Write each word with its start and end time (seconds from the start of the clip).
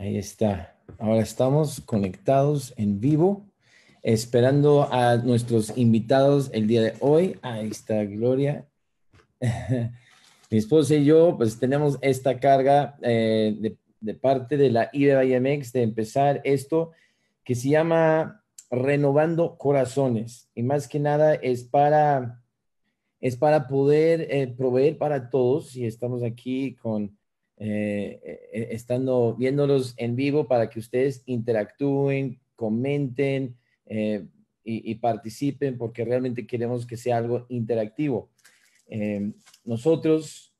Ahí 0.00 0.16
está. 0.16 0.74
Ahora 0.98 1.20
estamos 1.20 1.82
conectados 1.82 2.72
en 2.78 3.00
vivo, 3.00 3.44
esperando 4.02 4.90
a 4.90 5.18
nuestros 5.18 5.76
invitados 5.76 6.48
el 6.54 6.66
día 6.66 6.80
de 6.80 6.94
hoy. 7.00 7.36
Ahí 7.42 7.68
está 7.68 8.02
Gloria. 8.06 8.66
Mi 10.50 10.56
esposa 10.56 10.94
y 10.94 11.04
yo, 11.04 11.36
pues 11.36 11.58
tenemos 11.58 11.98
esta 12.00 12.40
carga 12.40 12.96
eh, 13.02 13.76
de, 14.00 14.14
parte 14.14 14.56
de 14.56 14.70
la 14.70 14.88
IBMX 14.90 15.70
de 15.74 15.82
empezar 15.82 16.40
esto 16.44 16.92
que 17.44 17.54
se 17.54 17.68
llama 17.68 18.42
Renovando 18.70 19.58
Corazones. 19.58 20.48
Y 20.54 20.62
más 20.62 20.88
que 20.88 20.98
nada 20.98 21.34
es 21.34 21.64
para, 21.64 22.42
es 23.20 23.36
para 23.36 23.66
poder 23.68 24.28
eh, 24.30 24.46
proveer 24.46 24.96
para 24.96 25.28
todos. 25.28 25.76
Y 25.76 25.84
estamos 25.84 26.22
aquí 26.22 26.74
con 26.76 27.19
eh, 27.62 28.18
eh, 28.54 28.68
estando 28.70 29.34
viéndolos 29.34 29.92
en 29.98 30.16
vivo 30.16 30.48
para 30.48 30.70
que 30.70 30.78
ustedes 30.78 31.22
interactúen, 31.26 32.40
comenten 32.56 33.58
eh, 33.84 34.26
y, 34.64 34.94
participen 34.94 35.76
porque 35.76 36.06
realmente 36.06 36.46
queremos 36.46 36.86
que 36.86 36.96
sea 36.96 37.18
algo 37.18 37.44
interactivo. 37.50 38.30
nosotros 39.64 40.54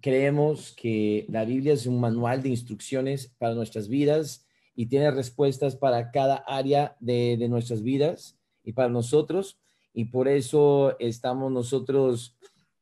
creemos 0.00 0.72
que 0.76 1.26
la 1.28 1.44
Biblia 1.44 1.72
es 1.72 1.86
un 1.86 1.98
manual 1.98 2.40
de 2.40 2.50
instrucciones 2.50 3.34
para 3.38 3.54
nuestras 3.54 3.88
vidas 3.88 4.46
y 4.76 4.86
tiene 4.86 5.10
respuestas 5.10 5.74
para 5.74 6.12
cada 6.12 6.36
área 6.46 6.96
de 7.00 7.48
nuestras 7.48 7.82
vidas 7.82 8.38
y 8.62 8.74
para 8.74 8.90
nosotros. 8.90 9.58
Y 9.92 10.06
por 10.06 10.28
eso 10.28 10.96
estamos 11.00 11.50
nosotros 11.50 12.36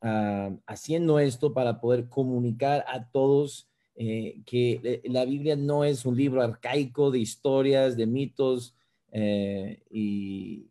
Ah, 0.05 0.51
haciendo 0.67 1.21
esto 1.21 1.53
para 1.53 1.81
poder 1.81 2.09
comunicar 2.09 2.85
a 2.89 3.09
todos 3.09 3.69
eh, 3.95 4.41
que 4.45 5.01
la 5.05 5.25
Biblia 5.25 5.55
no 5.55 5.85
es 5.85 6.05
un 6.05 6.17
libro 6.17 6.43
arcaico 6.43 7.13
de 7.13 7.21
historias, 7.21 7.97
de 7.97 8.07
mitos 8.07 8.75
eh, 9.13 9.81
y, 9.91 10.67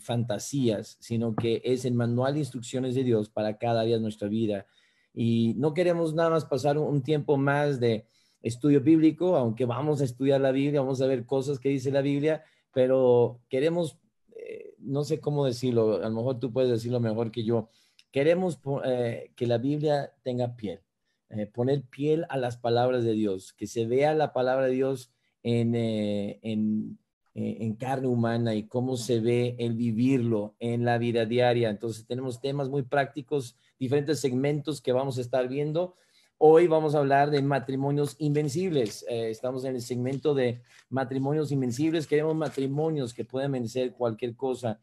fantasías, 0.00 0.96
sino 1.00 1.34
que 1.34 1.60
es 1.64 1.84
el 1.84 1.94
manual 1.94 2.34
de 2.34 2.40
instrucciones 2.40 2.94
de 2.94 3.02
Dios 3.02 3.28
para 3.28 3.58
cada 3.58 3.82
día 3.82 3.96
de 3.96 4.02
nuestra 4.02 4.28
vida. 4.28 4.66
Y 5.12 5.54
no 5.56 5.74
queremos 5.74 6.14
nada 6.14 6.30
más 6.30 6.44
pasar 6.44 6.78
un 6.78 7.02
tiempo 7.02 7.36
más 7.36 7.80
de 7.80 8.06
estudio 8.40 8.80
bíblico, 8.80 9.36
aunque 9.36 9.64
vamos 9.64 10.00
a 10.00 10.04
estudiar 10.04 10.40
la 10.40 10.52
Biblia, 10.52 10.80
vamos 10.80 11.02
a 11.02 11.08
ver 11.08 11.26
cosas 11.26 11.58
que 11.58 11.70
dice 11.70 11.90
la 11.90 12.02
Biblia, 12.02 12.44
pero 12.72 13.40
queremos, 13.48 13.98
eh, 14.36 14.74
no 14.78 15.02
sé 15.02 15.18
cómo 15.18 15.44
decirlo, 15.44 15.96
a 15.96 16.08
lo 16.08 16.14
mejor 16.14 16.38
tú 16.38 16.52
puedes 16.52 16.70
decirlo 16.70 17.00
mejor 17.00 17.32
que 17.32 17.42
yo, 17.42 17.68
Queremos 18.10 18.58
eh, 18.84 19.32
que 19.36 19.46
la 19.46 19.58
Biblia 19.58 20.14
tenga 20.22 20.56
piel, 20.56 20.80
eh, 21.28 21.46
poner 21.46 21.82
piel 21.82 22.24
a 22.30 22.38
las 22.38 22.56
palabras 22.56 23.04
de 23.04 23.12
Dios, 23.12 23.52
que 23.52 23.66
se 23.66 23.86
vea 23.86 24.14
la 24.14 24.32
palabra 24.32 24.66
de 24.66 24.72
Dios 24.72 25.12
en, 25.42 25.74
eh, 25.74 26.38
en, 26.42 26.98
en, 27.34 27.74
carne 27.74 28.08
humana 28.08 28.54
y 28.54 28.66
cómo 28.66 28.96
se 28.96 29.20
ve 29.20 29.56
el 29.58 29.74
vivirlo 29.74 30.56
en 30.58 30.86
la 30.86 30.96
vida 30.96 31.26
diaria. 31.26 31.68
Entonces 31.68 32.06
tenemos 32.06 32.40
temas 32.40 32.70
muy 32.70 32.82
prácticos, 32.82 33.56
diferentes 33.78 34.20
segmentos 34.20 34.80
que 34.80 34.92
vamos 34.92 35.18
a 35.18 35.20
estar 35.20 35.46
viendo. 35.46 35.94
Hoy 36.38 36.66
vamos 36.66 36.94
a 36.94 36.98
hablar 36.98 37.30
de 37.30 37.42
matrimonios 37.42 38.16
invencibles. 38.18 39.04
estamos 39.08 39.64
en 39.64 39.74
el 39.74 39.82
segmento 39.82 40.34
de 40.34 40.62
matrimonios 40.88 41.52
invencibles. 41.52 42.06
Queremos 42.06 42.34
matrimonios 42.34 43.12
que 43.12 43.24
puedan 43.24 43.52
vencer 43.52 43.92
cualquier 43.92 44.34
cosa 44.34 44.80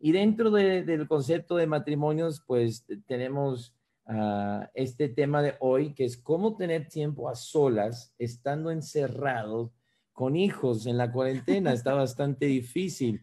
y 0.00 0.12
dentro 0.12 0.50
del 0.50 1.06
concepto 1.06 1.56
de 1.56 1.66
matrimonios, 1.66 2.42
pues 2.46 2.86
tenemos 3.06 3.74
ah, 4.06 4.70
este 4.72 5.10
tema 5.10 5.42
de 5.42 5.56
hoy, 5.60 5.92
que 5.92 6.06
es 6.06 6.16
cómo 6.16 6.56
tener 6.56 6.88
tiempo 6.88 7.28
a 7.28 7.34
solas, 7.34 8.14
estando 8.18 8.70
encerrados 8.70 9.70
con 10.14 10.36
hijos 10.36 10.86
en 10.86 10.96
la 10.96 11.12
cuarentena. 11.12 11.72
Está 11.74 11.92
bastante 11.92 12.46
difícil. 12.46 13.22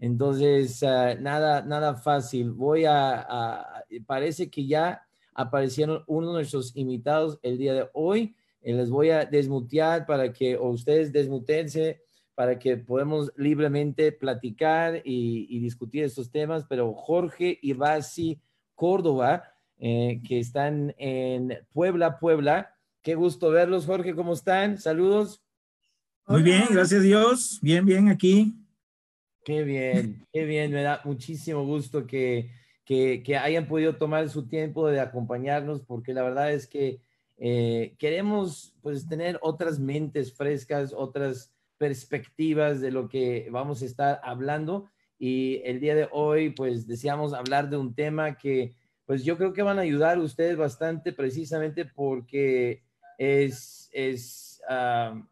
Entonces, 0.00 0.82
ah, 0.82 1.14
nada, 1.14 1.62
nada 1.62 1.94
fácil. 1.94 2.50
Voy 2.50 2.84
a, 2.86 3.84
parece 4.04 4.50
que 4.50 4.66
ya 4.66 5.02
aparecieron 5.32 6.02
uno 6.08 6.28
de 6.28 6.34
nuestros 6.34 6.74
invitados 6.74 7.38
el 7.42 7.56
día 7.56 7.72
de 7.72 7.88
hoy. 7.92 8.34
Eh, 8.62 8.74
les 8.74 8.90
voy 8.90 9.10
a 9.10 9.24
desmutear 9.26 10.06
para 10.06 10.32
que 10.32 10.58
ustedes 10.58 11.12
desmutense 11.12 12.02
para 12.36 12.58
que 12.58 12.76
podamos 12.76 13.32
libremente 13.34 14.12
platicar 14.12 15.00
y, 15.04 15.58
discutir 15.58 16.04
estos 16.04 16.30
temas, 16.30 16.66
pero 16.68 16.92
Jorge 16.92 17.58
y 17.62 17.72
Basi 17.72 18.38
Córdoba, 18.74 19.44
eh, 19.78 20.20
que 20.22 20.38
están 20.38 20.94
en 20.98 21.58
Puebla, 21.72 22.18
Puebla. 22.18 22.74
Qué 23.00 23.14
gusto 23.14 23.50
verlos, 23.50 23.86
Jorge, 23.86 24.14
¿cómo 24.14 24.34
están? 24.34 24.76
Saludos. 24.76 25.42
Muy 26.26 26.42
bien, 26.42 26.66
gracias 26.70 27.00
a 27.00 27.04
Dios. 27.04 27.58
Bien, 27.62 27.86
bien 27.86 28.08
aquí. 28.10 28.54
Qué 29.42 29.64
bien, 29.64 30.26
qué 30.30 30.44
bien. 30.44 30.72
Me 30.72 30.82
da 30.82 31.00
muchísimo 31.04 31.64
gusto 31.64 32.06
que, 32.06 32.50
que, 32.84 33.38
hayan 33.38 33.66
podido 33.66 33.96
tomar 33.96 34.28
su 34.28 34.46
tiempo 34.46 34.88
de 34.88 35.00
acompañarnos, 35.00 35.80
porque 35.80 36.12
la 36.12 36.22
verdad 36.22 36.52
es 36.52 36.66
que 36.66 37.00
eh, 37.38 37.94
queremos 37.98 38.74
pues 38.82 39.08
tener 39.08 39.38
otras 39.40 39.78
mentes 39.78 40.34
frescas, 40.34 40.92
otras 40.94 41.55
perspectivas 41.78 42.80
de 42.80 42.90
lo 42.90 43.08
que 43.08 43.48
vamos 43.50 43.82
a 43.82 43.86
estar 43.86 44.20
hablando. 44.22 44.88
Y 45.18 45.62
el 45.64 45.80
día 45.80 45.94
de 45.94 46.08
hoy, 46.12 46.50
pues 46.50 46.86
deseamos 46.86 47.32
hablar 47.32 47.70
de 47.70 47.76
un 47.76 47.94
tema 47.94 48.36
que, 48.36 48.74
pues 49.06 49.24
yo 49.24 49.36
creo 49.36 49.52
que 49.52 49.62
van 49.62 49.78
a 49.78 49.82
ayudar 49.82 50.18
ustedes 50.18 50.56
bastante 50.56 51.12
precisamente 51.12 51.84
porque 51.84 52.82
es, 53.18 53.88
es, 53.92 54.60
ah, 54.68 55.22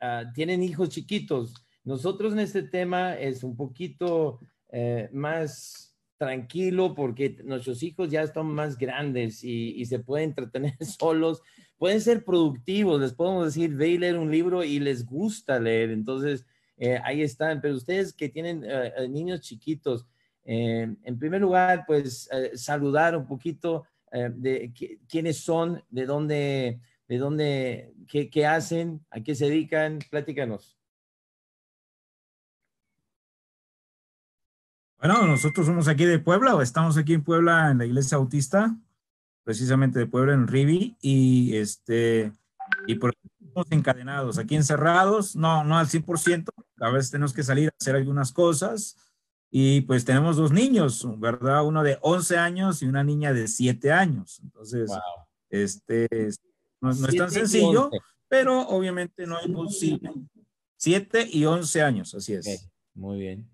ah, 0.00 0.24
tienen 0.34 0.62
hijos 0.62 0.90
chiquitos. 0.90 1.54
Nosotros 1.84 2.32
en 2.32 2.40
este 2.40 2.62
tema 2.62 3.14
es 3.18 3.42
un 3.42 3.56
poquito 3.56 4.40
eh, 4.70 5.08
más 5.12 5.96
tranquilo 6.18 6.94
porque 6.94 7.36
nuestros 7.44 7.82
hijos 7.82 8.10
ya 8.10 8.22
están 8.22 8.46
más 8.46 8.78
grandes 8.78 9.42
y, 9.42 9.72
y 9.74 9.86
se 9.86 9.98
pueden 9.98 10.30
entretener 10.30 10.76
solos 10.84 11.42
pueden 11.82 12.00
ser 12.00 12.24
productivos, 12.24 13.00
les 13.00 13.12
podemos 13.12 13.46
decir, 13.46 13.74
ve 13.74 13.88
y 13.88 13.98
leer 13.98 14.16
un 14.16 14.30
libro 14.30 14.62
y 14.62 14.78
les 14.78 15.04
gusta 15.04 15.58
leer, 15.58 15.90
entonces 15.90 16.46
eh, 16.76 17.00
ahí 17.02 17.22
están, 17.22 17.60
pero 17.60 17.74
ustedes 17.74 18.12
que 18.12 18.28
tienen 18.28 18.62
eh, 18.62 18.92
eh, 18.96 19.08
niños 19.08 19.40
chiquitos, 19.40 20.06
en 20.44 21.18
primer 21.18 21.40
lugar, 21.40 21.82
pues 21.84 22.30
saludar 22.54 23.16
un 23.16 23.26
poquito 23.26 23.84
de 24.12 24.72
quiénes 25.08 25.38
son, 25.38 25.82
de 25.90 26.06
dónde, 26.06 26.80
de 27.08 27.18
dónde, 27.18 27.92
qué, 28.06 28.30
qué 28.30 28.46
hacen, 28.46 29.04
a 29.10 29.20
qué 29.20 29.34
se 29.34 29.46
dedican, 29.46 29.98
platícanos. 30.08 30.78
Bueno, 35.00 35.26
nosotros 35.26 35.66
somos 35.66 35.88
aquí 35.88 36.04
de 36.04 36.20
Puebla 36.20 36.54
o 36.54 36.62
estamos 36.62 36.96
aquí 36.96 37.12
en 37.12 37.24
Puebla 37.24 37.72
en 37.72 37.78
la 37.78 37.86
iglesia 37.86 38.18
autista 38.18 38.78
precisamente 39.44 39.98
de 39.98 40.06
Puebla 40.06 40.34
en 40.34 40.46
Rivi 40.46 40.96
y 41.00 41.56
este 41.56 42.32
y 42.86 42.94
por 42.96 43.14
estamos 43.40 43.66
encadenados 43.70 44.38
aquí 44.38 44.56
encerrados, 44.56 45.36
no 45.36 45.64
no 45.64 45.78
al 45.78 45.86
100%, 45.86 46.48
a 46.80 46.90
veces 46.90 47.10
tenemos 47.10 47.32
que 47.32 47.42
salir 47.42 47.68
a 47.68 47.76
hacer 47.78 47.96
algunas 47.96 48.32
cosas 48.32 48.96
y 49.50 49.82
pues 49.82 50.04
tenemos 50.04 50.36
dos 50.36 50.52
niños, 50.52 51.06
¿verdad? 51.20 51.64
Uno 51.64 51.82
de 51.82 51.98
11 52.00 52.38
años 52.38 52.82
y 52.82 52.86
una 52.86 53.04
niña 53.04 53.34
de 53.34 53.48
7 53.48 53.92
años. 53.92 54.40
Entonces, 54.42 54.90
este 55.50 56.08
no, 56.80 56.90
es 56.90 57.16
tan 57.16 57.30
sencillo, 57.30 57.90
pero 58.28 58.66
obviamente 58.68 59.26
no 59.26 59.38
es 59.38 59.48
posible. 59.48 60.10
7 60.78 61.28
y 61.30 61.44
11 61.44 61.82
años, 61.82 62.14
así 62.14 62.32
es. 62.32 62.70
Muy 62.94 63.18
bien 63.18 63.52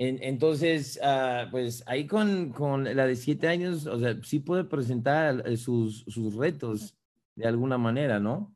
entonces, 0.00 1.00
ah, 1.02 1.48
pues 1.50 1.82
ahí 1.86 2.06
con, 2.06 2.50
con, 2.50 2.84
la 2.84 3.04
de 3.04 3.16
siete 3.16 3.48
años, 3.48 3.84
o 3.86 3.98
sea, 3.98 4.16
sí 4.22 4.38
puede 4.38 4.62
presentar 4.62 5.42
eh, 5.44 5.56
sus, 5.56 6.04
sus 6.06 6.36
retos 6.36 6.94
de 7.34 7.48
alguna 7.48 7.78
manera, 7.78 8.20
¿no? 8.20 8.54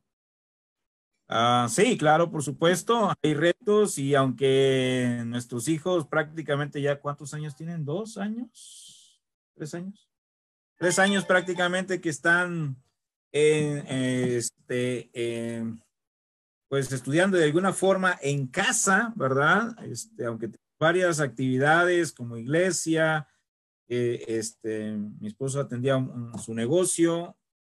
Ah, 1.27 1.67
sí, 1.69 1.97
claro, 1.97 2.31
por 2.31 2.43
supuesto, 2.43 3.11
hay 3.21 3.33
retos 3.33 3.97
y 3.97 4.15
aunque 4.15 5.23
nuestros 5.25 5.67
hijos 5.67 6.07
prácticamente 6.07 6.81
ya, 6.81 7.01
¿cuántos 7.01 7.33
años 7.33 7.55
tienen? 7.57 7.83
¿Dos 7.83 8.17
años? 8.17 9.21
¿Tres 9.53 9.73
años? 9.73 10.09
Tres 10.77 10.97
años 10.97 11.25
prácticamente 11.25 11.99
que 11.99 12.09
están 12.09 12.77
en, 13.33 13.85
este, 13.87 15.11
pues 16.69 16.89
estudiando 16.93 17.35
de 17.37 17.45
alguna 17.45 17.73
forma 17.73 18.17
en 18.21 18.47
casa, 18.47 19.11
¿verdad? 19.17 19.75
Este, 19.83 20.25
aunque 20.25 20.49
varias 20.83 21.19
actividades 21.19 22.11
como 22.11 22.37
iglesia, 22.37 23.27
eh, 23.87 24.23
este, 24.27 24.91
mi 24.91 25.27
esposo 25.27 25.59
atendía 25.59 25.95
su 26.43 26.53
negocio, 26.53 27.37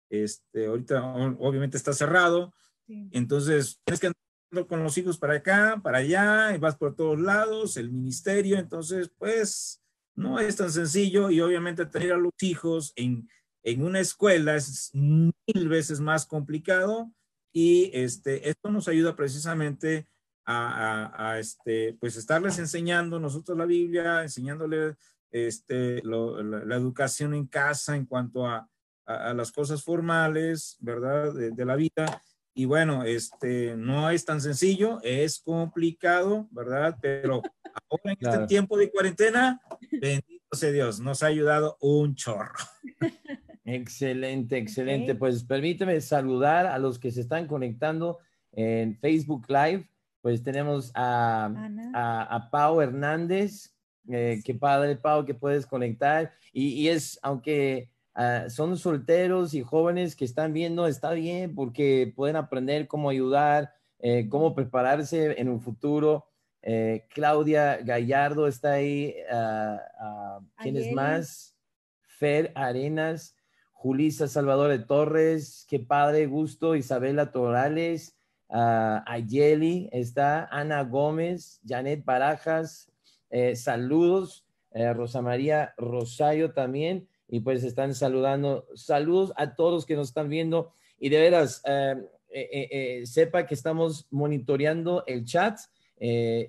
este, 0.09 0.65
ahorita 0.67 1.03
obviamente 1.39 1.77
está 1.77 1.93
cerrado, 1.93 2.53
entonces 2.87 3.79
tienes 3.83 3.99
que 3.99 4.07
andar 4.07 4.67
con 4.67 4.83
los 4.83 4.97
hijos 4.97 5.17
para 5.17 5.35
acá, 5.35 5.79
para 5.83 5.99
allá, 5.99 6.55
y 6.55 6.59
vas 6.59 6.75
por 6.75 6.95
todos 6.95 7.19
lados, 7.19 7.77
el 7.77 7.91
ministerio, 7.91 8.57
entonces 8.57 9.11
pues 9.17 9.81
no 10.15 10.39
es 10.39 10.55
tan 10.55 10.71
sencillo 10.71 11.29
y 11.29 11.41
obviamente 11.41 11.85
tener 11.85 12.13
a 12.13 12.17
los 12.17 12.33
hijos 12.41 12.93
en, 12.95 13.27
en 13.63 13.83
una 13.83 13.99
escuela 13.99 14.55
es 14.55 14.91
mil 14.93 15.67
veces 15.67 15.99
más 15.99 16.25
complicado 16.25 17.11
Y 17.51 17.89
este, 17.93 18.49
esto 18.49 18.69
nos 18.69 18.87
ayuda 18.87 19.15
precisamente 19.15 20.07
a, 20.45 21.37
este, 21.39 21.97
pues 21.99 22.15
estarles 22.15 22.59
enseñando 22.59 23.19
nosotros 23.19 23.57
la 23.57 23.65
Biblia, 23.65 24.21
enseñándoles 24.21 24.95
este, 25.31 26.01
la, 26.03 26.75
educación 26.75 27.33
en 27.33 27.47
casa 27.47 27.95
en 27.95 28.05
cuanto 28.05 28.45
a, 28.45 28.69
las 29.07 29.51
cosas 29.51 29.83
formales, 29.83 30.77
¿verdad? 30.79 31.31
De, 31.33 31.65
la 31.65 31.75
vida. 31.75 32.21
Y 32.55 32.65
bueno, 32.65 33.03
este, 33.03 33.75
no 33.77 34.09
es 34.09 34.25
tan 34.25 34.41
sencillo, 34.41 34.99
es 35.03 35.39
complicado, 35.39 36.47
¿verdad? 36.51 36.97
Pero 36.99 37.43
ahora 37.89 38.13
en 38.13 38.17
este 38.19 38.47
tiempo 38.47 38.77
de 38.77 38.89
cuarentena, 38.89 39.61
bendito 39.91 40.43
sea 40.53 40.71
Dios, 40.71 40.99
nos 40.99 41.21
ha 41.21 41.27
ayudado 41.27 41.77
un 41.81 42.15
chorro. 42.15 42.55
Excelente, 43.65 44.57
excelente. 44.57 45.15
Pues 45.15 45.43
permíteme 45.43 45.99
saludar 45.99 46.67
a 46.67 46.77
los 46.77 46.99
que 46.99 47.11
se 47.11 47.21
están 47.21 47.47
conectando 47.47 48.19
en 48.51 48.95
Facebook 48.99 49.47
Live. 49.49 49.89
Pues 50.25 50.41
tenemos 50.41 50.91
a, 50.95 51.51
a, 51.93 52.49
Pau 52.49 52.81
Hernández, 52.81 53.75
eh, 54.09 54.41
qué 54.43 54.55
padre, 54.55 54.95
Pau, 54.95 55.23
que 55.23 55.35
puedes 55.35 55.67
conectar. 55.67 56.31
Y, 56.51 56.87
es, 56.87 57.19
aunque 57.21 57.91
ah, 58.15 58.45
son 58.49 58.75
solteros 58.75 59.53
y 59.53 59.61
jóvenes 59.61 60.15
que 60.15 60.25
están 60.25 60.51
viendo, 60.51 60.87
está 60.87 61.11
bien 61.11 61.53
porque 61.53 62.11
pueden 62.15 62.37
aprender 62.37 62.87
cómo 62.87 63.11
ayudar, 63.11 63.75
eh, 63.99 64.27
cómo 64.27 64.55
prepararse 64.55 65.39
en 65.39 65.47
un 65.47 65.61
futuro. 65.61 66.25
Eh, 66.63 67.05
Claudia 67.13 67.77
Gallardo 67.83 68.47
está 68.47 68.71
ahí. 68.71 69.13
Ah, 69.31 69.79
ah, 69.99 70.39
¿Quién 70.57 70.75
es 70.77 70.91
más? 70.91 71.55
Fer 72.01 72.51
Arenas, 72.55 73.35
Julisa 73.73 74.27
Salvador 74.27 74.71
de 74.71 74.79
Torres, 74.79 75.67
qué 75.69 75.77
padre, 75.77 76.25
gusto, 76.25 76.75
Isabela 76.75 77.31
Torales, 77.31 78.17
uh, 78.49 79.01
Ayeli 79.05 79.89
está, 79.91 80.45
Ana 80.51 80.83
Gómez, 80.83 81.59
Janet 81.65 82.03
Barajas, 82.03 82.91
eh, 83.29 83.55
saludos, 83.55 84.45
eh, 84.71 84.93
Rosa 84.93 85.21
María 85.21 85.73
Rosario 85.77 86.53
también, 86.53 87.07
y 87.27 87.39
pues 87.39 87.63
están 87.63 87.93
saludando, 87.95 88.65
saludos 88.75 89.33
a 89.35 89.55
todos 89.55 89.85
que 89.85 89.95
nos 89.95 90.09
están 90.09 90.29
viendo, 90.29 90.71
y 90.97 91.09
de 91.09 91.19
veras, 91.19 91.61
eh, 91.65 93.01
sepa 93.05 93.45
que 93.45 93.53
estamos 93.53 94.07
monitoreando 94.11 95.03
el 95.07 95.25
chat, 95.25 95.57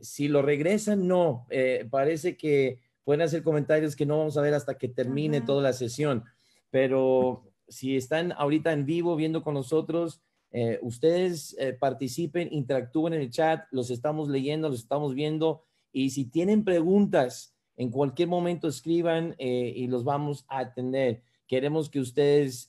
si 0.00 0.28
lo 0.28 0.43
regresan, 0.43 1.06
no, 1.06 1.46
parece 1.90 2.37
que 2.37 2.81
pueden 3.04 3.22
hacer 3.22 3.43
comentarios 3.43 3.94
que 3.94 4.06
no 4.06 4.19
vamos 4.19 4.37
a 4.37 4.43
ver 4.43 4.54
hasta 4.54 4.76
que 4.78 4.88
termine 4.88 5.40
toda 5.40 5.62
la 5.62 5.72
sesión, 5.72 6.25
pero 6.70 7.46
si 7.69 7.96
están 7.96 8.32
ahorita 8.32 8.72
en 8.72 8.87
vivo 8.87 9.16
viendo 9.16 9.43
con 9.43 9.54
nosotros, 9.54 10.20
eh, 10.58 10.79
ustedes 10.81 11.55
eh, 11.58 11.75
participen, 11.75 12.49
interactúen 12.50 13.12
en 13.12 13.20
el 13.20 13.31
chat, 13.31 13.67
los 13.73 13.91
estamos 13.91 14.31
leyendo, 14.31 14.70
los 14.70 14.79
estamos 14.79 15.14
viendo 15.14 15.64
y 15.93 16.08
si 16.08 16.25
tienen 16.25 16.64
preguntas, 16.64 17.55
en 17.76 17.91
cualquier 17.91 18.29
momento 18.29 18.67
escriban 18.67 19.35
eh, 19.37 19.75
y 19.76 19.87
los 19.87 20.03
vamos 20.03 20.47
a 20.49 20.61
atender. 20.61 21.20
Queremos 21.47 21.91
que 21.91 22.00
ustedes 22.00 22.69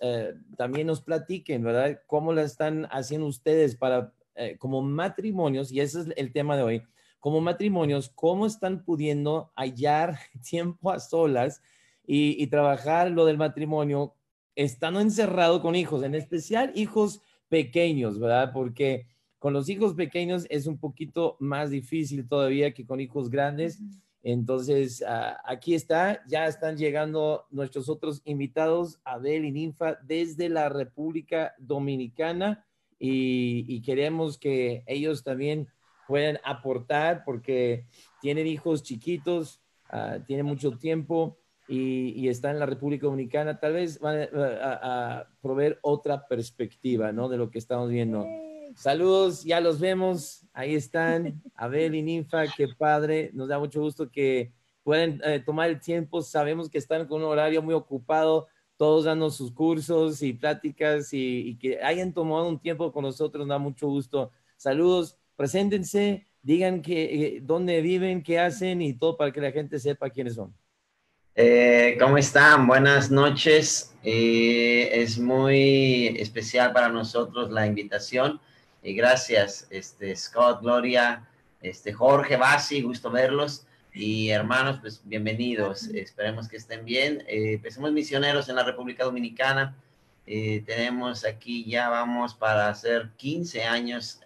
también 0.57 0.85
nos 0.87 0.99
platiquen, 0.99 1.63
¿verdad? 1.63 2.01
¿Cómo 2.07 2.33
la 2.33 2.43
están 2.43 2.89
haciendo 2.91 3.25
ustedes 3.25 3.77
para, 3.77 4.13
como 4.59 4.81
matrimonios? 4.81 5.71
Y 5.71 5.79
ese 5.79 6.01
es 6.01 6.07
el 6.17 6.33
tema 6.33 6.57
de 6.57 6.63
hoy. 6.63 6.83
Como 7.21 7.39
matrimonios, 7.39 8.09
¿cómo 8.09 8.45
están 8.45 8.83
pudiendo 8.83 9.53
hallar 9.55 10.19
tiempo 10.47 10.91
a 10.91 10.99
solas 10.99 11.61
y, 12.05 12.35
y 12.43 12.47
trabajar 12.47 13.11
lo 13.11 13.23
del 13.23 13.37
matrimonio 13.37 14.13
estando 14.55 14.99
encerrado 14.99 15.61
con 15.61 15.75
hijos, 15.75 16.03
en 16.03 16.15
especial 16.15 16.73
hijos 16.75 17.21
pequeños, 17.49 18.19
¿verdad? 18.19 18.51
Porque 18.53 19.07
con 19.39 19.53
los 19.53 19.69
hijos 19.69 19.93
pequeños 19.93 20.45
es 20.49 20.67
un 20.67 20.77
poquito 20.77 21.37
más 21.39 21.69
difícil 21.69 22.27
todavía 22.27 22.73
que 22.73 22.85
con 22.85 22.99
hijos 22.99 23.29
grandes. 23.29 23.79
Entonces, 24.23 25.03
ah, 25.07 25.41
aquí 25.45 25.73
está, 25.73 26.23
ya 26.27 26.47
están 26.47 26.75
llegando 26.75 27.45
nuestros 27.49 27.87
otros 27.87 28.21
invitados, 28.25 28.99
Abel 29.05 29.45
y 29.45 29.51
Ninfa, 29.51 29.97
desde 30.03 30.49
la 30.49 30.69
República 30.69 31.53
Dominicana 31.59 32.65
y, 32.99 33.81
queremos 33.81 34.37
que 34.37 34.83
ellos 34.87 35.23
también 35.23 35.67
puedan 36.07 36.39
aportar 36.43 37.23
porque 37.25 37.85
tienen 38.21 38.47
hijos 38.47 38.81
chiquitos, 38.83 39.61
uh, 39.93 40.19
tienen 40.25 40.45
mucho 40.45 40.71
tiempo 40.77 41.37
y, 41.67 42.27
está 42.29 42.51
en 42.51 42.59
la 42.59 42.65
República 42.65 43.07
Dominicana, 43.07 43.59
tal 43.59 43.73
vez 43.73 43.99
van 43.99 44.27
a, 44.33 45.27
proveer 45.41 45.79
otra 45.81 46.27
perspectiva, 46.27 47.11
¿no? 47.11 47.29
De 47.29 47.37
lo 47.37 47.49
que 47.49 47.59
estamos 47.59 47.89
viendo. 47.89 48.25
Saludos, 48.75 49.43
ya 49.43 49.59
los 49.59 49.79
vemos, 49.79 50.45
ahí 50.53 50.75
están, 50.75 51.41
Abel 51.55 51.95
y 51.95 52.03
Ninfa, 52.03 52.45
qué 52.55 52.67
padre, 52.77 53.31
nos 53.33 53.47
da 53.47 53.57
mucho 53.57 53.81
gusto 53.81 54.11
que 54.11 54.53
pueden 54.83 55.19
eh, 55.25 55.39
tomar 55.39 55.69
el 55.69 55.81
tiempo, 55.81 56.21
sabemos 56.21 56.69
que 56.69 56.77
están 56.77 57.07
con 57.07 57.21
un 57.21 57.27
horario 57.27 57.61
muy 57.61 57.73
ocupado, 57.73 58.47
todos 58.77 59.05
dando 59.05 59.31
sus 59.31 59.51
cursos 59.51 60.21
y 60.21 60.33
pláticas 60.33 61.09
y, 61.11 61.57
que 61.57 61.81
hayan 61.81 62.13
tomado 62.13 62.47
un 62.47 62.59
tiempo 62.59 62.91
con 62.91 63.03
nosotros, 63.03 63.47
nos 63.47 63.55
da 63.55 63.57
mucho 63.57 63.87
gusto. 63.87 64.31
Saludos, 64.55 65.17
preséntense, 65.35 66.27
digan 66.43 66.81
que, 66.81 67.03
eh, 67.03 67.39
dónde 67.41 67.81
viven, 67.81 68.21
qué 68.21 68.39
hacen 68.39 68.81
y 68.81 68.93
todo 68.93 69.17
para 69.17 69.31
que 69.31 69.41
la 69.41 69.51
gente 69.51 69.79
sepa 69.79 70.09
quiénes 70.09 70.35
son. 70.35 70.53
Eh, 71.39 71.99
¿Cómo 71.99 72.17
están? 72.17 72.65
Buenas 72.65 73.11
noches. 73.11 73.93
Eh, 74.01 74.89
es 74.91 75.19
muy 75.19 76.07
especial 76.17 76.73
para 76.73 76.89
nosotros 76.89 77.51
la 77.51 77.67
invitación 77.67 78.41
y 78.81 78.95
gracias, 78.95 79.67
este, 79.69 80.15
Scott, 80.15 80.63
Gloria, 80.63 81.27
este, 81.61 81.93
Jorge, 81.93 82.37
Basi, 82.37 82.81
gusto 82.81 83.11
verlos. 83.11 83.67
Y 83.93 84.29
hermanos, 84.29 84.79
pues 84.81 84.99
bienvenidos. 85.03 85.83
Esperemos 85.89 86.47
que 86.47 86.57
estén 86.57 86.83
bien. 86.83 87.23
Eh, 87.27 87.59
pues, 87.61 87.75
somos 87.75 87.91
misioneros 87.91 88.49
en 88.49 88.55
la 88.55 88.63
República 88.63 89.03
Dominicana. 89.03 89.75
Eh, 90.25 90.63
tenemos 90.65 91.23
aquí 91.23 91.65
ya 91.65 91.87
vamos 91.89 92.33
para 92.33 92.67
hacer 92.67 93.11
15 93.15 93.63
años 93.63 94.21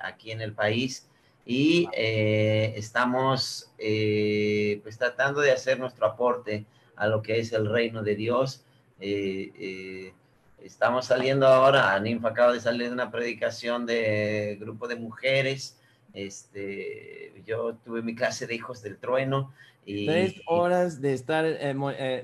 aquí 0.00 0.30
en 0.30 0.40
el 0.40 0.54
país 0.54 1.06
y 1.46 1.88
eh, 1.92 2.74
estamos 2.76 3.70
eh, 3.78 4.80
pues 4.82 4.98
tratando 4.98 5.40
de 5.40 5.52
hacer 5.52 5.78
nuestro 5.78 6.06
aporte 6.06 6.66
a 6.96 7.06
lo 7.06 7.22
que 7.22 7.38
es 7.38 7.52
el 7.52 7.70
reino 7.70 8.02
de 8.02 8.16
Dios. 8.16 8.64
Eh, 8.98 10.12
estamos 10.60 11.06
saliendo 11.06 11.46
ahora, 11.46 11.98
Ninfa 12.00 12.30
acaba 12.30 12.52
de 12.52 12.60
salir 12.60 12.88
de 12.88 12.94
una 12.94 13.12
predicación 13.12 13.86
de 13.86 14.58
grupo 14.60 14.88
de 14.88 14.96
mujeres. 14.96 15.78
Este, 16.12 17.32
yo 17.46 17.76
tuve 17.76 18.02
mi 18.02 18.16
clase 18.16 18.48
de 18.48 18.56
hijos 18.56 18.82
del 18.82 18.98
trueno. 18.98 19.52
Y, 19.84 20.06
Tres 20.06 20.34
horas 20.46 21.00
de 21.00 21.12
estar 21.12 21.44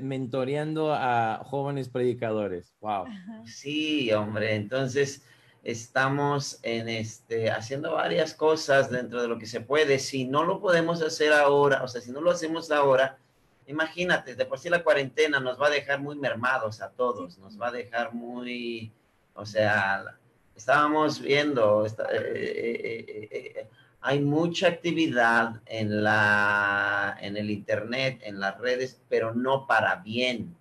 mentoreando 0.01 0.93
a 0.93 1.43
jóvenes 1.45 1.89
predicadores. 1.89 2.75
Wow. 2.81 3.05
Sí, 3.45 4.11
hombre. 4.11 4.57
Entonces, 4.57 5.23
estamos 5.63 6.59
en 6.63 6.89
este, 6.89 7.51
haciendo 7.51 7.95
varias 7.95 8.35
cosas 8.35 8.91
dentro 8.91 9.23
de 9.23 9.29
lo 9.29 9.39
que 9.39 9.47
se 9.47 9.61
puede. 9.61 9.99
Si 9.99 10.25
no 10.25 10.45
lo 10.45 10.61
podemos 10.61 11.03
hacer 11.03 11.33
ahora, 11.33 11.83
o 11.83 11.89
sea, 11.89 12.01
si 12.01 12.11
no 12.11 12.21
lo 12.21 12.31
hacemos 12.31 12.71
ahora, 12.71 13.19
imagínate, 13.67 14.35
de 14.35 14.45
por 14.45 14.59
sí 14.59 14.69
la 14.69 14.83
cuarentena 14.83 15.41
nos 15.41 15.61
va 15.61 15.69
a 15.69 15.71
dejar 15.71 16.01
muy 16.01 16.17
mermados 16.17 16.81
a 16.81 16.91
todos, 16.91 17.39
nos 17.39 17.61
va 17.61 17.69
a 17.69 17.73
dejar 17.73 18.13
muy, 18.13 18.93
o 19.35 19.47
sea, 19.47 20.19
estábamos 20.57 21.21
viendo, 21.21 21.87
eh, 21.87 21.93
eh, 22.11 23.29
eh, 23.31 23.69
hay 24.01 24.21
mucha 24.21 24.67
actividad 24.67 25.61
en, 25.67 26.03
la, 26.03 27.17
en 27.21 27.37
el 27.37 27.51
Internet, 27.51 28.21
en 28.25 28.41
las 28.41 28.59
redes, 28.59 29.01
pero 29.09 29.33
no 29.33 29.67
para 29.69 29.97
bien 29.97 30.57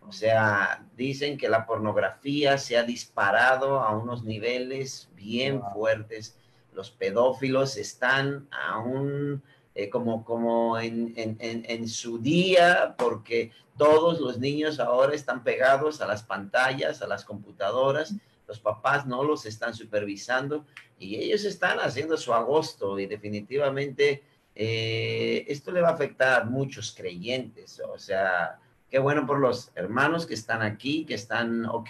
o 0.00 0.12
sea, 0.12 0.86
dicen 0.96 1.36
que 1.36 1.48
la 1.48 1.66
pornografía 1.66 2.58
se 2.58 2.76
ha 2.76 2.84
disparado 2.84 3.80
a 3.80 3.96
unos 3.96 4.24
niveles 4.24 5.10
bien 5.14 5.62
fuertes. 5.72 6.36
Los 6.72 6.90
pedófilos 6.90 7.76
están 7.76 8.48
aún 8.50 9.42
eh, 9.74 9.90
como, 9.90 10.24
como 10.24 10.78
en, 10.78 11.12
en, 11.16 11.36
en, 11.40 11.88
su 11.88 12.18
día, 12.18 12.94
porque 12.96 13.50
todos 13.76 14.20
los 14.20 14.38
niños 14.38 14.78
ahora 14.80 15.14
están 15.14 15.42
pegados 15.42 16.00
a 16.00 16.06
las 16.06 16.22
pantallas, 16.22 17.02
a 17.02 17.06
las 17.06 17.24
computadoras. 17.24 18.14
Los 18.46 18.60
papás 18.60 19.06
no 19.06 19.24
los 19.24 19.46
están 19.46 19.74
supervisando 19.74 20.64
y 20.98 21.16
ellos 21.16 21.44
están 21.44 21.78
haciendo 21.80 22.16
su 22.16 22.32
agosto 22.32 22.98
y 22.98 23.06
definitivamente 23.06 24.22
eh, 24.54 25.44
esto 25.48 25.72
le 25.72 25.80
va 25.80 25.88
a 25.88 25.94
afectar 25.94 26.42
a 26.42 26.44
muchos 26.44 26.94
creyentes. 26.94 27.80
O 27.80 27.98
sea, 27.98 28.60
qué 28.94 29.00
bueno 29.00 29.26
por 29.26 29.40
los 29.40 29.72
hermanos 29.74 30.24
que 30.24 30.34
están 30.34 30.62
aquí, 30.62 31.04
que 31.04 31.14
están, 31.14 31.66
ok, 31.66 31.88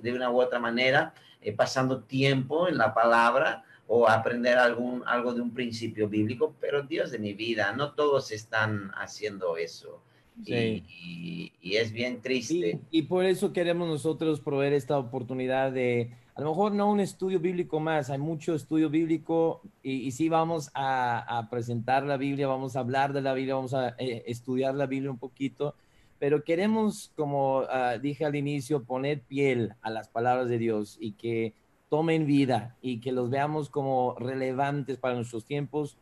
de 0.00 0.12
una 0.14 0.30
u 0.30 0.40
otra 0.40 0.60
manera, 0.60 1.12
eh, 1.42 1.50
pasando 1.50 2.04
tiempo 2.04 2.68
en 2.68 2.78
la 2.78 2.94
palabra 2.94 3.64
o 3.88 4.08
aprender 4.08 4.56
algún, 4.56 5.02
algo 5.06 5.34
de 5.34 5.40
un 5.40 5.52
principio 5.52 6.08
bíblico, 6.08 6.54
pero 6.60 6.84
Dios 6.84 7.10
de 7.10 7.18
mi 7.18 7.32
vida, 7.32 7.72
no 7.72 7.94
todos 7.94 8.30
están 8.30 8.92
haciendo 8.94 9.56
eso. 9.56 10.00
Y, 10.44 11.52
es 11.62 11.90
bien 11.90 12.22
triste. 12.22 12.78
Y, 12.92 13.02
por 13.02 13.24
eso 13.24 13.52
queremos 13.52 13.88
nosotros 13.88 14.38
proveer 14.38 14.72
esta 14.72 14.96
oportunidad 14.98 15.72
de, 15.72 16.12
a 16.36 16.42
lo 16.42 16.50
mejor 16.50 16.70
no 16.70 16.88
un 16.88 17.00
estudio 17.00 17.40
bíblico 17.40 17.80
más, 17.80 18.08
hay 18.08 18.18
mucho 18.18 18.54
estudio 18.54 18.88
bíblico 18.88 19.62
y, 19.82 20.12
sí 20.12 20.28
vamos 20.28 20.70
a, 20.74 21.48
presentar 21.50 22.04
la 22.04 22.16
Biblia, 22.16 22.46
vamos 22.46 22.76
a 22.76 22.80
hablar 22.80 23.12
de 23.12 23.20
la 23.20 23.34
Biblia, 23.34 23.56
vamos 23.56 23.74
a 23.74 23.96
eh, 23.98 24.22
estudiar 24.28 24.76
la 24.76 24.86
Biblia 24.86 25.10
un 25.10 25.18
poquito, 25.18 25.74
pero 26.18 26.44
queremos, 26.44 27.12
como 27.16 27.62
ah, 27.68 27.98
dije 27.98 28.24
al 28.24 28.36
inicio, 28.36 28.84
poner 28.84 29.20
piel 29.20 29.74
a 29.82 29.90
las 29.90 30.08
palabras 30.08 30.48
de 30.48 30.58
Dios 30.58 30.96
y 31.00 31.12
que 31.12 31.54
tomen 31.88 32.26
vida 32.26 32.76
y 32.80 33.00
que 33.00 33.12
los 33.12 33.30
veamos 33.30 33.70
como 33.70 34.14
relevantes 34.18 34.98
para 34.98 35.14
nuestros 35.14 35.44
tiempos 35.44 35.96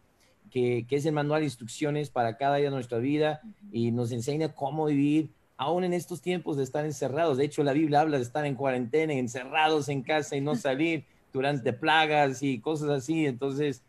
que, 0.50 0.86
es 0.88 1.06
el 1.06 1.12
manual 1.12 1.40
de 1.40 1.46
instrucciones 1.46 2.10
para 2.10 2.36
cada 2.36 2.56
día 2.56 2.66
de 2.66 2.74
nuestra 2.74 2.98
vida 2.98 3.40
y 3.72 3.90
nos 3.90 4.12
enseña 4.12 4.54
cómo 4.54 4.86
vivir 4.86 5.30
aún 5.56 5.84
en 5.84 5.92
estos 5.92 6.22
tiempos 6.22 6.56
de 6.56 6.62
estar 6.62 6.84
encerrados. 6.84 7.38
De 7.38 7.44
hecho, 7.44 7.64
la 7.64 7.72
Biblia 7.72 8.00
habla 8.00 8.18
de 8.18 8.22
estar 8.22 8.44
en 8.46 8.54
cuarentena, 8.54 9.12
encerrados 9.14 9.88
en 9.88 10.02
casa 10.02 10.36
y 10.36 10.40
no 10.40 10.54
salir 10.54 11.04
durante 11.32 11.72
plagas 11.72 12.42
y 12.42 12.60
cosas 12.60 12.90
así. 12.90 13.26
Entonces, 13.26 13.82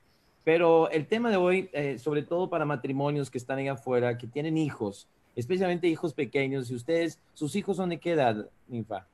pero 0.44 0.90
el 0.90 1.08
tema 1.08 1.30
de 1.30 1.38
hoy, 1.38 1.70
eh, 1.74 2.00
sobre 2.00 2.24
todo 2.24 2.50
para 2.50 2.66
matrimonios 2.66 3.30
que 3.30 3.38
están 3.38 3.60
ahí 3.60 3.68
afuera, 3.68 4.18
que 4.18 4.28
tienen 4.28 4.58
hijos, 4.58 5.08
especialmente 5.36 5.88
hijos 5.88 6.14
pequeños, 6.14 6.70
y 6.72 6.76
ustedes, 6.76 7.20
sus 7.34 7.56
hijos 7.56 7.78
son 7.78 7.90
de 7.90 8.00
qué 8.00 8.12
edad, 8.12 8.50
Ninfa? 8.68 9.08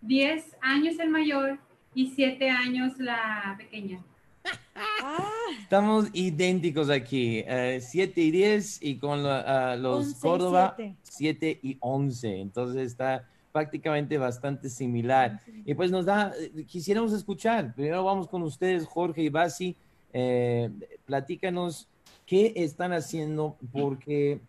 Diez 0.00 0.56
años 0.60 0.98
el 0.98 1.10
mayor 1.10 1.58
y 1.94 2.10
siete 2.10 2.50
años 2.50 2.98
la 2.98 3.54
pequeña. 3.56 4.02
Estamos 5.60 6.08
idénticos 6.12 6.90
aquí, 6.90 7.42
7 7.42 7.48
eh, 7.48 8.12
y 8.16 8.30
10 8.30 8.82
y 8.82 8.96
con 8.96 9.22
los 9.22 10.14
Córdoba 10.14 10.76
7 11.02 11.60
y 11.62 11.76
11, 11.80 12.40
entonces 12.40 12.86
está 12.86 13.26
prácticamente 13.52 14.18
bastante 14.18 14.68
similar. 14.68 15.40
Y 15.64 15.74
pues 15.74 15.90
nos 15.90 16.04
da, 16.06 16.32
eh, 16.38 16.64
quisiéramos 16.66 17.12
escuchar, 17.12 17.74
primero 17.74 18.04
vamos 18.04 18.28
con 18.28 18.42
ustedes, 18.42 18.84
Jorge 18.84 19.22
y 19.22 19.28
Basi, 19.28 19.76
eh, 20.12 20.70
platícanos 21.06 21.88
qué 22.26 22.52
están 22.56 22.92
haciendo 22.92 23.56
porque 23.72 24.40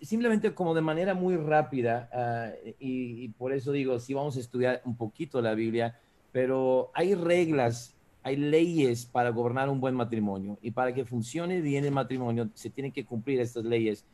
simplemente 0.00 0.54
como 0.54 0.74
de 0.74 0.80
manera 0.80 1.14
muy 1.14 1.36
rápida, 1.36 2.08
ah, 2.12 2.50
y, 2.78 3.24
y, 3.24 3.28
por 3.28 3.52
eso 3.52 3.72
digo, 3.72 3.98
sí 3.98 4.14
vamos 4.14 4.36
a 4.36 4.40
estudiar 4.40 4.82
un 4.84 4.96
poquito 4.96 5.40
la 5.40 5.54
Biblia, 5.54 5.98
pero 6.32 6.90
hay 6.94 7.14
reglas 7.14 7.94
hay 8.22 8.36
leyes 8.36 9.06
para 9.06 9.30
gobernar 9.30 9.68
un 9.68 9.80
buen 9.80 9.94
matrimonio 9.94 10.58
y 10.60 10.70
para 10.70 10.92
que 10.92 11.04
funcione 11.04 11.60
bien 11.60 11.84
el 11.84 11.92
matrimonio 11.92 12.50
se 12.54 12.70
tienen 12.70 12.92
que 12.92 13.04
cumplir 13.04 13.40
estas 13.40 13.64
leyes. 13.64 14.04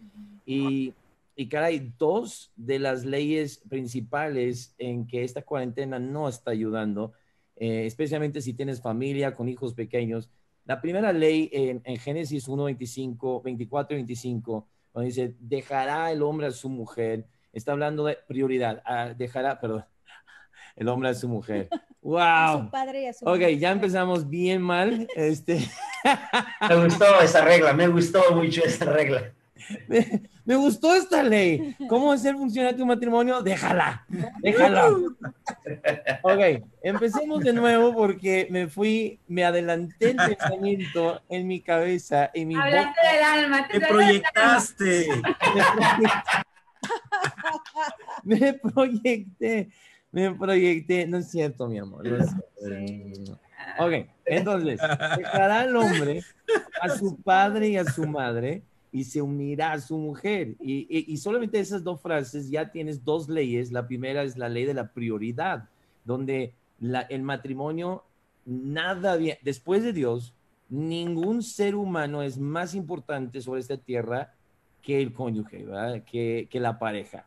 Y, 0.44 0.94
y 1.34 1.48
caray, 1.48 1.92
dos 1.98 2.52
de 2.56 2.78
las 2.78 3.04
leyes 3.04 3.58
principales 3.68 4.74
en 4.78 5.06
que 5.06 5.24
esta 5.24 5.42
cuarentena 5.42 5.98
no 5.98 6.28
está 6.28 6.52
ayudando, 6.52 7.12
eh, 7.56 7.86
especialmente 7.86 8.40
si 8.40 8.52
tienes 8.52 8.80
familia 8.80 9.34
con 9.34 9.48
hijos 9.48 9.74
pequeños. 9.74 10.30
La 10.66 10.80
primera 10.80 11.12
ley 11.12 11.48
en, 11.52 11.82
Génesis 11.98 12.48
1, 12.48 12.64
25, 12.64 13.42
24 13.42 13.94
y 13.94 13.98
25, 13.98 14.66
cuando 14.96 15.08
dice, 15.08 15.34
dejará 15.38 16.10
el 16.10 16.22
hombre 16.22 16.46
a 16.46 16.50
su 16.52 16.70
mujer, 16.70 17.26
está 17.52 17.72
hablando 17.72 18.06
de 18.06 18.16
prioridad, 18.26 18.82
ah, 18.86 19.12
dejará, 19.14 19.60
perdón, 19.60 19.84
el 20.76 20.88
hombre 20.88 21.10
a 21.10 21.14
su 21.14 21.28
mujer. 21.28 21.68
¡Wow! 22.00 22.70
ok, 23.24 23.40
ya 23.58 23.72
empezamos 23.72 24.26
bien 24.26 24.62
mal. 24.62 25.06
Este... 25.14 25.58
Me 26.66 26.82
gustó 26.82 27.20
esa 27.20 27.44
regla, 27.44 27.74
me 27.74 27.88
gustó 27.88 28.22
mucho 28.34 28.62
esa 28.64 28.86
regla. 28.86 29.34
Me, 30.44 30.56
gustó 30.56 30.94
esta 30.94 31.22
ley. 31.22 31.76
¿Cómo 31.88 32.12
hacer 32.12 32.34
funcionar 32.34 32.76
tu 32.76 32.86
matrimonio? 32.86 33.42
Déjala, 33.42 34.06
déjala. 34.40 34.90
Ok, 36.22 36.40
empecemos 36.82 37.42
de 37.42 37.52
nuevo 37.52 37.94
porque 37.94 38.46
me 38.50 38.68
fui, 38.68 39.18
me 39.26 39.44
adelanté 39.44 40.10
el 40.10 40.16
pensamiento 40.16 41.20
en 41.28 41.46
mi 41.46 41.60
cabeza. 41.60 42.30
En 42.34 42.48
mi 42.48 42.54
Hablaste 42.54 43.00
del 43.12 43.24
alma. 43.24 43.68
Te, 43.68 43.80
proyectaste. 43.80 45.06
me 48.24 48.54
proyecté 48.54 49.68
me 50.16 50.34
proyecté, 50.34 51.06
no 51.06 51.18
es 51.18 51.30
cierto, 51.30 51.68
mi 51.68 51.78
amor. 51.78 52.02
Ok, 53.78 53.92
entonces, 54.24 54.80
dejará 55.18 55.60
al 55.60 55.76
hombre 55.76 56.22
a 56.80 56.88
su 56.88 57.20
padre 57.20 57.68
y 57.68 57.76
a 57.76 57.84
su 57.84 58.06
madre 58.06 58.62
y 58.96 59.04
se 59.04 59.20
unirá 59.20 59.72
a 59.72 59.80
su 59.80 59.98
mujer. 59.98 60.54
Y, 60.58 61.12
y, 61.12 61.16
solamente 61.18 61.60
esas 61.60 61.84
dos 61.84 62.00
frases 62.00 62.48
ya 62.48 62.70
tienes 62.70 63.04
dos 63.04 63.28
leyes. 63.28 63.70
La 63.70 63.86
primera 63.86 64.22
es 64.22 64.38
la 64.38 64.48
ley 64.48 64.64
de 64.64 64.72
la 64.72 64.90
prioridad, 64.90 65.68
donde 66.06 66.54
la, 66.80 67.02
el 67.02 67.20
matrimonio, 67.20 68.04
nada 68.46 69.16
bien, 69.16 69.36
después 69.42 69.82
de 69.82 69.92
Dios, 69.92 70.32
ningún 70.70 71.42
ser 71.42 71.74
humano 71.74 72.22
es 72.22 72.38
más 72.38 72.74
importante 72.74 73.42
sobre 73.42 73.60
esta 73.60 73.76
tierra 73.76 74.32
que 74.80 75.02
el 75.02 75.12
cónyuge, 75.12 75.66
Que, 76.10 76.48
que 76.50 76.58
la 76.58 76.78
pareja. 76.78 77.26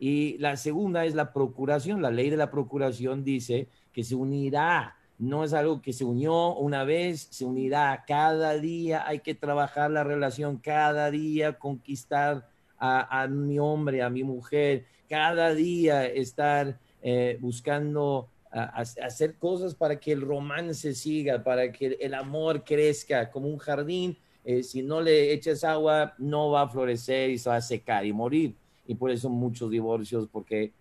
Y 0.00 0.36
la 0.38 0.56
segunda 0.56 1.04
es 1.04 1.14
la 1.14 1.32
procuración. 1.32 2.02
La 2.02 2.10
ley 2.10 2.28
de 2.28 2.36
la 2.36 2.50
procuración 2.50 3.22
dice 3.22 3.68
que 3.92 4.02
se 4.02 4.16
unirá. 4.16 4.96
No 5.24 5.44
es 5.44 5.52
algo 5.52 5.80
que 5.82 5.92
se 5.92 6.04
unió 6.04 6.54
una 6.54 6.84
vez, 6.84 7.28
se 7.30 7.44
unirá 7.44 8.04
cada 8.06 8.58
día. 8.58 9.06
Hay 9.06 9.20
que 9.20 9.34
trabajar 9.34 9.90
la 9.90 10.04
relación 10.04 10.58
cada 10.58 11.10
día, 11.10 11.58
conquistar 11.58 12.48
a, 12.78 13.26
mi 13.28 13.58
hombre, 13.58 14.02
a 14.02 14.10
mi 14.10 14.24
mujer, 14.24 14.84
cada 15.08 15.54
día 15.54 16.04
estar 16.04 16.78
eh, 17.02 17.38
buscando 17.40 18.28
hacer 18.50 19.36
cosas 19.38 19.74
para 19.74 19.98
que 19.98 20.12
el 20.12 20.20
romance 20.20 20.94
siga, 20.94 21.42
para 21.42 21.72
que 21.72 21.96
el 21.98 22.12
amor 22.12 22.62
crezca 22.62 23.30
como 23.30 23.48
un 23.48 23.58
jardín. 23.58 24.18
Eh, 24.44 24.62
si 24.62 24.82
no 24.82 25.00
le 25.00 25.32
echas 25.32 25.64
agua, 25.64 26.14
no 26.18 26.50
va 26.50 26.62
a 26.62 26.68
florecer 26.68 27.30
y 27.30 27.38
se 27.38 27.48
va 27.48 27.56
a 27.56 27.62
secar 27.62 28.04
y 28.04 28.12
morir 28.12 28.54
y 28.86 28.94
por 28.94 29.10
eso 29.10 29.28
muchos 29.28 29.70
divorcios, 29.70 30.28
porque 30.30 30.72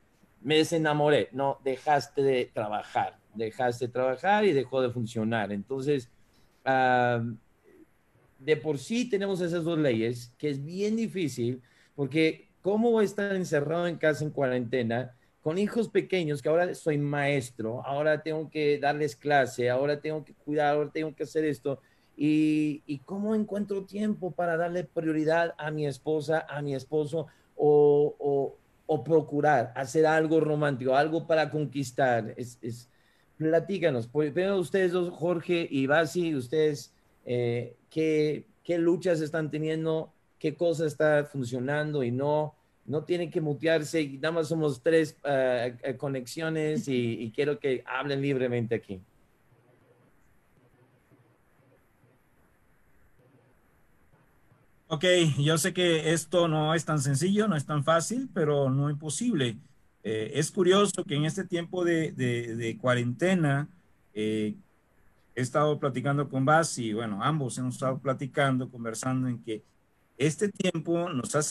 me 0.41 0.57
desenamoré, 0.57 1.29
no, 1.31 1.59
dejaste 1.63 2.21
de 2.21 2.51
trabajar, 2.53 3.17
dejaste 3.35 3.87
de 3.87 3.93
trabajar 3.93 4.45
y 4.45 4.53
dejó 4.53 4.81
de 4.81 4.89
funcionar. 4.89 5.51
Entonces, 5.51 6.09
de 8.39 8.57
por 8.57 8.77
sí 8.77 9.09
tenemos 9.09 9.41
esas 9.41 9.63
dos 9.63 9.79
leyes, 9.79 10.33
que 10.37 10.49
es 10.49 10.63
bien 10.63 10.95
difícil, 10.95 11.61
porque 11.95 12.49
¿cómo 12.61 12.91
voy 12.91 13.05
estar 13.05 13.35
encerrado 13.35 13.87
en 13.87 13.97
casa 13.97 14.23
en 14.23 14.31
cuarentena? 14.31 15.15
con 15.43 15.57
hijos 15.57 15.89
pequeños, 15.89 16.41
que 16.41 16.47
ahora 16.47 16.73
soy 16.73 16.97
maestro, 16.97 17.85
ahora 17.85 18.23
tengo 18.23 18.49
que 18.49 18.79
darles 18.79 19.17
clase, 19.17 19.69
ahora 19.69 19.99
tengo 19.99 20.23
que 20.23 20.33
cuidar, 20.33 20.73
ahora 20.73 20.89
tengo 20.89 21.13
que 21.13 21.23
hacer 21.23 21.43
esto. 21.43 21.81
Y, 22.15 22.81
y, 22.85 22.99
cómo 22.99 23.35
encuentro 23.35 23.85
tiempo 23.85 24.31
para 24.31 24.55
darle 24.55 24.85
prioridad 24.85 25.53
a 25.57 25.69
mi 25.69 25.85
esposa, 25.85 26.45
a 26.47 26.61
mi 26.61 26.73
esposo, 26.75 27.27
o, 27.55 28.55
procurar 29.03 29.73
hacer 29.75 30.05
algo 30.05 30.39
romántico, 30.39 30.95
algo 30.95 31.27
para 31.27 31.49
conquistar. 31.49 32.33
Es, 32.37 32.89
platícanos, 33.43 34.07
pues, 34.07 34.31
primero 34.31 34.57
ustedes 34.57 34.91
dos, 34.91 35.11
Jorge 35.11 35.67
y 35.69 35.87
Basi, 35.87 36.35
ustedes, 36.35 36.93
eh, 37.25 37.75
¿qué, 37.89 38.45
¿qué, 38.63 38.77
luchas 38.77 39.21
están 39.21 39.49
teniendo? 39.51 40.11
¿Qué 40.39 40.55
cosa 40.55 40.85
está 40.85 41.25
funcionando 41.25 42.03
y 42.03 42.11
no? 42.11 42.55
No 42.85 43.03
tienen 43.03 43.31
que 43.31 43.39
mutearse, 43.39 44.05
nada 44.19 44.31
más 44.31 44.49
somos 44.49 44.81
tres 44.81 45.15
eh, 45.23 45.95
conexiones 45.97 46.87
y 46.87 47.31
quiero 47.33 47.59
que 47.59 47.83
hablen 47.85 48.21
libremente 48.21 48.75
aquí. 48.75 48.99
Ok, 54.93 55.05
yo 55.39 55.57
sé 55.57 55.73
que 55.73 56.13
esto 56.13 56.47
no 56.47 56.75
es 56.75 56.85
tan 56.85 56.99
sencillo, 56.99 57.47
no 57.47 57.55
es 57.55 57.65
tan 57.65 57.83
fácil, 57.83 58.29
pero 58.31 58.69
no 58.69 58.91
imposible. 58.91 59.57
Eh, 60.03 60.31
es 60.35 60.51
curioso 60.51 61.03
que 61.05 61.15
en 61.15 61.25
este 61.25 61.45
tiempo 61.45 61.85
de, 61.85 62.77
cuarentena 62.81 63.69
eh, 64.13 64.55
he 65.35 65.41
estado 65.41 65.79
platicando 65.79 66.29
con 66.29 66.43
Basi, 66.43 66.93
bueno, 66.93 67.23
ambos 67.23 67.57
hemos 67.57 67.75
estado 67.75 67.99
platicando, 67.99 68.69
conversando 68.69 69.29
en 69.29 69.41
que 69.41 69.63
este 70.17 70.49
tiempo 70.49 71.09
nos 71.09 71.35
ha 71.35 71.41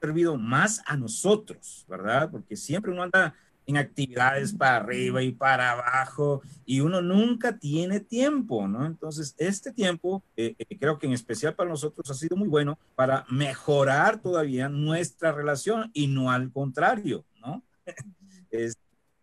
servido 0.00 0.36
más 0.36 0.82
a 0.86 0.96
nosotros, 0.96 1.84
¿verdad? 1.88 2.30
Porque 2.30 2.56
siempre 2.56 2.92
uno 2.92 3.02
anda 3.02 3.34
en 3.66 3.76
actividades 3.76 4.52
para 4.52 4.76
arriba 4.76 5.22
y 5.22 5.32
para 5.32 5.72
abajo 5.72 6.42
y 6.64 6.80
uno 6.80 7.00
nunca 7.00 7.58
tiene 7.58 8.00
tiempo, 8.00 8.66
¿no? 8.66 8.86
Entonces, 8.86 9.34
este 9.38 9.72
tiempo 9.72 10.22
eh, 10.36 10.54
eh, 10.58 10.78
creo 10.78 10.98
que 10.98 11.06
en 11.06 11.12
especial 11.12 11.54
para 11.54 11.70
nosotros 11.70 12.10
ha 12.10 12.14
sido 12.14 12.36
muy 12.36 12.48
bueno 12.48 12.78
para 12.94 13.24
mejorar 13.28 14.20
todavía 14.20 14.68
nuestra 14.68 15.32
relación 15.32 15.90
y 15.92 16.06
no 16.08 16.30
al 16.30 16.50
contrario, 16.50 17.24
¿no? 17.40 17.62
es 18.50 18.76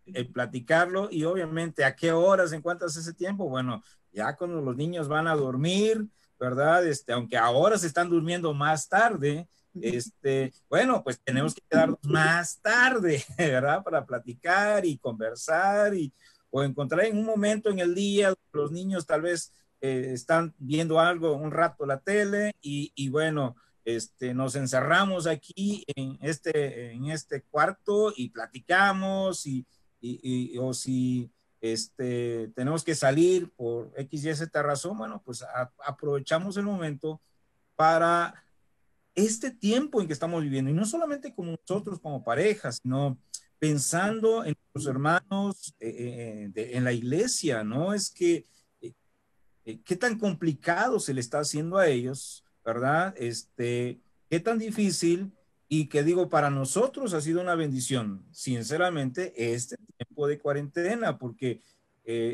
el 0.06 0.28
platicarlo 0.28 1.08
y 1.10 1.24
obviamente 1.24 1.84
a 1.84 1.94
qué 1.94 2.12
horas 2.12 2.52
encuentras 2.52 2.96
ese 2.96 3.14
tiempo, 3.14 3.48
bueno, 3.48 3.82
ya 4.12 4.36
cuando 4.36 4.60
los 4.60 4.76
niños 4.76 5.08
van 5.08 5.28
a 5.28 5.36
dormir, 5.36 6.06
¿verdad? 6.38 6.86
Este, 6.86 7.12
aunque 7.12 7.36
ahora 7.36 7.78
se 7.78 7.86
están 7.86 8.08
durmiendo 8.08 8.52
más 8.54 8.88
tarde, 8.88 9.46
este, 9.80 10.52
bueno, 10.68 11.02
pues 11.02 11.20
tenemos 11.20 11.54
que 11.54 11.62
quedarnos 11.68 11.98
más 12.04 12.60
tarde, 12.60 13.24
¿verdad? 13.38 13.82
Para 13.82 14.04
platicar 14.04 14.84
y 14.84 14.98
conversar 14.98 15.94
y, 15.94 16.12
o 16.50 16.62
encontrar 16.62 17.06
en 17.06 17.18
un 17.18 17.24
momento 17.24 17.70
en 17.70 17.78
el 17.78 17.94
día, 17.94 18.34
los 18.52 18.72
niños 18.72 19.06
tal 19.06 19.22
vez 19.22 19.52
eh, 19.80 20.10
están 20.12 20.54
viendo 20.58 21.00
algo 21.00 21.34
un 21.34 21.50
rato 21.50 21.86
la 21.86 22.00
tele 22.00 22.52
y, 22.60 22.92
y, 22.94 23.08
bueno, 23.08 23.56
este, 23.84 24.34
nos 24.34 24.56
encerramos 24.56 25.26
aquí 25.26 25.84
en 25.94 26.18
este, 26.20 26.92
en 26.92 27.06
este 27.06 27.42
cuarto 27.42 28.12
y 28.14 28.28
platicamos 28.28 29.46
y, 29.46 29.66
y, 30.00 30.58
o 30.58 30.74
si 30.74 31.30
este, 31.60 32.48
tenemos 32.54 32.84
que 32.84 32.94
salir 32.94 33.50
por 33.52 33.92
X, 33.96 34.24
Y, 34.24 34.34
Z 34.34 34.62
razón, 34.62 34.98
bueno, 34.98 35.22
pues 35.24 35.44
aprovechamos 35.84 36.56
el 36.56 36.64
momento 36.64 37.20
para 37.76 38.34
este 39.14 39.50
tiempo 39.50 40.00
en 40.00 40.06
que 40.06 40.12
estamos 40.12 40.42
viviendo, 40.42 40.70
y 40.70 40.74
no 40.74 40.84
solamente 40.84 41.34
como 41.34 41.52
nosotros 41.52 42.00
como 42.00 42.24
parejas, 42.24 42.80
sino 42.82 43.18
pensando 43.60 44.44
en 44.44 44.56
los 44.72 44.86
hermanos 44.86 45.74
eh, 45.78 46.50
eh, 46.54 46.70
en 46.72 46.82
la 46.82 46.92
iglesia, 46.92 47.62
¿no? 47.62 47.92
Es 47.92 48.10
que 48.10 48.46
eh, 48.80 49.80
qué 49.84 49.96
tan 49.96 50.18
complicado 50.18 50.98
se 50.98 51.12
le 51.12 51.20
está 51.20 51.40
haciendo 51.40 51.76
a 51.76 51.86
ellos, 51.86 52.44
¿verdad? 52.64 53.14
Este, 53.18 54.00
qué 54.30 54.40
tan 54.40 54.58
difícil 54.58 55.32
y 55.68 55.86
que 55.86 56.02
digo, 56.02 56.28
para 56.30 56.50
nosotros 56.50 57.12
ha 57.12 57.20
sido 57.20 57.40
una 57.42 57.54
bendición, 57.54 58.24
sinceramente, 58.32 59.52
este 59.52 59.76
tiempo 59.98 60.26
de 60.26 60.38
cuarentena, 60.38 61.18
porque 61.18 61.60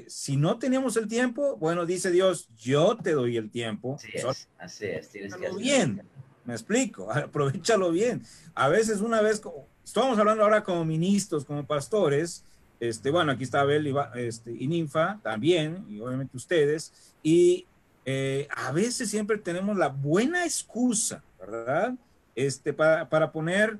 si 0.06 0.38
no 0.38 0.59
teníamos 0.59 0.97
el 0.97 1.06
tiempo, 1.06 1.59
bueno, 1.59 1.85
dice 1.85 2.11
Dios, 2.11 2.49
yo 2.56 2.97
te 2.97 3.12
doy 3.12 3.37
el 3.37 3.50
tiempo. 3.50 3.97
Así 3.97 4.09
es, 4.14 4.49
así 4.56 4.87
es, 4.87 5.11
tienes 5.11 5.35
que 5.35 5.50
bien. 5.54 6.02
Me 6.46 6.54
explico, 6.54 7.12
aprovechalo 7.12 7.90
bien. 7.90 8.22
A 8.54 8.68
veces 8.68 9.00
una 9.00 9.20
vez, 9.20 9.42
estamos 9.84 10.18
hablando 10.18 10.44
ahora 10.44 10.64
como 10.64 10.84
ministros, 10.84 11.44
como 11.44 11.66
pastores, 11.66 12.44
este, 12.78 13.10
bueno, 13.10 13.32
aquí 13.32 13.44
está 13.44 13.60
Abel 13.60 13.86
y, 13.86 13.94
este, 14.14 14.50
Ninfa 14.52 15.18
también, 15.22 15.84
y 15.88 16.00
obviamente 16.00 16.36
ustedes, 16.36 17.14
y 17.22 17.66
eh, 18.04 18.46
a 18.54 18.70
veces 18.72 19.10
siempre 19.10 19.38
tenemos 19.38 19.76
la 19.76 19.88
buena 19.88 20.44
excusa, 20.44 21.22
¿verdad? 21.38 21.94
Este, 22.34 22.72
para, 22.72 23.08
para 23.08 23.32
poner 23.32 23.78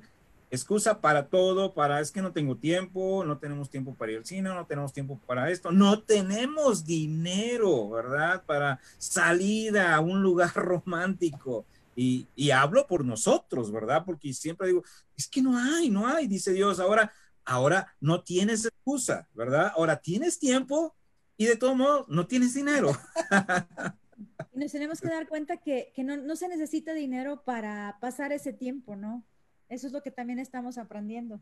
excusa 0.49 1.01
para 1.01 1.27
todo, 1.27 1.73
para 1.73 1.99
es 1.99 2.11
que 2.11 2.21
no 2.21 2.31
tengo 2.31 2.55
tiempo, 2.55 3.23
no 3.25 3.37
tenemos 3.37 3.69
tiempo 3.69 3.93
para 3.93 4.13
ir 4.13 4.17
al 4.19 4.25
cine, 4.25 4.49
no 4.49 4.65
tenemos 4.65 4.93
tiempo 4.93 5.19
para 5.25 5.51
esto, 5.51 5.71
no 5.71 6.01
tenemos 6.01 6.85
dinero, 6.85 7.89
¿verdad? 7.89 8.43
Para 8.45 8.79
salir 8.97 9.77
a 9.77 9.99
un 9.99 10.21
lugar 10.21 10.51
romántico. 10.55 11.65
Y, 11.99 12.51
hablo 12.51 12.85
por 12.85 13.03
nosotros, 13.03 13.71
¿verdad? 13.71 14.03
Porque 14.05 14.31
siempre 14.31 14.67
digo, 14.67 14.83
es 15.15 15.27
que 15.27 15.41
no 15.41 15.57
hay, 15.57 15.89
no 15.89 16.07
hay, 16.07 16.27
dice 16.27 16.53
Dios. 16.53 16.79
Ahora, 16.79 17.11
ahora 17.43 17.91
no 17.99 18.21
tienes 18.21 18.65
excusa, 18.65 19.27
¿verdad? 19.33 19.71
Ahora 19.75 19.99
tienes 19.99 20.37
tiempo 20.37 20.95
y 21.37 21.47
de 21.47 21.55
todo 21.55 21.73
modo 21.73 22.05
no 22.07 22.27
tienes 22.27 22.53
dinero. 22.53 22.91
y 24.53 24.59
nos 24.59 24.71
tenemos 24.71 25.01
que 25.01 25.07
dar 25.07 25.27
cuenta 25.27 25.57
que, 25.57 25.91
no, 25.97 26.35
se 26.35 26.47
necesita 26.47 26.93
dinero 26.93 27.41
para 27.43 27.97
pasar 27.99 28.31
ese 28.31 28.53
tiempo, 28.53 28.95
¿no? 28.95 29.25
Eso 29.67 29.87
es 29.87 29.93
lo 29.93 30.03
que 30.03 30.11
también 30.11 30.37
estamos 30.37 30.77
aprendiendo. 30.77 31.41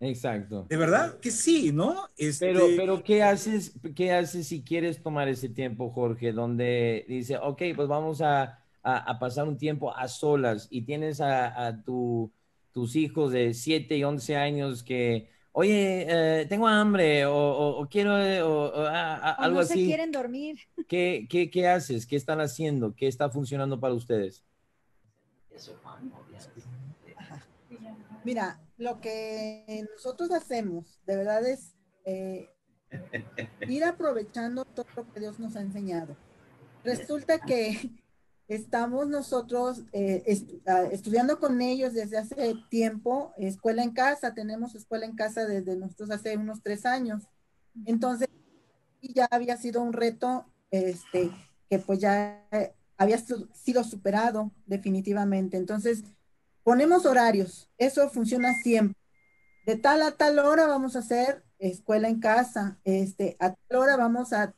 Exacto. 0.00 0.66
De 0.68 0.76
verdad 0.76 1.20
que 1.20 1.30
sí, 1.30 1.70
¿no? 1.70 2.08
Este... 2.16 2.46
Pero, 2.46 2.66
pero 2.76 3.04
¿qué 3.04 3.22
haces, 3.22 3.78
¿qué 3.94 4.12
haces 4.12 4.48
si 4.48 4.64
quieres 4.64 5.00
tomar 5.00 5.28
ese 5.28 5.48
tiempo, 5.48 5.90
Jorge? 5.90 6.32
Donde 6.32 7.04
dice, 7.06 7.36
ok, 7.36 7.62
pues 7.76 7.86
vamos 7.86 8.20
a 8.20 8.63
a, 8.84 9.18
pasar 9.18 9.48
un 9.48 9.56
tiempo 9.56 9.96
a 9.96 10.06
solas 10.08 10.68
y 10.70 10.82
tienes 10.82 11.20
a, 11.20 11.82
tus 11.82 12.96
hijos 12.96 13.32
de 13.32 13.54
7 13.54 13.96
y 13.96 14.04
11 14.04 14.36
años 14.36 14.82
que, 14.82 15.30
oye, 15.52 16.06
eh, 16.08 16.46
tengo 16.46 16.68
hambre 16.68 17.24
o, 17.26 17.86
quiero 17.90 18.18
eh, 18.18 18.42
o, 18.42 18.72
algo 18.86 19.60
no 19.60 19.64
se 19.64 19.72
así. 19.72 19.86
quieren 19.86 20.12
dormir. 20.12 20.58
¿Qué, 20.88 21.26
qué, 21.30 21.50
qué 21.50 21.68
haces? 21.68 22.06
¿Qué 22.06 22.16
están 22.16 22.40
haciendo? 22.40 22.94
¿Qué 22.94 23.06
está 23.06 23.30
funcionando 23.30 23.80
para 23.80 23.94
ustedes? 23.94 24.44
Mira, 28.24 28.60
lo 28.76 29.00
que 29.00 29.86
nosotros 29.94 30.30
hacemos, 30.30 31.00
de 31.06 31.16
verdad 31.16 31.46
es 31.46 31.74
eh, 32.04 32.50
ir 33.68 33.84
aprovechando 33.84 34.64
todo 34.64 34.86
lo 34.96 35.12
que 35.12 35.20
Dios 35.20 35.38
nos 35.38 35.56
ha 35.56 35.60
enseñado. 35.60 36.16
Resulta 36.82 37.38
que 37.38 37.90
Estamos 38.46 39.08
nosotros 39.08 39.82
eh, 39.92 40.22
ah, 40.66 40.82
estudiando 40.92 41.40
con 41.40 41.62
ellos 41.62 41.94
desde 41.94 42.18
hace 42.18 42.54
tiempo, 42.68 43.32
escuela 43.38 43.82
en 43.82 43.92
casa, 43.92 44.34
tenemos 44.34 44.74
escuela 44.74 45.06
en 45.06 45.16
casa 45.16 45.46
desde 45.46 45.76
nosotros 45.76 46.10
hace 46.10 46.36
unos 46.36 46.62
tres 46.62 46.84
años. 46.84 47.24
Entonces, 47.86 48.28
ya 49.00 49.26
había 49.30 49.56
sido 49.56 49.82
un 49.82 49.92
reto 49.92 50.46
este, 50.70 51.30
que 51.70 51.78
pues 51.78 52.00
ya 52.00 52.46
había 52.96 53.18
sido 53.18 53.84
superado 53.84 54.52
definitivamente. 54.66 55.56
Entonces, 55.56 56.04
ponemos 56.62 57.06
horarios, 57.06 57.70
eso 57.78 58.08
funciona 58.10 58.54
siempre. 58.54 58.96
De 59.66 59.76
tal 59.76 60.02
a 60.02 60.12
tal 60.12 60.38
hora 60.38 60.66
vamos 60.66 60.96
a 60.96 60.98
hacer 60.98 61.42
escuela 61.58 62.08
en 62.08 62.20
casa, 62.20 62.78
este, 62.84 63.36
a 63.40 63.54
tal 63.54 63.78
hora 63.78 63.96
vamos 63.96 64.32
a 64.32 64.54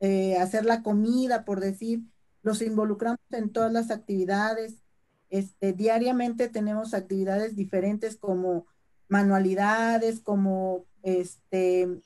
eh, 0.00 0.36
hacer 0.38 0.64
la 0.64 0.82
comida, 0.82 1.44
por 1.44 1.60
decir, 1.60 2.02
los 2.48 2.62
involucramos 2.62 3.20
en 3.30 3.50
todas 3.50 3.70
las 3.70 3.90
actividades. 3.90 4.82
Este, 5.28 5.74
diariamente 5.74 6.48
tenemos 6.48 6.94
actividades 6.94 7.54
diferentes 7.56 8.16
como 8.16 8.66
manualidades, 9.06 10.20
como 10.20 10.86
este, 11.02 12.00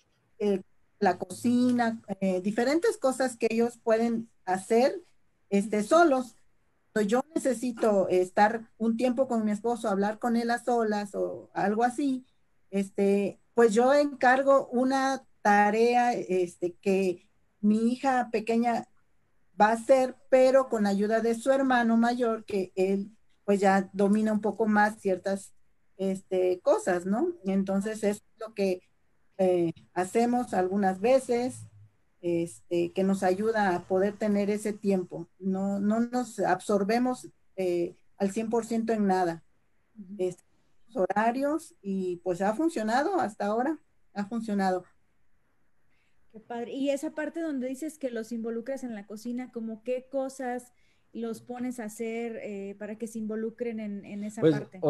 la 0.98 1.16
cocina, 1.16 2.02
eh, 2.20 2.40
diferentes 2.40 2.96
cosas 2.96 3.37
que 3.37 3.46
ellos 3.50 3.78
pueden 3.78 4.28
hacer 4.44 5.00
este, 5.48 5.85
solos. 5.85 6.35
Yo 7.07 7.22
necesito 7.37 8.09
estar 8.09 8.68
un 8.78 8.96
tiempo 8.96 9.28
con 9.28 9.44
mi 9.44 9.52
esposo, 9.52 9.88
hablar 9.88 10.18
con 10.18 10.37
él 10.37 10.50
a 10.50 10.59
solas 10.59 11.14
o 11.14 11.50
algo 11.55 11.85
así. 11.85 12.26
Este, 12.70 13.38
pues 13.55 13.72
yo 13.74 13.94
encargo 13.94 14.66
una 14.72 15.24
tarea 15.40 16.12
este, 16.12 16.74
que 16.83 17.28
mi 17.61 17.92
hija 17.92 18.28
pequeña 18.33 18.88
va 19.60 19.72
a 19.72 19.76
ser, 19.76 20.16
pero 20.30 20.68
con 20.68 20.86
ayuda 20.86 21.20
de 21.20 21.34
su 21.34 21.50
hermano 21.50 21.96
mayor, 21.96 22.44
que 22.44 22.72
él 22.74 23.10
pues 23.44 23.60
ya 23.60 23.90
domina 23.92 24.32
un 24.32 24.40
poco 24.40 24.66
más 24.66 25.00
ciertas 25.00 25.52
este, 25.96 26.60
cosas, 26.60 27.06
¿no? 27.06 27.28
Entonces 27.44 28.02
es 28.04 28.22
lo 28.38 28.54
que 28.54 28.82
eh, 29.38 29.72
hacemos 29.94 30.54
algunas 30.54 31.00
veces, 31.00 31.66
este, 32.20 32.92
que 32.92 33.02
nos 33.02 33.22
ayuda 33.22 33.74
a 33.74 33.86
poder 33.88 34.16
tener 34.16 34.50
ese 34.50 34.72
tiempo. 34.72 35.28
No, 35.38 35.80
no 35.80 36.00
nos 36.00 36.38
absorbemos 36.38 37.28
eh, 37.56 37.96
al 38.16 38.32
100% 38.32 38.92
en 38.92 39.06
nada. 39.06 39.42
Este, 40.18 40.42
horarios 40.94 41.74
y 41.82 42.16
pues 42.16 42.40
ha 42.40 42.54
funcionado 42.54 43.18
hasta 43.18 43.46
ahora, 43.46 43.78
ha 44.14 44.24
funcionado. 44.26 44.84
Qué 46.32 46.40
padre. 46.40 46.72
Y 46.72 46.90
esa 46.90 47.14
parte 47.14 47.40
donde 47.40 47.68
dices 47.68 47.98
que 47.98 48.10
los 48.10 48.32
involucras 48.32 48.84
en 48.84 48.94
la 48.94 49.06
cocina, 49.06 49.52
como 49.52 49.82
qué 49.82 50.08
cosas 50.10 50.72
los 51.12 51.42
pones 51.42 51.78
a 51.78 51.84
hacer 51.84 52.38
eh, 52.42 52.74
para 52.78 52.96
que 52.96 53.06
se 53.06 53.18
involucren 53.18 53.80
en, 53.80 54.24
esa 54.24 54.40
pues, 54.40 54.58
parte. 54.58 54.80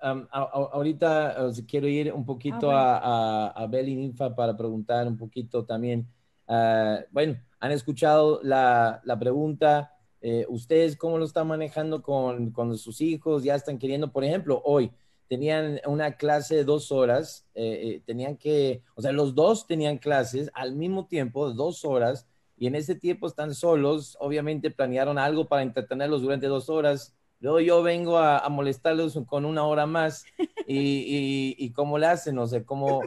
ahorita 0.00 1.52
quiero 1.68 1.86
ir 1.86 2.12
un 2.14 2.24
poquito 2.24 2.70
ah, 2.70 3.52
a, 3.54 3.62
a, 3.62 3.66
Bel 3.66 3.90
y 3.90 3.96
Ninfa 3.96 4.34
para 4.34 4.56
preguntar 4.56 5.06
un 5.06 5.18
poquito 5.18 5.66
también. 5.66 6.08
Ah, 6.48 7.00
bueno, 7.10 7.36
han 7.60 7.72
escuchado 7.72 8.40
la, 8.42 9.02
la 9.04 9.18
pregunta. 9.18 9.92
Eh, 10.22 10.46
¿Ustedes 10.48 10.96
cómo 10.96 11.18
lo 11.18 11.26
están 11.26 11.46
manejando 11.46 12.02
con, 12.02 12.50
con 12.52 12.76
sus 12.78 13.02
hijos? 13.02 13.44
¿Ya 13.44 13.54
están 13.54 13.78
queriendo, 13.78 14.10
por 14.10 14.24
ejemplo, 14.24 14.62
hoy? 14.64 14.90
Tenían 15.28 15.80
una 15.86 16.16
clase 16.16 16.56
de 16.56 16.64
dos 16.64 16.92
horas, 16.92 17.46
eh, 17.54 17.80
eh, 17.82 18.02
tenían 18.04 18.36
que, 18.36 18.82
o 18.94 19.02
sea, 19.02 19.12
los 19.12 19.34
dos 19.34 19.66
tenían 19.66 19.98
clases 19.98 20.50
al 20.54 20.74
mismo 20.74 21.06
tiempo, 21.06 21.52
dos 21.52 21.84
horas, 21.84 22.26
y 22.56 22.66
en 22.66 22.74
ese 22.74 22.94
tiempo 22.94 23.26
están 23.26 23.54
solos, 23.54 24.16
obviamente 24.20 24.70
planearon 24.70 25.18
algo 25.18 25.46
para 25.46 25.62
entretenerlos 25.62 26.22
durante 26.22 26.46
dos 26.46 26.70
horas, 26.70 27.14
luego 27.40 27.60
yo 27.60 27.82
vengo 27.82 28.18
a, 28.18 28.48
molestarlos 28.48 29.18
con 29.26 29.44
una 29.44 29.64
hora 29.64 29.86
más, 29.86 30.24
y, 30.66 31.54
y, 31.58 31.70
cómo 31.72 31.98
le 31.98 32.06
hacen, 32.06 32.38
o 32.38 32.46
sea, 32.46 32.64
cómo, 32.64 33.02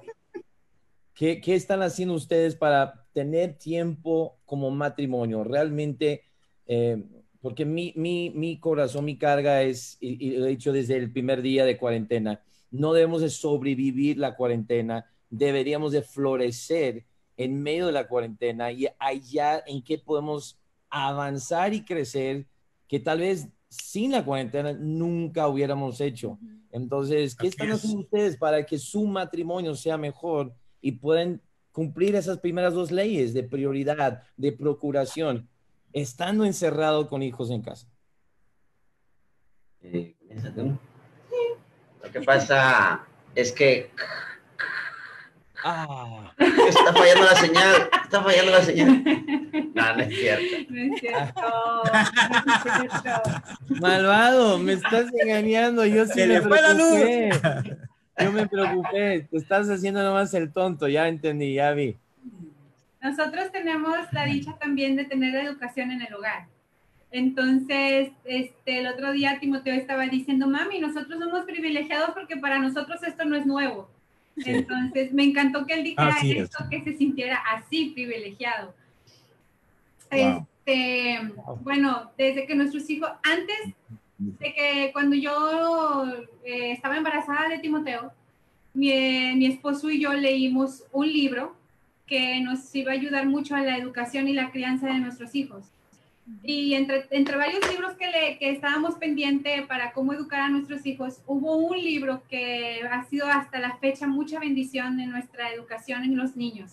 ¿qué, 1.14 1.42
¿qué 1.42 1.56
están 1.56 1.82
haciendo 1.82 2.14
ustedes 2.14 2.56
para 2.56 3.06
tener 3.14 3.58
tiempo 3.58 4.38
como 4.46 4.72
matrimonio? 4.72 5.44
Realmente... 5.44 6.24
Eh, 6.66 7.04
porque 7.42 7.66
mi, 7.66 7.94
mi, 7.96 8.30
mi 8.32 8.60
corazón, 8.60 9.06
mi 9.06 9.18
carga 9.18 9.64
es, 9.64 9.98
y, 10.00 10.38
lo 10.38 10.46
he 10.46 10.50
dicho 10.50 10.74
desde 10.74 10.98
el 10.98 11.12
primer 11.12 11.42
día 11.42 11.66
de 11.66 11.78
cuarentena, 11.78 12.42
no 12.72 12.94
debemos 12.94 13.22
de 13.22 13.30
sobrevivir 13.30 14.18
la 14.18 14.36
cuarentena, 14.36 15.06
deberíamos 15.30 15.92
de 15.92 16.02
florecer 16.02 17.06
en 17.38 17.62
medio 17.62 17.86
de 17.88 17.94
la 17.94 18.08
cuarentena 18.08 18.72
y 18.72 18.88
allá 19.00 19.64
en 19.66 19.82
qué 19.82 19.98
podemos 19.98 20.60
avanzar 20.90 21.74
y 21.74 21.86
crecer 21.86 22.46
que 22.88 23.00
tal 23.00 23.20
vez 23.20 23.48
sin 23.70 24.12
la 24.12 24.26
cuarentena 24.26 24.74
nunca 24.74 25.48
hubiéramos 25.48 26.02
hecho. 26.02 26.38
Entonces, 26.72 27.36
¿qué 27.36 27.48
están 27.48 27.72
haciendo 27.72 28.02
ustedes 28.02 28.36
para 28.36 28.66
que 28.66 28.78
su 28.78 29.06
matrimonio 29.06 29.76
sea 29.76 29.98
mejor 29.98 30.54
y 30.82 30.94
puedan 30.94 31.42
cumplir 31.72 32.16
esas 32.16 32.40
primeras 32.40 32.74
dos 32.74 32.92
leyes 32.92 33.34
de 33.34 33.44
prioridad, 33.44 34.24
de 34.36 34.52
procuración, 34.52 35.48
estando 35.94 36.46
encerrado 36.46 37.08
con 37.08 37.24
hijos 37.24 37.50
en 37.52 37.62
casa? 37.62 37.88
Eh, 39.82 40.16
Lo 42.04 42.12
que 42.12 42.22
pasa 42.22 43.06
es 43.36 43.52
que 43.52 43.92
Ah. 45.62 46.32
Está 46.38 46.94
fallando 46.94 47.26
la 47.26 47.36
señal. 47.36 47.90
Está 48.06 48.24
fallando 48.24 48.52
la 48.52 48.62
señal. 48.64 49.04
No, 49.74 49.96
no 49.96 50.02
es 50.04 50.16
cierto. 50.18 50.44
No 50.70 50.80
es 50.94 51.00
cierto. 51.02 51.42
No 51.84 52.84
es 52.86 53.02
cierto. 53.02 53.32
Malvado, 53.82 54.58
me 54.58 54.74
estás 54.74 55.08
engañando. 55.22 55.86
Yo 55.86 56.06
sí 56.06 56.14
Se 56.14 56.28
me 56.28 56.36
le 56.36 56.42
fue 56.44 56.62
la 56.62 56.74
luz. 56.74 57.02
preocupé. 57.02 57.78
Yo 58.20 58.32
me 58.32 58.48
preocupé. 58.48 59.28
Te 59.30 59.38
estás 59.38 59.70
haciendo 59.70 60.02
nomás 60.02 60.34
el 60.34 60.54
tonto. 60.54 60.88
Ya 60.88 61.10
entendí, 61.10 61.54
ya 61.56 61.72
vi. 61.72 61.98
Nosotros 63.02 63.52
tenemos 63.52 63.98
la 64.12 64.26
dicha 64.26 64.58
también 64.60 64.96
de 64.96 65.06
tener 65.06 65.34
educación 65.36 65.92
en 65.92 66.02
el 66.02 66.14
hogar. 66.14 66.48
Entonces, 67.12 68.12
este, 68.26 68.80
el 68.80 68.88
otro 68.88 69.12
día 69.12 69.40
Timoteo 69.40 69.74
estaba 69.74 70.06
diciendo, 70.06 70.48
mami, 70.48 70.80
nosotros 70.80 71.20
somos 71.20 71.46
privilegiados 71.46 72.12
porque 72.12 72.38
para 72.38 72.60
nosotros 72.60 73.02
esto 73.04 73.26
no 73.26 73.36
es 73.36 73.46
nuevo. 73.46 73.90
Entonces, 74.36 75.12
me 75.12 75.24
encantó 75.24 75.66
que 75.66 75.74
él 75.74 75.84
dijera 75.84 76.10
Así 76.10 76.32
es. 76.32 76.44
esto, 76.44 76.66
que 76.70 76.84
se 76.84 76.98
sintiera 76.98 77.38
así 77.52 77.92
privilegiado. 77.92 78.74
Wow. 80.12 80.48
Este, 80.66 81.20
bueno, 81.62 82.12
desde 82.18 82.46
que 82.46 82.56
nuestros 82.56 82.90
hijos, 82.90 83.10
antes 83.24 83.74
de 84.18 84.54
que 84.54 84.90
cuando 84.94 85.16
yo 85.16 86.06
eh, 86.44 86.72
estaba 86.74 86.98
embarazada 86.98 87.50
de 87.50 87.60
Timoteo, 87.60 88.12
mi, 88.74 88.92
eh, 88.92 89.34
mi 89.36 89.48
esposo 89.48 89.90
y 89.90 90.00
yo 90.00 90.14
leímos 90.14 90.84
un 90.92 91.08
libro 91.08 91.59
que 92.10 92.42
nos 92.42 92.74
iba 92.76 92.92
a 92.92 92.96
ayudar 92.96 93.28
mucho 93.28 93.56
a 93.56 93.62
la 93.62 93.78
educación 93.78 94.28
y 94.28 94.34
la 94.34 94.52
crianza 94.52 94.88
de 94.88 95.00
nuestros 95.00 95.36
hijos. 95.36 95.66
Y 96.44 96.74
entre, 96.74 97.06
entre 97.12 97.38
varios 97.38 97.68
libros 97.72 97.94
que, 97.94 98.08
le, 98.08 98.38
que 98.38 98.52
estábamos 98.52 98.96
pendientes 98.96 99.66
para 99.68 99.94
cómo 99.94 100.14
educar 100.14 100.42
a 100.42 100.50
nuestros 100.50 100.86
hijos, 100.86 101.22
hubo 101.26 101.56
un 101.58 101.78
libro 101.78 102.24
que 102.30 102.82
ha 102.92 103.04
sido 103.06 103.28
hasta 103.28 103.60
la 103.60 103.78
fecha 103.78 104.08
mucha 104.08 104.40
bendición 104.40 105.00
en 105.00 105.12
nuestra 105.12 105.52
educación 105.52 106.04
en 106.04 106.18
los 106.18 106.36
niños. 106.36 106.72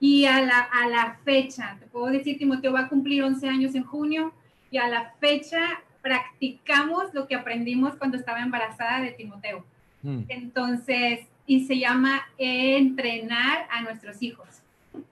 Y 0.00 0.26
a 0.26 0.40
la, 0.42 0.60
a 0.60 0.88
la 0.88 1.18
fecha, 1.24 1.76
te 1.80 1.86
puedo 1.86 2.06
decir, 2.06 2.38
Timoteo 2.38 2.72
va 2.72 2.80
a 2.80 2.88
cumplir 2.88 3.22
11 3.22 3.48
años 3.48 3.74
en 3.74 3.84
junio 3.84 4.32
y 4.70 4.78
a 4.78 4.88
la 4.88 5.12
fecha 5.18 5.82
practicamos 6.02 7.12
lo 7.14 7.26
que 7.26 7.34
aprendimos 7.34 7.96
cuando 7.96 8.16
estaba 8.16 8.40
embarazada 8.40 9.00
de 9.00 9.12
Timoteo. 9.12 9.64
Mm. 10.02 10.22
Entonces, 10.28 11.20
y 11.48 11.64
se 11.64 11.78
llama 11.78 12.20
entrenar 12.36 13.66
a 13.70 13.80
nuestros 13.82 14.22
hijos. 14.22 14.46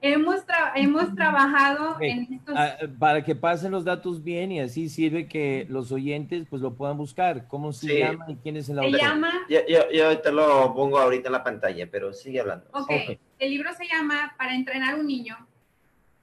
Hemos, 0.01 0.45
tra- 0.45 0.71
hemos 0.75 1.15
trabajado 1.15 1.91
Ok. 1.93 2.01
en 2.01 2.33
estos... 2.33 2.55
Ah, 2.55 2.77
para 2.99 3.23
que 3.23 3.33
pasen 3.35 3.71
los 3.71 3.83
datos 3.83 4.23
bien 4.23 4.51
y 4.51 4.59
así 4.59 4.87
sirve 4.87 5.27
que 5.27 5.65
los 5.69 5.91
oyentes 5.91 6.45
pues 6.47 6.61
lo 6.61 6.75
puedan 6.75 6.95
buscar. 6.97 7.47
¿Cómo 7.47 7.73
se 7.73 7.87
Sí. 7.87 7.97
llama 7.99 8.25
y 8.27 8.35
quién 8.35 8.57
es 8.57 8.69
el 8.69 8.75
se 8.77 8.81
autor? 8.85 8.99
llama, 8.99 9.31
Yo, 9.49 9.59
yo, 9.67 9.79
yo 9.91 10.19
te 10.19 10.31
lo 10.31 10.73
pongo 10.75 10.99
ahorita 10.99 11.29
en 11.29 11.33
la 11.33 11.43
pantalla, 11.43 11.87
pero 11.89 12.13
sigue 12.13 12.39
hablando. 12.39 12.65
ok, 12.71 12.91
Ok. 13.09 13.17
el 13.39 13.49
libro 13.49 13.73
se 13.73 13.87
llama 13.87 14.35
Para 14.37 14.53
entrenar 14.53 14.95
un 14.99 15.07
niño 15.07 15.37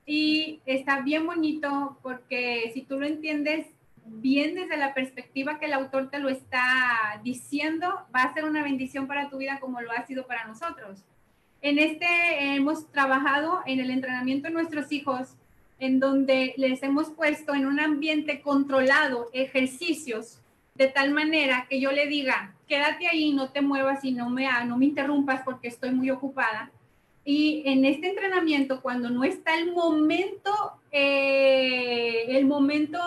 y 0.06 0.60
está 0.66 1.00
bien 1.00 1.26
bonito 1.26 1.98
porque 2.02 2.70
si 2.72 2.82
tú 2.82 3.00
lo 3.00 3.06
entiendes 3.06 3.66
bien 4.06 4.54
desde 4.54 4.76
la 4.76 4.94
perspectiva 4.94 5.58
que 5.58 5.66
el 5.66 5.72
autor 5.72 6.10
te 6.10 6.18
lo 6.18 6.28
está 6.28 7.20
diciendo, 7.22 8.06
va 8.14 8.22
a 8.22 8.34
ser 8.34 8.44
una 8.44 8.62
bendición 8.62 9.06
para 9.06 9.28
tu 9.28 9.38
vida 9.38 9.58
como 9.60 9.80
lo 9.80 9.92
ha 9.92 10.06
sido 10.06 10.26
para 10.26 10.46
nosotros. 10.46 11.04
En 11.60 11.78
este 11.78 12.06
hemos 12.54 12.90
trabajado 12.92 13.60
en 13.66 13.80
el 13.80 13.90
entrenamiento 13.90 14.48
de 14.48 14.54
nuestros 14.54 14.92
hijos, 14.92 15.34
en 15.78 15.98
donde 15.98 16.54
les 16.56 16.82
hemos 16.82 17.10
puesto 17.10 17.54
en 17.54 17.66
un 17.66 17.80
ambiente 17.80 18.40
controlado 18.40 19.28
ejercicios 19.32 20.40
de 20.74 20.88
tal 20.88 21.12
manera 21.12 21.66
que 21.68 21.80
yo 21.80 21.92
le 21.92 22.06
diga, 22.06 22.54
quédate 22.68 23.06
ahí, 23.06 23.32
no 23.32 23.50
te 23.50 23.62
muevas 23.62 24.04
y 24.04 24.12
no 24.12 24.28
me, 24.28 24.48
no 24.66 24.76
me 24.76 24.86
interrumpas 24.86 25.42
porque 25.44 25.68
estoy 25.68 25.92
muy 25.92 26.10
ocupada. 26.10 26.70
Y 27.24 27.62
en 27.64 27.84
este 27.84 28.08
entrenamiento, 28.08 28.82
cuando 28.82 29.08
no 29.08 29.24
está 29.24 29.56
el 29.58 29.72
momento, 29.72 30.50
eh, 30.92 32.26
el 32.28 32.46
momento 32.46 32.98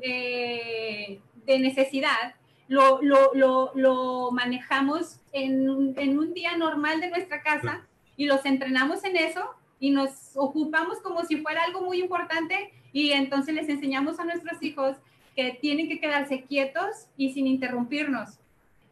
eh, 0.00 1.20
de 1.44 1.58
necesidad, 1.58 2.34
lo, 2.68 3.02
lo, 3.02 3.34
lo, 3.34 3.72
lo 3.74 4.30
manejamos 4.30 5.20
en, 5.32 5.94
en 5.98 6.18
un 6.18 6.32
día 6.32 6.56
normal 6.56 7.00
de 7.00 7.10
nuestra 7.10 7.42
casa 7.42 7.86
y 8.16 8.26
los 8.26 8.44
entrenamos 8.46 9.04
en 9.04 9.16
eso 9.16 9.44
y 9.78 9.90
nos 9.90 10.32
ocupamos 10.34 11.00
como 11.00 11.24
si 11.24 11.36
fuera 11.36 11.62
algo 11.64 11.82
muy 11.82 12.00
importante 12.00 12.72
y 12.92 13.10
entonces 13.10 13.54
les 13.54 13.68
enseñamos 13.68 14.18
a 14.18 14.24
nuestros 14.24 14.62
hijos 14.62 14.96
que 15.36 15.58
tienen 15.60 15.88
que 15.88 16.00
quedarse 16.00 16.42
quietos 16.42 17.08
y 17.16 17.32
sin 17.32 17.46
interrumpirnos. 17.46 18.38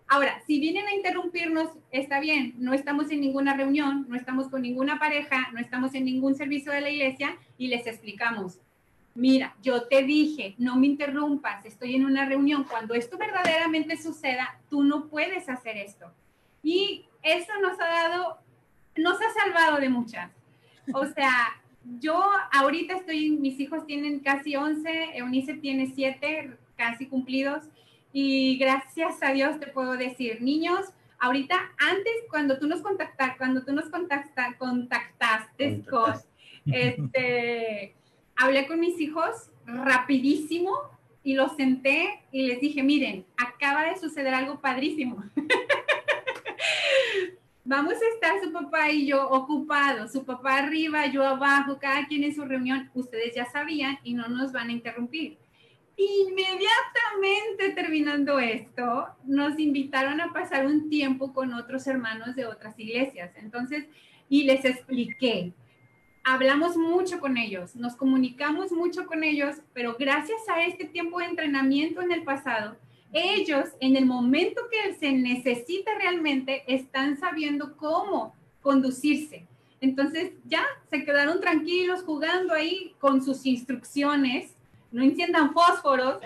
Ahora, 0.08 0.42
si 0.46 0.60
vienen 0.60 0.86
a 0.86 0.94
interrumpirnos, 0.94 1.70
está 1.90 2.20
bien, 2.20 2.54
no 2.58 2.74
estamos 2.74 3.10
en 3.10 3.20
ninguna 3.20 3.56
reunión, 3.56 4.06
no 4.08 4.16
estamos 4.16 4.48
con 4.48 4.62
ninguna 4.62 4.98
pareja, 4.98 5.48
no 5.52 5.60
estamos 5.60 5.94
en 5.94 6.04
ningún 6.04 6.34
servicio 6.34 6.70
de 6.70 6.82
la 6.82 6.90
iglesia 6.90 7.36
y 7.56 7.68
les 7.68 7.86
explicamos, 7.86 8.58
mira, 9.14 9.56
yo 9.62 9.84
te 9.84 10.02
dije, 10.02 10.54
no 10.58 10.76
me 10.76 10.86
interrumpas, 10.86 11.64
estoy 11.64 11.96
en 11.96 12.04
una 12.04 12.26
reunión, 12.26 12.64
cuando 12.64 12.94
esto 12.94 13.18
verdaderamente 13.18 13.96
suceda, 13.96 14.58
tú 14.68 14.82
no 14.82 15.08
puedes 15.08 15.48
hacer 15.48 15.76
esto. 15.76 16.12
Y 16.62 17.06
eso 17.22 17.52
nos 17.60 17.80
ha 17.80 17.86
dado, 17.86 18.38
nos 18.96 19.18
ha 19.20 19.42
salvado 19.42 19.78
de 19.78 19.88
muchas. 19.88 20.30
O 20.92 21.06
sea, 21.06 21.60
yo 22.00 22.22
ahorita 22.52 22.96
estoy, 22.96 23.30
mis 23.30 23.58
hijos 23.60 23.86
tienen 23.86 24.20
casi 24.20 24.56
11, 24.56 25.16
Eunice 25.16 25.54
tiene 25.54 25.92
7, 25.94 26.56
casi 26.76 27.06
cumplidos, 27.06 27.64
y 28.12 28.58
gracias 28.58 29.22
a 29.22 29.32
Dios 29.32 29.58
te 29.58 29.68
puedo 29.68 29.96
decir, 29.96 30.42
niños, 30.42 30.80
ahorita 31.18 31.72
antes 31.78 32.12
cuando 32.28 32.58
tú 32.58 32.66
nos 32.66 32.82
contactaste, 32.82 33.38
cuando 33.38 33.64
tú 33.64 33.72
nos 33.72 33.88
contacta, 33.88 34.54
contactaste 34.58 35.82
con, 35.88 36.14
este, 36.66 37.94
hablé 38.36 38.66
con 38.66 38.80
mis 38.80 39.00
hijos 39.00 39.50
rapidísimo 39.64 40.76
y 41.22 41.34
los 41.34 41.56
senté 41.56 42.22
y 42.32 42.46
les 42.46 42.60
dije, 42.60 42.82
miren, 42.82 43.24
acaba 43.36 43.84
de 43.84 43.98
suceder 43.98 44.34
algo 44.34 44.60
padrísimo. 44.60 45.24
Vamos 47.64 47.94
a 47.94 48.14
estar 48.14 48.42
su 48.42 48.52
papá 48.52 48.90
y 48.90 49.06
yo 49.06 49.30
ocupados, 49.30 50.10
su 50.10 50.24
papá 50.24 50.56
arriba, 50.56 51.06
yo 51.06 51.24
abajo, 51.24 51.78
cada 51.80 52.08
quien 52.08 52.24
en 52.24 52.34
su 52.34 52.44
reunión. 52.44 52.90
Ustedes 52.92 53.36
ya 53.36 53.46
sabían 53.46 53.98
y 54.02 54.14
no 54.14 54.26
nos 54.26 54.50
van 54.50 54.68
a 54.68 54.72
interrumpir. 54.72 55.38
Inmediatamente 56.02 57.70
terminando 57.74 58.38
esto, 58.40 59.06
nos 59.24 59.58
invitaron 59.58 60.20
a 60.20 60.32
pasar 60.32 60.66
un 60.66 60.88
tiempo 60.88 61.32
con 61.32 61.54
otros 61.54 61.86
hermanos 61.86 62.34
de 62.34 62.46
otras 62.46 62.76
iglesias. 62.78 63.30
Entonces, 63.36 63.86
y 64.28 64.44
les 64.44 64.64
expliqué, 64.64 65.52
hablamos 66.24 66.76
mucho 66.76 67.20
con 67.20 67.36
ellos, 67.36 67.76
nos 67.76 67.94
comunicamos 67.94 68.72
mucho 68.72 69.06
con 69.06 69.22
ellos, 69.22 69.56
pero 69.74 69.96
gracias 69.98 70.40
a 70.48 70.64
este 70.64 70.86
tiempo 70.86 71.18
de 71.18 71.26
entrenamiento 71.26 72.00
en 72.02 72.10
el 72.10 72.24
pasado, 72.24 72.76
ellos 73.12 73.68
en 73.78 73.96
el 73.96 74.06
momento 74.06 74.62
que 74.70 74.94
se 74.94 75.12
necesita 75.12 75.92
realmente 75.98 76.64
están 76.66 77.18
sabiendo 77.18 77.76
cómo 77.76 78.34
conducirse. 78.60 79.46
Entonces 79.80 80.32
ya 80.46 80.64
se 80.90 81.04
quedaron 81.04 81.40
tranquilos 81.40 82.02
jugando 82.02 82.54
ahí 82.54 82.94
con 82.98 83.22
sus 83.22 83.44
instrucciones. 83.46 84.56
No 84.92 85.02
enciendan 85.02 85.52
fósforos, 85.52 86.20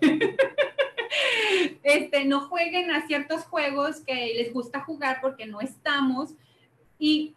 este, 1.82 2.24
no 2.24 2.42
jueguen 2.48 2.90
a 2.90 3.06
ciertos 3.06 3.42
juegos 3.44 4.00
que 4.00 4.32
les 4.36 4.52
gusta 4.52 4.80
jugar 4.80 5.18
porque 5.20 5.46
no 5.46 5.60
estamos. 5.60 6.34
Y, 6.98 7.34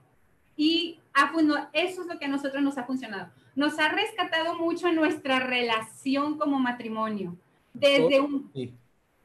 y 0.55 0.99
fun- 1.33 1.67
eso 1.73 2.01
es 2.01 2.07
lo 2.07 2.17
que 2.19 2.25
a 2.25 2.29
nosotros 2.29 2.61
nos 2.63 2.77
ha 2.77 2.83
funcionado. 2.85 3.29
Nos 3.55 3.79
ha 3.79 3.89
rescatado 3.89 4.57
mucho 4.57 4.91
nuestra 4.91 5.39
relación 5.39 6.37
como 6.37 6.59
matrimonio. 6.59 7.35
Desde 7.73 8.19
un, 8.21 8.51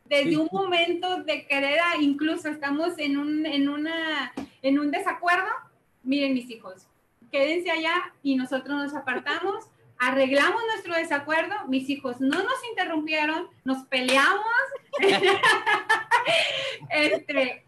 desde 0.06 0.36
un 0.36 0.48
momento 0.50 1.22
de 1.22 1.46
querer, 1.46 1.78
incluso 2.00 2.48
estamos 2.48 2.98
en 2.98 3.16
un, 3.18 3.46
en, 3.46 3.68
una, 3.68 4.32
en 4.62 4.78
un 4.78 4.90
desacuerdo, 4.90 5.46
miren 6.02 6.34
mis 6.34 6.50
hijos, 6.50 6.86
quédense 7.30 7.70
allá 7.70 7.94
y 8.22 8.34
nosotros 8.34 8.76
nos 8.76 8.94
apartamos, 8.94 9.66
arreglamos 10.00 10.62
nuestro 10.66 10.94
desacuerdo, 10.96 11.54
mis 11.68 11.88
hijos 11.90 12.20
no 12.20 12.42
nos 12.42 12.64
interrumpieron, 12.70 13.48
nos 13.64 13.84
peleamos, 13.84 14.40
este, 16.90 17.64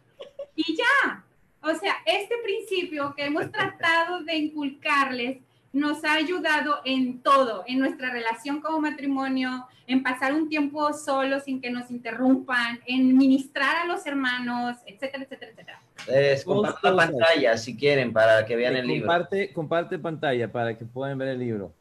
y 0.56 0.76
ya. 0.76 1.24
O 1.62 1.74
sea, 1.74 1.94
este 2.06 2.34
principio 2.42 3.14
que 3.14 3.26
hemos 3.26 3.52
tratado 3.52 4.24
de 4.24 4.34
inculcarles 4.34 5.38
nos 5.72 6.04
ha 6.04 6.14
ayudado 6.14 6.80
en 6.84 7.22
todo, 7.22 7.64
en 7.66 7.78
nuestra 7.78 8.10
relación 8.10 8.60
como 8.60 8.80
matrimonio, 8.80 9.66
en 9.86 10.02
pasar 10.02 10.32
un 10.32 10.48
tiempo 10.48 10.92
solo 10.94 11.38
sin 11.38 11.60
que 11.60 11.70
nos 11.70 11.90
interrumpan, 11.90 12.80
en 12.86 13.16
ministrar 13.16 13.76
a 13.76 13.84
los 13.86 14.06
hermanos, 14.06 14.78
etcétera, 14.86 15.24
etcétera, 15.24 15.52
etcétera. 15.52 15.82
Les 16.08 16.46
la 16.82 16.96
pantalla 16.96 17.58
si 17.58 17.76
quieren 17.76 18.12
para 18.12 18.44
que 18.46 18.56
vean 18.56 18.74
el 18.74 18.88
comparte, 18.88 19.36
libro. 19.36 19.54
Comparte 19.54 19.98
pantalla 19.98 20.50
para 20.50 20.76
que 20.76 20.84
puedan 20.86 21.18
ver 21.18 21.28
el 21.28 21.38
libro. 21.38 21.74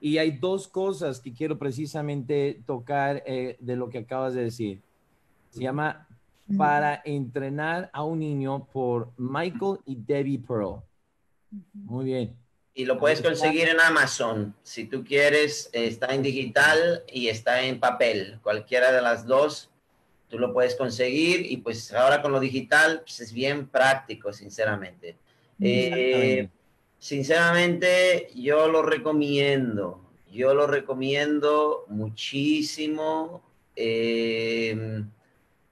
Y 0.00 0.18
hay 0.18 0.32
dos 0.32 0.68
cosas 0.68 1.20
que 1.20 1.32
quiero 1.32 1.58
precisamente 1.58 2.62
tocar 2.66 3.22
eh, 3.26 3.56
de 3.60 3.76
lo 3.76 3.88
que 3.88 3.98
acabas 3.98 4.34
de 4.34 4.44
decir. 4.44 4.80
Se 5.50 5.60
llama 5.60 6.06
Para 6.56 7.02
entrenar 7.04 7.90
a 7.92 8.04
un 8.04 8.20
niño 8.20 8.66
por 8.72 9.10
Michael 9.16 9.78
y 9.84 9.96
Debbie 9.96 10.38
Pearl. 10.38 10.82
Muy 11.72 12.04
bien. 12.04 12.36
Y 12.74 12.84
lo 12.84 12.96
puedes 12.96 13.20
conseguir 13.20 13.68
en 13.68 13.80
Amazon. 13.80 14.54
Si 14.62 14.84
tú 14.84 15.02
quieres, 15.04 15.68
está 15.72 16.14
en 16.14 16.22
digital 16.22 17.02
y 17.12 17.26
está 17.26 17.62
en 17.64 17.80
papel. 17.80 18.38
Cualquiera 18.42 18.92
de 18.92 19.02
las 19.02 19.26
dos, 19.26 19.70
tú 20.28 20.38
lo 20.38 20.52
puedes 20.52 20.76
conseguir. 20.76 21.50
Y 21.50 21.56
pues 21.56 21.92
ahora 21.92 22.22
con 22.22 22.30
lo 22.30 22.38
digital, 22.38 23.00
pues 23.00 23.18
es 23.20 23.32
bien 23.32 23.66
práctico, 23.66 24.32
sinceramente. 24.32 25.16
Eh, 25.60 26.48
sinceramente, 26.98 28.30
yo 28.34 28.68
lo 28.68 28.82
recomiendo. 28.82 30.04
Yo 30.30 30.54
lo 30.54 30.66
recomiendo 30.66 31.84
muchísimo. 31.88 33.42
Eh, 33.76 35.04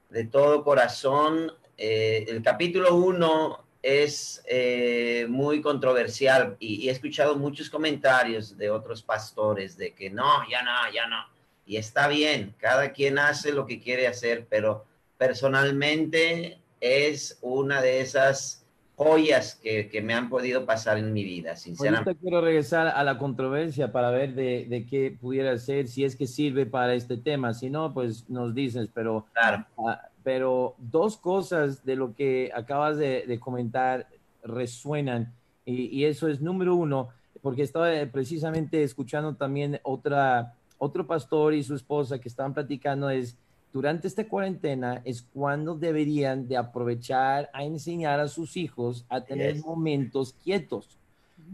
de 0.09 0.23
todo 0.25 0.63
corazón. 0.63 1.51
Eh, 1.77 2.25
el 2.27 2.41
capítulo 2.41 2.95
1 2.95 3.65
es 3.81 4.43
eh, 4.47 5.25
muy 5.29 5.61
controversial 5.61 6.55
y, 6.59 6.89
he 6.89 6.91
escuchado 6.91 7.35
muchos 7.35 7.69
comentarios 7.69 8.57
de 8.57 8.69
otros 8.69 9.03
pastores 9.03 9.77
de 9.77 9.93
que 9.93 10.09
no, 10.09 10.47
ya 10.49 10.61
no, 10.63 10.71
ya 10.93 11.07
no. 11.07 11.25
Y 11.65 11.77
está 11.77 12.07
bien, 12.07 12.55
cada 12.57 12.93
quien 12.93 13.19
hace 13.19 13.51
lo 13.51 13.65
que 13.65 13.79
quiere 13.79 14.07
hacer, 14.07 14.47
pero 14.49 14.85
personalmente 15.17 16.59
es 16.79 17.37
una 17.41 17.81
de 17.81 18.01
esas 18.01 18.65
joyas 18.97 19.55
que, 19.55 19.89
que 19.89 20.01
me 20.01 20.15
han 20.15 20.27
podido 20.27 20.65
pasar 20.65 20.97
en 20.97 21.13
mi 21.13 21.23
vida, 21.23 21.55
sinceramente. 21.55 22.09
Ahorita 22.09 22.21
quiero 22.21 22.41
regresar 22.41 22.87
a 22.87 23.03
la 23.03 23.19
controversia 23.19 23.91
para 23.91 24.09
ver 24.09 24.33
de, 24.33 24.65
de, 24.67 24.85
qué 24.87 25.15
pudiera 25.21 25.55
ser, 25.59 25.87
si 25.87 26.03
es 26.03 26.15
que 26.15 26.25
sirve 26.25 26.65
para 26.65 26.95
este 26.95 27.15
tema. 27.15 27.53
Si 27.53 27.69
no, 27.69 27.93
pues 27.93 28.27
nos 28.27 28.55
dices, 28.55 28.89
pero 28.91 29.27
claro. 29.33 29.65
Ah, 29.77 30.09
pero 30.27 30.75
dos 30.79 31.15
cosas 31.15 31.85
de 31.85 31.95
lo 31.95 32.13
que 32.13 32.51
acabas 32.53 32.97
de, 32.97 33.39
comentar 33.39 34.07
resuenan 34.43 35.31
y, 35.63 36.03
eso 36.03 36.27
es 36.27 36.41
número 36.41 36.75
uno, 36.75 37.07
porque 37.41 37.61
estaba 37.61 37.89
precisamente 38.11 38.83
escuchando 38.83 39.35
también 39.35 39.79
otra, 39.83 40.55
otro 40.79 41.07
pastor 41.07 41.53
y 41.53 41.63
su 41.63 41.75
esposa 41.75 42.19
que 42.19 42.27
estaban 42.27 42.53
platicando 42.53 43.09
es, 43.09 43.37
durante 43.77 44.07
esta 44.07 44.27
cuarentena 44.27 45.03
es 45.05 45.21
cuando 45.21 45.75
deberían 45.75 46.47
de 46.47 46.57
aprovechar 46.57 47.47
a 47.53 47.63
enseñar 47.63 48.19
a 48.19 48.27
sus 48.27 48.57
hijos 48.57 49.05
a 49.07 49.21
tener 49.21 49.59
momentos 49.59 50.33
quietos, 50.43 50.97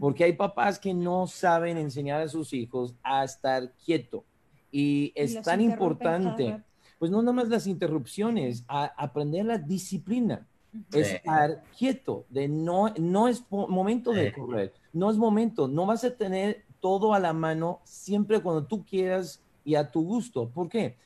porque 0.00 0.24
hay 0.24 0.32
papás 0.32 0.78
que 0.78 0.94
no 0.94 1.26
saben 1.26 1.76
enseñar 1.76 2.22
a 2.22 2.28
sus 2.28 2.54
hijos 2.54 2.94
a 3.02 3.24
estar 3.24 3.70
quieto. 3.84 4.24
Y 4.72 5.12
es 5.14 5.42
tan 5.42 5.60
importante 5.60 6.62
pues 6.98 7.10
no 7.10 7.20
nomás 7.20 7.50
las 7.50 7.66
interrupciones, 7.66 8.64
a 8.68 8.84
aprender 8.96 9.44
la 9.44 9.58
disciplina, 9.58 10.46
estar 10.90 11.62
quieto, 11.76 12.24
de 12.30 12.48
no, 12.48 12.88
no 12.98 13.28
es 13.28 13.44
momento 13.50 14.12
de 14.12 14.32
correr, 14.32 14.72
no 14.94 15.10
es 15.10 15.18
momento, 15.18 15.68
no 15.68 15.84
vas 15.84 16.04
a 16.04 16.16
tener 16.16 16.64
todo 16.80 17.12
a 17.12 17.18
la 17.18 17.34
mano 17.34 17.80
siempre 17.84 18.40
cuando 18.40 18.64
tú 18.64 18.82
quieras 18.86 19.42
y 19.64 19.74
a 19.74 19.90
tu 19.90 20.04
gusto. 20.04 20.48
¿Por 20.48 20.68
qué? 20.68 20.96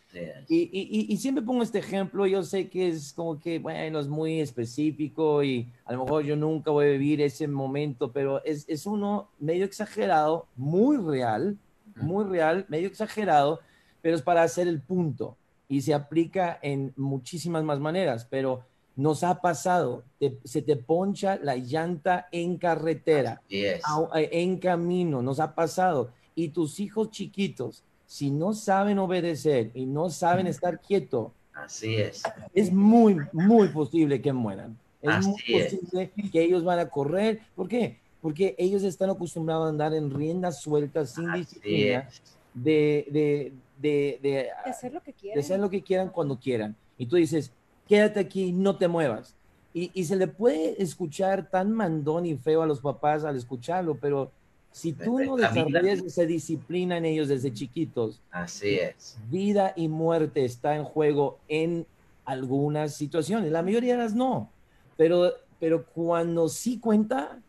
Y, 0.49 1.16
siempre 1.18 1.44
pongo 1.44 1.62
este 1.62 1.79
ejemplo, 1.79 2.27
yo 2.27 2.42
sé 2.42 2.68
que 2.68 2.88
es 2.88 3.12
como 3.12 3.38
que, 3.38 3.59
bueno, 3.59 4.01
es 4.01 4.09
muy 4.09 4.40
específico 4.40 5.44
y 5.44 5.68
a 5.85 5.92
lo 5.92 6.05
mejor 6.05 6.25
yo 6.25 6.35
nunca 6.35 6.71
voy 6.71 6.87
a 6.87 6.90
vivir 6.90 7.21
ese 7.21 7.47
momento, 7.47 8.11
pero 8.11 8.42
es, 8.44 8.64
es 8.68 8.87
uno 8.87 9.29
medio 9.38 9.64
exagerado, 9.64 10.47
muy 10.57 10.97
real, 10.97 11.59
muy 11.97 12.25
real, 12.25 12.64
medio 12.68 12.88
exagerado, 12.88 13.61
pero 14.01 14.16
es 14.16 14.23
para 14.23 14.42
hacer 14.42 14.66
el 14.66 14.81
punto 14.81 15.37
y 15.68 15.83
se 15.83 15.92
aplica 15.92 16.59
en 16.62 16.92
muchísimas 16.97 17.62
más 17.62 17.79
maneras, 17.79 18.27
pero 18.29 18.64
nos 18.97 19.23
ha 19.23 19.40
pasado, 19.40 20.03
se 20.44 20.62
te 20.62 20.75
poncha 20.77 21.37
la 21.37 21.57
llanta 21.57 22.27
en 22.33 22.57
carretera, 22.57 23.42
eh, 23.49 23.81
en 24.12 24.59
camino, 24.59 25.23
nos 25.23 25.38
ha 25.38 25.55
pasado. 25.55 26.11
Y 26.35 26.49
tus 26.49 26.81
hijos 26.81 27.11
chiquitos, 27.11 27.85
si 28.09 28.31
no 28.31 28.55
saben 28.55 28.99
obedecer 28.99 29.71
y 29.75 29.85
no 29.85 30.09
saben 30.09 30.47
estar 30.47 30.81
quietos, 30.81 31.29
Así 31.64 31.97
es. 31.97 32.23
Es 32.55 32.73
muy, 32.73 33.16
muy 33.33 33.68
posible 33.68 34.21
que 34.21 34.33
mueran. 34.33 34.79
Es 35.03 35.27
muy 35.27 35.40
posible 35.40 36.11
que 36.31 36.42
ellos 36.42 36.64
van 36.64 36.79
a 36.79 36.88
correr. 36.88 37.40
¿Por 37.55 37.68
qué? 37.68 37.99
Porque 38.23 38.55
ellos 38.59 38.83
están 38.83 39.11
acostumbrados 39.11 39.66
a 39.66 39.68
andar 39.68 39.94
en 39.94 40.11
riendas 40.12 40.61
sueltas, 40.61 41.14
sin 41.14 41.33
disciplina, 41.33 42.09
de, 42.55 43.53
de, 43.77 44.51
hacer 44.64 44.92
lo 44.92 45.03
que 45.03 45.12
quieran. 45.12 45.35
De 45.35 45.40
hacer 45.40 45.61
lo 45.61 45.71
que 45.71 45.83
quieran 45.83 46.09
cuando 46.11 46.38
quieran. 46.38 46.77
Y 46.97 47.07
tú 47.07 47.16
dices, 47.16 47.53
quédate 47.88 48.21
aquí, 48.21 48.53
no 48.53 48.77
te 48.77 48.88
muevas. 48.88 49.35
Y, 49.75 49.90
y, 49.94 50.05
se 50.05 50.16
le 50.16 50.27
puede 50.27 50.83
escuchar 50.83 51.51
tan 51.51 51.71
mandón 51.73 52.25
y 52.27 52.37
feo 52.37 52.62
a 52.62 52.66
los 52.66 52.81
papás 52.81 53.25
al 53.25 53.37
escucharlo, 53.37 53.97
pero 53.97 54.33
si 54.72 54.92
tú 54.92 55.18
no 55.18 55.37
desarrollas 55.37 56.00
esa 56.00 56.24
disciplina 56.24 56.98
en 56.98 57.04
ellos 57.04 57.28
desde 57.28 57.52
chiquitos, 57.52 58.20
así 58.31 58.74
es. 58.74 59.18
Vida 59.31 59.72
y 59.76 59.88
muerte 59.88 60.44
está 60.44 60.76
en 60.76 60.85
juego 60.85 61.38
en 61.48 61.87
algunas 62.24 62.94
situaciones, 62.94 63.50
la 63.50 63.62
mayoría 63.62 63.96
de 63.96 64.02
las 64.02 64.14
no, 64.14 64.50
pero, 64.96 65.33
pero 65.59 65.85
cuando 65.87 66.48
sí 66.48 66.78
cuenta, 66.78 67.40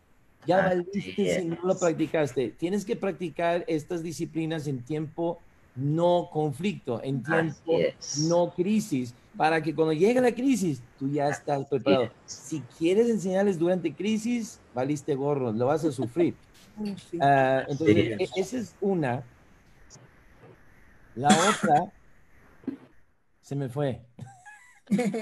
ya 0.46 0.56
valiste 0.56 1.40
si 1.40 1.44
no 1.46 1.58
lo 1.62 1.78
practicaste. 1.78 2.54
Tienes 2.58 2.84
que 2.84 2.96
practicar 2.96 3.64
estas 3.68 4.02
disciplinas 4.02 4.66
en 4.66 4.82
tiempo 4.82 5.38
no 5.76 6.28
conflicto, 6.32 7.02
en 7.02 7.22
tiempo 7.22 7.72
no 8.28 8.50
crisis, 8.50 9.14
para 9.36 9.62
que 9.62 9.74
cuando 9.74 9.92
llegue 9.92 10.20
la 10.20 10.32
crisis, 10.32 10.82
tú 10.98 11.08
ya 11.08 11.28
estás 11.28 11.66
preparado. 11.66 12.10
Si 12.26 12.60
quieres 12.78 13.08
enseñarles 13.08 13.58
durante 13.58 13.92
crisis, 13.92 14.58
valiste 14.74 15.14
gorro, 15.14 15.52
lo 15.52 15.66
vas 15.66 15.84
a 15.84 15.92
sufrir. 15.92 16.34
Ah, 17.20 17.64
entonces, 17.68 17.96
e, 17.96 18.28
esa 18.36 18.56
es 18.56 18.74
una. 18.80 19.22
La 21.14 21.28
otra, 21.28 21.92
se 23.40 23.54
me 23.54 23.68
fue. 23.68 24.00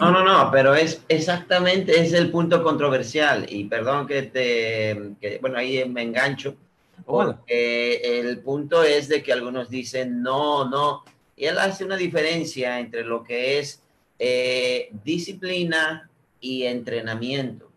No, 0.00 0.10
no, 0.10 0.24
no, 0.24 0.50
pero 0.50 0.74
es 0.74 1.02
exactamente, 1.08 2.00
es 2.00 2.12
el 2.12 2.30
punto 2.30 2.62
controversial. 2.62 3.46
Y 3.48 3.64
perdón 3.64 4.06
que 4.06 4.22
te, 4.22 5.14
que, 5.20 5.38
bueno, 5.40 5.58
ahí 5.58 5.86
me 5.88 6.02
engancho 6.02 6.56
porque 7.04 8.20
el 8.20 8.40
punto 8.40 8.82
es 8.82 9.08
de 9.08 9.22
que 9.22 9.32
algunos 9.32 9.70
dicen 9.70 10.22
no, 10.22 10.68
no. 10.68 11.04
Y 11.36 11.46
él 11.46 11.58
hace 11.58 11.84
una 11.84 11.96
diferencia 11.96 12.80
entre 12.80 13.04
lo 13.04 13.22
que 13.22 13.58
es 13.58 13.82
eh, 14.18 14.90
disciplina 15.04 16.10
y 16.40 16.64
entrenamiento. 16.64 17.70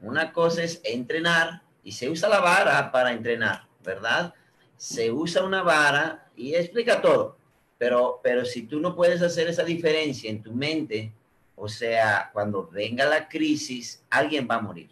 Una 0.00 0.32
cosa 0.32 0.62
es 0.62 0.80
entrenar 0.84 1.62
y 1.84 1.92
se 1.92 2.08
usa 2.08 2.28
la 2.28 2.40
vara 2.40 2.90
para 2.92 3.12
entrenar, 3.12 3.66
¿verdad? 3.84 4.34
Se 4.76 5.10
usa 5.10 5.44
una 5.44 5.62
vara 5.62 6.28
y 6.36 6.54
explica 6.54 7.00
todo. 7.00 7.36
Pero, 7.78 8.20
pero 8.22 8.44
si 8.44 8.62
tú 8.62 8.80
no 8.80 8.94
puedes 8.94 9.22
hacer 9.22 9.48
esa 9.48 9.64
diferencia 9.64 10.30
en 10.30 10.42
tu 10.42 10.52
mente, 10.52 11.12
o 11.56 11.68
sea, 11.68 12.30
cuando 12.32 12.66
venga 12.66 13.06
la 13.06 13.28
crisis, 13.28 14.02
alguien 14.10 14.46
va 14.50 14.56
a 14.56 14.60
morir. 14.60 14.90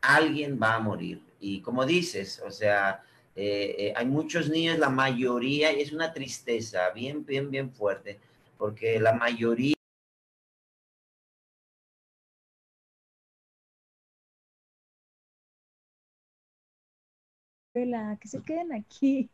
Alguien 0.00 0.58
va 0.60 0.74
a 0.74 0.80
morir 0.80 1.22
y 1.40 1.60
como 1.60 1.86
dices, 1.86 2.42
o 2.44 2.50
sea, 2.50 3.02
eh, 3.36 3.74
eh, 3.78 3.92
hay 3.94 4.06
muchos 4.06 4.48
niños, 4.48 4.78
la 4.78 4.90
mayoría, 4.90 5.72
y 5.72 5.80
es 5.80 5.92
una 5.92 6.12
tristeza 6.12 6.90
bien, 6.90 7.24
bien, 7.24 7.50
bien 7.50 7.70
fuerte, 7.72 8.18
porque 8.56 8.98
la 8.98 9.12
mayoría 9.12 9.74
que 18.20 18.28
se 18.28 18.42
queden 18.42 18.72
aquí. 18.72 19.28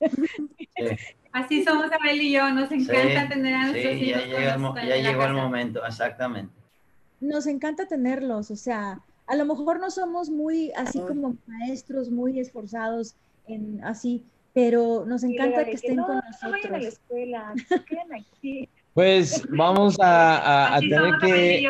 Así 1.32 1.64
somos 1.64 1.90
Abel 1.92 2.22
y 2.22 2.32
yo, 2.32 2.50
nos 2.50 2.70
encanta 2.70 3.28
tener 3.28 3.54
a 3.54 3.66
nuestros 3.66 3.94
sí, 3.94 4.06
Ya, 4.06 4.26
ya 4.26 4.96
llegó 4.96 5.24
el 5.24 5.34
momento, 5.34 5.84
exactamente. 5.84 6.52
Nos 7.20 7.46
encanta 7.46 7.86
tenerlos, 7.86 8.50
o 8.50 8.56
sea, 8.56 9.00
a 9.26 9.36
lo 9.36 9.44
mejor 9.44 9.78
no 9.78 9.90
somos 9.90 10.30
muy 10.30 10.72
así 10.72 11.00
como 11.00 11.36
maestros, 11.46 12.10
muy 12.10 12.40
esforzados 12.40 13.14
en 13.46 13.84
así, 13.84 14.24
pero 14.54 15.04
nos 15.06 15.22
encanta 15.22 15.64
que 15.64 15.72
estén 15.72 15.96
con 15.96 16.16
nosotros. 16.16 16.70
la 16.70 16.88
escuela, 16.88 17.54
Pues 18.94 19.46
vamos 19.50 19.96
a, 20.00 20.78
tener 20.80 21.18
que 21.20 21.68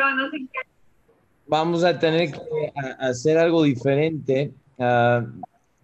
vamos 1.47 1.83
a 1.83 1.99
tener 1.99 2.31
que 2.31 2.39
hacer 2.99 3.37
algo 3.37 3.63
diferente. 3.63 4.53
Ah, 4.77 5.25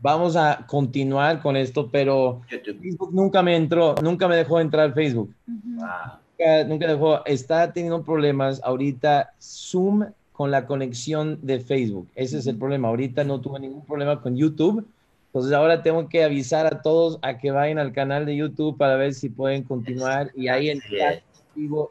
vamos 0.05 0.35
a 0.35 0.63
continuar 0.67 1.41
con 1.41 1.57
esto, 1.57 1.89
pero 1.91 2.41
Facebook 2.47 3.11
nunca 3.11 3.41
me 3.41 3.55
entró, 3.55 3.95
nunca 4.03 4.27
me 4.27 4.35
dejó 4.35 4.59
entrar 4.59 4.93
Facebook. 4.93 5.33
nunca, 6.67 6.87
dejó, 6.87 7.25
está 7.25 7.73
teniendo 7.73 8.03
problemas 8.03 8.61
ahorita 8.63 9.33
Zoom 9.41 10.05
con 10.31 10.51
la 10.51 10.67
conexión 10.67 11.39
de 11.41 11.59
Facebook. 11.59 12.07
Ese 12.13 12.37
es 12.37 12.45
el 12.45 12.55
problema. 12.55 12.89
Ahorita 12.89 13.23
no 13.23 13.41
tuve 13.41 13.59
ningún 13.59 13.83
problema 13.83 14.21
con 14.21 14.37
YouTube. 14.37 14.85
Entonces 15.29 15.51
ahora 15.53 15.81
tengo 15.81 16.07
que 16.07 16.23
avisar 16.23 16.67
a 16.67 16.83
todos 16.83 17.17
a 17.23 17.39
que 17.39 17.49
vayan 17.49 17.79
al 17.79 17.91
canal 17.91 18.27
de 18.27 18.35
YouTube 18.35 18.77
para 18.77 18.97
ver 18.97 19.15
si 19.15 19.29
pueden 19.29 19.63
continuar 19.63 20.29
y 20.35 20.49
ahí 20.49 20.69
entrar, 20.69 21.23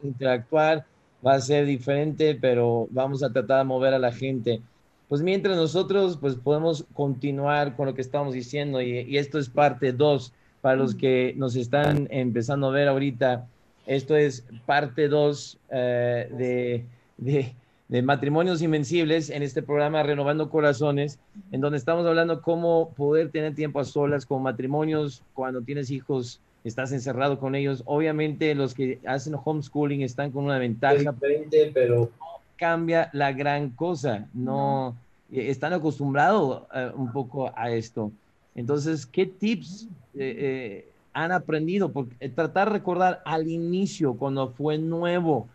interactuar. 0.05 0.87
Va 1.27 1.35
a 1.35 1.41
ser 1.41 1.67
diferente, 1.67 2.39
pero 2.41 2.87
vamos 2.93 3.25
a 3.25 3.33
tratar 3.33 3.59
de 3.59 3.65
mover 3.65 3.93
a 3.93 3.99
la 3.99 4.13
gente 4.13 4.63
pues 5.09 5.23
mientras 5.23 5.57
nosotros 5.57 6.19
pues 6.21 6.35
podemos 6.35 6.85
continuar 6.95 7.77
con 7.77 7.87
lo 7.87 7.95
que 7.95 8.01
estamos 8.01 8.35
diciendo 8.35 8.81
y, 8.81 9.17
esto 9.17 9.39
es 9.39 9.49
parte 9.49 9.93
2 9.93 10.33
para 10.61 10.77
los 10.77 10.95
que 10.95 11.35
nos 11.37 11.57
están 11.57 12.09
empezando 12.11 12.69
a 12.69 12.71
ver 12.71 12.89
ahorita, 12.89 13.47
esto 13.87 14.17
es 14.17 14.45
parte 14.65 15.09
2 15.09 15.59
eh, 15.71 16.85
de, 17.19 17.55
de, 17.89 18.03
matrimonios 18.03 18.63
invencibles 18.63 19.31
en 19.31 19.43
este 19.43 19.63
programa 19.63 20.03
Renovando 20.03 20.49
Corazones, 20.49 21.19
en 21.53 21.61
donde 21.61 21.79
estamos 21.79 22.07
hablando 22.07 22.41
cómo 22.41 22.93
poder 22.97 23.31
tener 23.31 23.55
tiempo 23.55 23.79
a 23.79 23.85
solas 23.85 24.27
con 24.27 24.43
matrimonios 24.43 25.23
cuando 25.35 25.61
tienes 25.61 25.91
hijos 25.91 26.41
estás 26.65 26.93
encerrado 26.93 27.39
con 27.39 27.55
ellos. 27.55 27.83
Obviamente 27.87 28.55
los 28.55 28.75
que 28.75 28.99
hacen 29.07 29.37
homeschooling 29.43 30.03
están 30.03 30.33
con 30.33 30.45
una 30.45 30.59
ventaja. 30.59 31.13
Diferente, 31.13 31.71
pero 31.73 32.11
cambia 32.57 33.11
la 33.13 33.33
gran 33.33 33.71
cosa, 33.71 34.29
no 34.33 34.97
eh, 35.33 35.51
están 35.51 35.73
acostumbrados 35.73 36.63
eh, 36.75 36.91
un 36.95 37.13
poco 37.13 37.53
a 37.57 37.71
esto. 37.71 38.13
Entonces, 38.55 39.05
¿qué 39.07 39.27
tips 39.27 39.89
eh, 40.15 40.89
han 41.13 41.33
aprendido? 41.33 41.91
Porque 41.91 42.29
tratar 42.29 42.69
de 42.69 42.75
recordar 42.75 43.23
al 43.25 43.49
inicio, 43.49 44.15
cuando 44.15 44.51
fue 44.51 44.79
nuevo, 44.79 45.49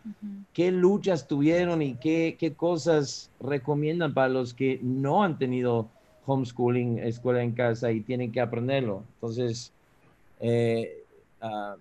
qué 0.52 0.70
luchas 0.70 1.26
tuvieron 1.26 1.80
y 1.80 1.94
qué, 1.94 2.36
qué 2.38 2.52
cosas 2.52 3.30
recomiendan 3.40 4.12
para 4.12 4.28
los 4.28 4.52
que 4.52 4.78
no 4.82 5.22
han 5.22 5.38
tenido 5.38 5.88
homeschooling, 6.26 6.98
escuela 6.98 7.42
en 7.42 7.52
casa 7.52 7.90
y 7.90 8.00
tienen 8.00 8.32
que 8.32 8.40
aprenderlo. 8.40 9.02
Entonces, 9.14 9.72
ah, 11.40 11.76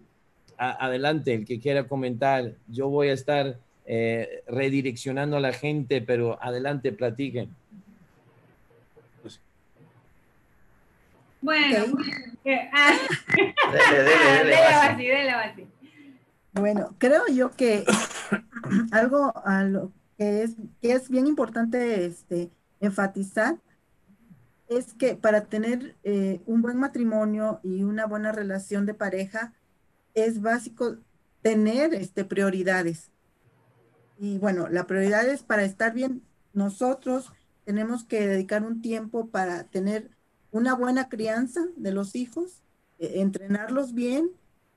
adelante, 0.58 1.34
el 1.34 1.46
que 1.46 1.60
quiera 1.60 1.88
comentar, 1.88 2.54
yo 2.70 2.88
voy 2.88 3.10
a 3.10 3.14
estar 3.14 3.58
eh, 3.92 4.44
redireccionando 4.48 5.38
a 5.38 5.40
la 5.40 5.52
gente, 5.52 6.00
pero 6.00 6.38
adelante, 6.44 6.92
platiquen. 6.92 7.50
Bueno, 11.42 11.98
Bueno, 16.54 16.96
creo 17.00 17.24
yo 17.34 17.50
que 17.50 17.84
algo 18.92 19.34
a 19.44 19.64
lo 19.64 19.92
que 20.20 20.44
es, 20.44 20.52
que 20.84 20.92
es 20.92 21.10
bien 21.10 21.26
importante 21.26 22.06
este, 22.06 22.52
enfatizar 22.80 23.58
es 24.68 24.94
que 24.94 25.16
para 25.16 25.46
tener 25.46 25.96
eh, 26.04 26.42
un 26.46 26.62
buen 26.62 26.78
matrimonio 26.78 27.60
y 27.64 27.82
una 27.82 28.06
buena 28.06 28.32
relación 28.34 28.86
de 28.86 28.94
pareja 28.94 29.54
es 30.14 30.44
básico 30.44 30.98
tener 31.42 31.96
este, 31.96 32.24
prioridades. 32.24 33.10
Y 34.22 34.38
bueno, 34.38 34.68
la 34.68 34.86
prioridad 34.86 35.26
es 35.28 35.44
para 35.44 35.64
estar 35.64 35.94
bien. 35.94 36.22
Nosotros 36.52 37.32
tenemos 37.64 38.04
que 38.04 38.28
dedicar 38.28 38.64
un 38.64 38.82
tiempo 38.82 39.28
para 39.28 39.64
tener 39.64 40.12
una 40.52 40.76
buena 40.76 41.08
crianza 41.08 41.62
de 41.78 41.94
los 41.94 42.16
hijos, 42.16 42.62
e, 42.98 43.22
entrenarlos 43.22 43.94
bien 43.94 44.32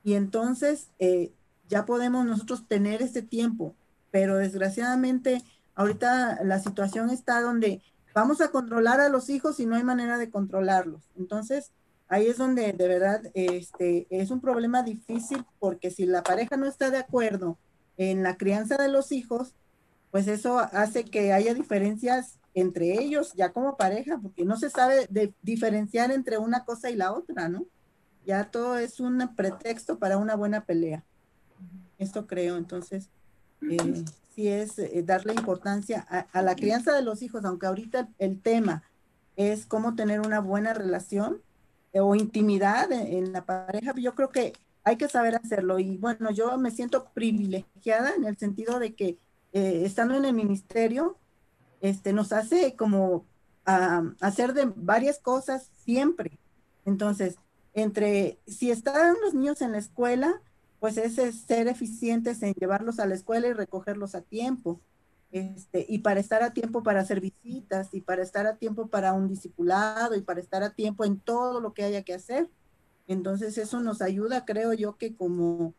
y 0.05 0.15
entonces 0.15 0.91
eh, 1.01 1.33
ya 1.69 1.85
podemos 1.87 2.25
nosotros 2.25 2.69
tener 2.69 3.03
ese 3.03 3.21
tiempo. 3.21 3.75
Pero 4.13 4.37
desgraciadamente 4.37 5.43
ahorita 5.75 6.45
la 6.45 6.61
situación 6.61 7.11
está 7.11 7.41
donde 7.41 7.83
vamos 8.15 8.41
a 8.41 8.53
controlar 8.53 9.01
a 9.01 9.09
los 9.09 9.29
hijos 9.29 9.59
y 9.59 9.67
no 9.67 9.75
hay 9.75 9.83
manera 9.83 10.19
de 10.19 10.31
controlarlos. 10.31 11.03
Entonces 11.17 11.73
ahí 12.07 12.29
es 12.29 12.39
donde 12.39 12.73
de 12.75 12.89
verdad 12.89 13.23
este, 13.35 14.07
es 14.09 14.31
un 14.31 14.41
problema 14.41 14.85
difícil 14.85 15.45
porque 15.59 15.91
si 15.91 16.07
la 16.07 16.23
pareja 16.23 16.57
no 16.57 16.67
está 16.67 16.91
de 16.91 16.99
acuerdo 16.99 17.59
en 17.97 18.23
la 18.23 18.37
crianza 18.37 18.77
de 18.77 18.89
los 18.89 19.13
hijos, 19.13 19.55
pues 20.11 20.29
eso 20.29 20.59
hace 20.59 21.05
que 21.05 21.33
haya 21.33 21.55
diferencias 21.55 22.39
entre 22.55 23.03
ellos 23.03 23.33
ya 23.35 23.53
como 23.53 23.77
pareja, 23.77 24.19
porque 24.21 24.45
no 24.45 24.57
se 24.57 24.71
sabe 24.71 25.09
diferenciar 25.41 26.11
entre 26.11 26.39
una 26.39 26.65
cosa 26.65 26.91
y 26.91 26.97
la 26.97 27.13
otra, 27.13 27.49
¿no? 27.49 27.65
Ya 28.27 28.51
todo 28.51 28.77
es 28.77 29.01
un 29.01 29.35
pretexto 29.35 29.99
para 29.99 30.19
una 30.19 30.37
buena 30.37 30.65
pelea. 30.65 31.03
Esto 31.99 32.27
creo, 32.27 32.57
entonces, 32.57 33.09
eh, 33.63 34.05
sí 34.35 34.49
es 34.49 34.79
eh, 34.79 35.03
darle 35.05 35.35
importancia 35.35 36.01
a, 36.33 36.43
la 36.43 36.55
crianza 36.55 36.95
de 36.95 37.03
los 37.03 37.23
hijos, 37.23 37.45
aunque 37.45 37.67
ahorita 37.67 38.09
el 38.19 38.41
tema 38.41 38.83
es 39.37 39.67
cómo 39.67 39.95
tener 39.95 40.21
una 40.21 40.41
buena 40.41 40.75
relación 40.75 41.41
eh, 41.93 42.01
o 42.01 42.15
intimidad 42.15 42.93
en 42.93 43.33
la 43.33 43.45
pareja, 43.45 43.95
yo 43.97 44.15
creo 44.15 44.31
que 44.31 44.53
hay 44.85 44.97
que 44.97 45.09
saber 45.09 45.37
hacerlo. 45.37 45.79
Y 45.79 45.97
bueno, 45.97 46.31
yo 46.31 46.57
me 46.59 46.71
siento 46.71 47.05
privilegiada 47.15 48.15
en 48.15 48.25
el 48.25 48.37
sentido 48.37 48.79
de 48.79 48.95
que 48.95 49.19
eh, 49.53 49.83
estando 49.85 50.15
en 50.15 50.25
el 50.25 50.35
ministerio, 50.35 51.19
este, 51.81 52.13
nos 52.13 52.33
hace 52.33 52.75
como 52.75 53.27
hacer 53.65 54.55
de 54.55 54.73
varias 54.75 55.21
cosas 55.21 55.71
siempre. 55.85 56.39
Entonces, 56.85 57.37
entre 57.75 58.39
si 58.47 58.71
están 58.71 59.15
los 59.23 59.35
niños 59.35 59.63
en 59.63 59.73
la 59.73 59.79
escuela, 59.79 60.43
pues 60.81 60.97
es, 60.97 61.15
ser 61.15 61.69
eficientes 61.69 62.43
en 62.43 62.55
llevarlos 62.55 62.99
a 62.99 63.07
la 63.07 63.15
escuela 63.15 63.47
y 63.47 63.53
recogerlos 63.53 64.15
a 64.15 64.23
tiempo. 64.23 64.81
Este, 65.31 65.87
y 65.89 66.01
para 66.01 66.21
estar 66.21 66.43
a 66.43 66.53
tiempo 66.53 66.83
para 66.83 67.01
hacer 67.01 67.21
visitas 67.21 67.95
y 67.95 68.03
para 68.03 68.23
estar 68.23 68.47
a 68.47 68.57
tiempo 68.57 68.89
para 68.89 69.15
un 69.15 69.29
discipulado 69.29 70.15
y 70.15 70.21
para 70.21 70.41
estar 70.41 70.63
a 70.63 70.75
tiempo 70.75 71.05
en 71.05 71.21
todo 71.21 71.61
lo 71.61 71.73
que 71.73 71.85
haya 71.85 72.03
que 72.03 72.15
hacer. 72.15 72.51
Entonces 73.13 73.59
eso 73.59 73.81
nos 73.81 74.03
ayuda, 74.03 74.45
creo 74.45 74.73
yo, 74.73 74.97
que 74.97 75.15
como 75.15 75.75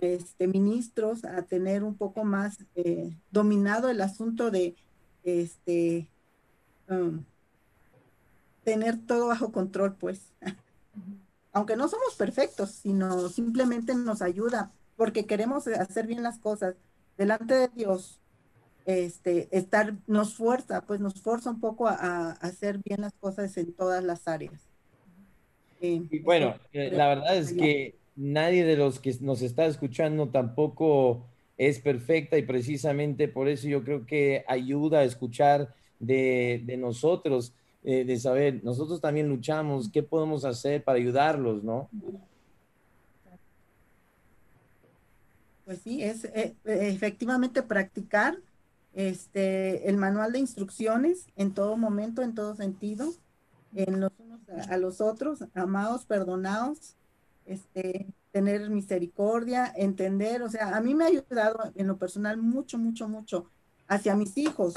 este, 0.00 0.46
ministros 0.46 1.24
a 1.24 1.42
tener 1.42 1.82
un 1.82 1.96
poco 1.96 2.24
más 2.24 2.58
eh, 2.74 3.16
dominado 3.30 3.88
el 3.88 4.00
asunto 4.00 4.50
de 4.50 4.76
este, 5.24 6.08
um, 6.88 7.24
tener 8.64 8.98
todo 9.06 9.28
bajo 9.28 9.52
control, 9.52 9.94
pues. 9.96 10.32
Aunque 11.52 11.76
no 11.76 11.88
somos 11.88 12.14
perfectos, 12.16 12.70
sino 12.70 13.30
simplemente 13.30 13.94
nos 13.94 14.20
ayuda 14.20 14.72
porque 14.96 15.26
queremos 15.26 15.66
hacer 15.66 16.06
bien 16.06 16.22
las 16.22 16.38
cosas 16.38 16.74
delante 17.16 17.54
de 17.54 17.68
Dios. 17.68 18.20
Este, 18.84 19.48
estar 19.56 19.96
nos 20.06 20.34
fuerza, 20.34 20.82
pues 20.82 21.00
nos 21.00 21.20
fuerza 21.20 21.50
un 21.50 21.60
poco 21.60 21.88
a 21.88 22.32
hacer 22.32 22.78
bien 22.84 23.00
las 23.00 23.14
cosas 23.14 23.56
en 23.56 23.72
todas 23.72 24.04
las 24.04 24.28
áreas 24.28 24.65
y 25.80 26.18
bueno, 26.20 26.56
eh, 26.72 26.90
la 26.92 27.08
verdad 27.08 27.36
es 27.36 27.52
que 27.52 27.96
nadie 28.16 28.64
de 28.64 28.76
los 28.76 28.98
que 28.98 29.14
nos 29.20 29.42
está 29.42 29.66
escuchando 29.66 30.28
tampoco 30.28 31.26
es 31.58 31.78
perfecta 31.78 32.36
y 32.38 32.42
precisamente 32.42 33.28
por 33.28 33.48
eso 33.48 33.68
yo 33.68 33.82
creo 33.84 34.06
que 34.06 34.44
ayuda 34.48 35.00
a 35.00 35.04
escuchar 35.04 35.74
de, 35.98 36.76
nosotros, 36.78 37.54
eh, 37.84 38.04
de 38.04 38.18
saber, 38.18 38.62
nosotros 38.62 39.00
también 39.00 39.28
luchamos, 39.28 39.90
¿qué 39.90 40.02
podemos 40.02 40.44
hacer 40.44 40.82
para 40.84 40.98
ayudarlos, 40.98 41.62
no? 41.62 41.88
Pues 45.64 45.80
sí, 45.82 46.02
es 46.02 46.24
eh, 46.24 46.54
efectivamente 46.64 47.62
practicar 47.62 48.36
este, 48.94 49.88
el 49.88 49.96
manual 49.96 50.32
de 50.32 50.38
instrucciones 50.38 51.26
en 51.36 51.52
todo 51.52 51.76
momento, 51.76 52.22
en 52.22 52.34
todo 52.34 52.54
sentido, 52.54 53.12
en 53.74 54.00
los 54.00 54.12
a, 54.68 54.76
los 54.76 55.00
otros, 55.00 55.44
amados, 55.54 56.04
perdonados, 56.04 56.96
este, 57.44 58.06
tener 58.32 58.68
misericordia, 58.70 59.72
entender, 59.76 60.42
o 60.42 60.48
sea, 60.48 60.76
a 60.76 60.80
mí 60.80 60.94
me 60.94 61.04
ha 61.04 61.08
ayudado 61.08 61.72
en 61.74 61.86
lo 61.86 61.96
personal 61.96 62.36
mucho, 62.36 62.78
mucho, 62.78 63.08
mucho 63.08 63.50
hacia 63.88 64.16
mis 64.16 64.36
hijos 64.36 64.74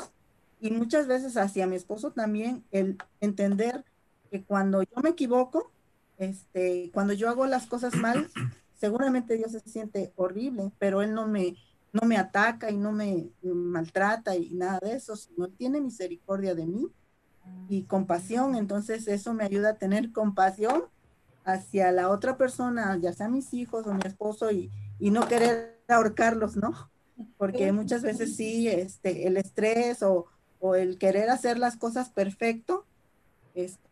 y 0.62 0.72
muchas 0.72 1.08
veces 1.08 1.38
hacia 1.38 1.68
mi 1.68 1.76
esposo 1.76 2.12
también, 2.12 2.64
el 2.72 2.98
entender 3.22 3.84
que 4.30 4.44
cuando 4.44 4.84
yo 4.84 5.02
me 5.02 5.10
equivoco, 5.10 5.72
este, 6.18 6.92
cuando 6.94 7.14
yo 7.14 7.30
hago 7.30 7.46
las 7.48 7.66
cosas 7.66 7.96
mal, 7.96 8.30
seguramente 8.76 9.36
Dios 9.36 9.52
se 9.52 9.60
siente 9.62 10.14
horrible, 10.16 10.72
pero 10.80 11.02
Él 11.02 11.14
no 11.14 11.28
me, 11.28 11.56
no 11.92 12.08
me 12.08 12.18
ataca 12.18 12.72
y 12.72 12.78
no 12.78 12.92
me 12.92 13.30
maltrata 13.42 14.36
y 14.36 14.52
nada 14.52 14.80
de 14.80 14.94
eso, 14.94 15.16
sino 15.16 15.48
tiene 15.50 15.82
misericordia 15.82 16.56
de 16.56 16.66
mí 16.66 16.92
y 17.68 17.84
compasión. 17.84 18.56
Entonces 18.56 19.08
eso 19.08 19.34
me 19.34 19.44
ayuda 19.44 19.72
a 19.72 19.78
tener 19.78 20.12
compasión 20.12 20.84
hacia 21.46 21.92
la 21.92 22.10
otra 22.10 22.38
persona, 22.38 22.98
ya 22.98 23.14
sea 23.14 23.30
mis 23.30 23.54
hijos 23.54 23.88
o 23.88 23.94
mi 23.94 24.02
esposo, 24.06 24.52
y, 24.52 24.72
y 25.00 25.10
no 25.12 25.28
querer 25.28 25.80
ahorcarlos, 25.88 26.56
¿no? 26.56 26.92
Porque 27.38 27.72
muchas 27.72 28.02
veces 28.02 28.36
sí, 28.36 28.68
este, 28.68 29.28
el 29.28 29.38
estrés 29.38 30.04
o, 30.04 30.28
o 30.60 30.76
el 30.76 30.98
querer 30.98 31.30
hacer 31.30 31.58
las 31.58 31.76
cosas 31.76 32.10
perfecto, 32.10 32.86
este, 33.56 33.90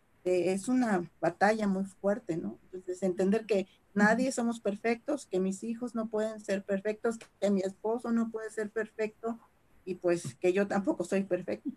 es 0.52 0.68
una 0.68 1.10
batalla 1.20 1.68
muy 1.68 1.86
fuerte, 1.86 2.38
¿no? 2.38 2.58
Entonces, 2.66 3.02
entender 3.04 3.46
que 3.46 3.68
nadie 3.94 4.32
somos 4.32 4.60
perfectos, 4.60 5.26
que 5.26 5.40
mis 5.40 5.64
hijos 5.64 5.96
no 5.96 6.08
pueden 6.08 6.40
ser 6.40 6.64
perfectos, 6.64 7.18
que 7.40 7.50
mi 7.50 7.62
esposo 7.62 8.12
no 8.12 8.30
puede 8.30 8.52
ser 8.52 8.70
perfecto 8.70 9.40
y 9.86 9.96
pues 9.96 10.36
que 10.36 10.54
yo 10.54 10.68
tampoco 10.68 11.04
soy 11.04 11.24
perfecto. 11.24 11.70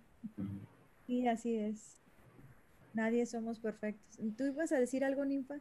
Sí, 1.11 1.27
así 1.27 1.57
es. 1.57 1.97
Nadie 2.95 3.27
somos 3.27 3.59
perfectos. 3.59 4.17
¿Tú 4.39 4.45
ibas 4.45 4.71
a 4.71 4.79
decir 4.79 5.03
algo, 5.05 5.25
Ninfa? 5.25 5.57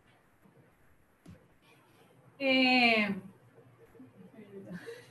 Eh... 2.38 3.16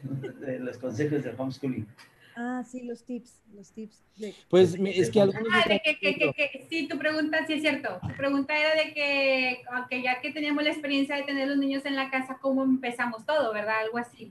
Los 0.61 0.79
consejos 0.79 1.25
de 1.25 1.35
homeschooling. 1.37 1.89
Ah, 2.37 2.63
sí, 2.65 2.85
los 2.85 3.03
tips, 3.03 3.43
los 3.53 3.73
tips. 3.73 4.01
Pues 4.49 4.77
es 4.77 5.11
que 5.11 5.21
algunos... 5.21 5.53
Ah, 5.53 5.65
de 5.69 5.81
que, 5.81 5.99
que, 5.99 6.33
que, 6.33 6.67
sí, 6.71 6.87
tu 6.87 6.97
pregunta 6.97 7.45
sí 7.45 7.55
es 7.55 7.63
cierto. 7.63 7.99
Tu 8.01 8.15
pregunta 8.15 8.57
era 8.57 8.81
de 8.81 8.95
que, 8.95 9.65
aunque 9.73 10.03
ya 10.03 10.21
que 10.21 10.31
teníamos 10.31 10.63
la 10.63 10.71
experiencia 10.71 11.17
de 11.17 11.25
tener 11.25 11.49
los 11.49 11.59
niños 11.59 11.85
en 11.85 11.97
la 11.97 12.13
casa, 12.13 12.39
¿cómo 12.41 12.63
empezamos 12.63 13.27
todo, 13.27 13.53
verdad? 13.53 13.81
Algo 13.81 13.99
así. 13.99 14.31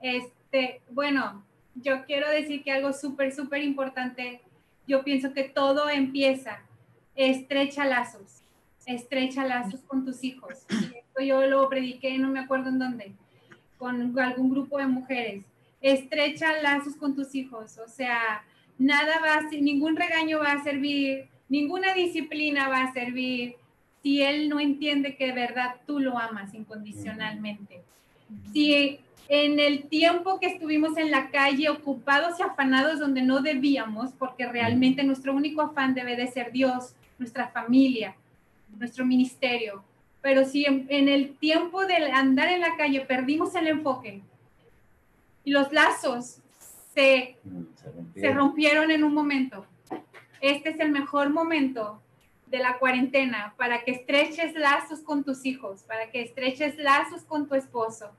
Este, 0.00 0.80
bueno, 0.88 1.44
yo 1.74 2.06
quiero 2.06 2.30
decir 2.30 2.64
que 2.64 2.72
algo 2.72 2.94
súper, 2.94 3.34
súper 3.34 3.62
importante, 3.62 4.40
yo 4.88 5.04
pienso 5.04 5.32
que 5.32 5.44
todo 5.44 5.88
empieza, 5.88 6.62
estrecha 7.14 7.84
lazos, 7.84 8.42
estrecha 8.86 9.44
lazos 9.44 9.80
con 9.82 10.04
tus 10.04 10.24
hijos. 10.24 10.66
yo 11.24 11.46
lo 11.46 11.68
prediqué, 11.68 12.18
no 12.18 12.28
me 12.28 12.40
acuerdo 12.40 12.70
en 12.70 12.78
dónde, 12.80 13.12
con 13.76 14.18
algún 14.18 14.50
grupo 14.50 14.78
de 14.78 14.86
mujeres 14.86 15.44
estrecha 15.80 16.60
lazos 16.62 16.96
con 16.96 17.14
tus 17.14 17.34
hijos, 17.34 17.78
o 17.78 17.88
sea, 17.88 18.44
nada 18.78 19.20
va 19.20 19.38
a, 19.38 19.42
ningún 19.50 19.96
regaño 19.96 20.38
va 20.38 20.52
a 20.52 20.64
servir, 20.64 21.28
ninguna 21.48 21.94
disciplina 21.94 22.68
va 22.68 22.84
a 22.84 22.92
servir 22.92 23.56
si 24.02 24.22
él 24.22 24.48
no 24.48 24.60
entiende 24.60 25.16
que 25.16 25.26
de 25.26 25.32
verdad 25.32 25.76
tú 25.86 25.98
lo 26.00 26.18
amas 26.18 26.54
incondicionalmente. 26.54 27.82
Si 28.52 29.00
en 29.28 29.60
el 29.60 29.84
tiempo 29.88 30.40
que 30.40 30.46
estuvimos 30.46 30.96
en 30.96 31.10
la 31.10 31.30
calle 31.30 31.68
ocupados 31.68 32.40
y 32.40 32.42
afanados 32.42 32.98
donde 32.98 33.22
no 33.22 33.40
debíamos, 33.40 34.12
porque 34.12 34.46
realmente 34.46 35.04
nuestro 35.04 35.34
único 35.34 35.62
afán 35.62 35.94
debe 35.94 36.16
de 36.16 36.26
ser 36.28 36.50
Dios, 36.50 36.94
nuestra 37.18 37.48
familia, 37.48 38.16
nuestro 38.78 39.04
ministerio. 39.04 39.84
Pero 40.22 40.44
si 40.44 40.64
en 40.66 41.08
el 41.08 41.36
tiempo 41.36 41.86
de 41.86 41.96
andar 42.10 42.48
en 42.48 42.60
la 42.60 42.76
calle 42.76 43.02
perdimos 43.02 43.54
el 43.54 43.68
enfoque, 43.68 44.22
y 45.48 45.50
los 45.50 45.72
lazos 45.72 46.42
se, 46.94 47.38
se, 48.14 48.32
rompieron. 48.34 48.90
en 48.90 49.02
un 49.02 49.14
momento. 49.14 49.64
Este 50.42 50.68
es 50.68 50.78
el 50.78 50.90
mejor 50.90 51.30
momento 51.30 52.02
de 52.48 52.58
la 52.58 52.78
cuarentena 52.78 53.54
para 53.56 53.82
que 53.82 53.92
estreches 53.92 54.54
lazos 54.54 55.00
con 55.00 55.24
tus 55.24 55.46
hijos, 55.46 55.84
para 55.84 56.10
que 56.10 56.20
estreches 56.20 56.76
lazos 56.76 57.22
con 57.22 57.48
tu 57.48 57.54
esposo. 57.54 58.10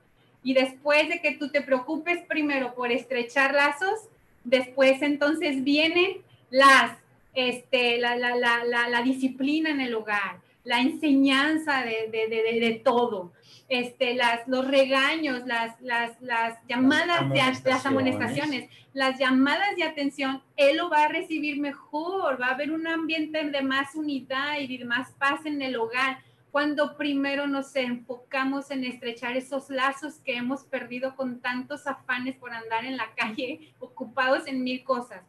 Y 0.42 0.54
después 0.54 1.08
de 1.08 1.20
que 1.20 1.32
tú 1.32 1.50
te 1.50 1.60
preocupes 1.60 2.22
primero 2.28 2.74
por 2.74 2.90
estrechar 2.90 3.54
lazos, 3.54 4.08
después 4.44 5.02
entonces 5.02 5.62
vienen 5.64 6.18
las, 6.50 6.96
este, 7.34 7.98
la, 7.98 8.16
la, 8.16 8.36
la, 8.36 8.64
la 8.64 9.02
disciplina 9.02 9.70
en 9.70 9.80
el 9.80 9.94
hogar, 9.94 10.40
la 10.64 10.80
enseñanza 10.80 11.82
de, 11.82 12.08
de, 12.10 12.28
de, 12.28 12.60
de 12.60 12.80
todo 12.82 13.32
este, 13.70 14.14
las, 14.14 14.46
los 14.48 14.66
regaños, 14.66 15.46
las, 15.46 15.80
las, 15.80 16.20
las 16.20 16.58
llamadas, 16.68 17.28
las 17.30 17.62
de, 17.62 17.70
las 17.70 17.86
amonestaciones, 17.86 18.68
las 18.92 19.16
llamadas 19.16 19.76
de 19.76 19.84
atención, 19.84 20.42
él 20.56 20.76
lo 20.76 20.90
va 20.90 21.04
a 21.04 21.08
recibir 21.08 21.60
mejor, 21.60 22.38
va 22.42 22.48
a 22.48 22.54
haber 22.54 22.72
un 22.72 22.88
ambiente 22.88 23.42
de 23.44 23.62
más 23.62 23.94
unidad 23.94 24.58
y 24.58 24.76
de 24.76 24.84
más 24.84 25.12
paz 25.12 25.46
en 25.46 25.62
el 25.62 25.76
hogar 25.76 26.18
cuando 26.50 26.96
primero 26.96 27.46
nos 27.46 27.74
enfocamos 27.76 28.70
en 28.70 28.84
estrechar 28.84 29.36
esos 29.36 29.70
lazos 29.70 30.14
que 30.24 30.36
hemos 30.36 30.64
perdido 30.64 31.14
con 31.14 31.40
tantos 31.40 31.86
afanes 31.86 32.36
por 32.36 32.52
andar 32.52 32.84
en 32.84 32.96
la 32.96 33.14
calle, 33.14 33.72
ocupados 33.78 34.46
en 34.46 34.62
mil 34.62 34.82
cosas. 34.84 35.22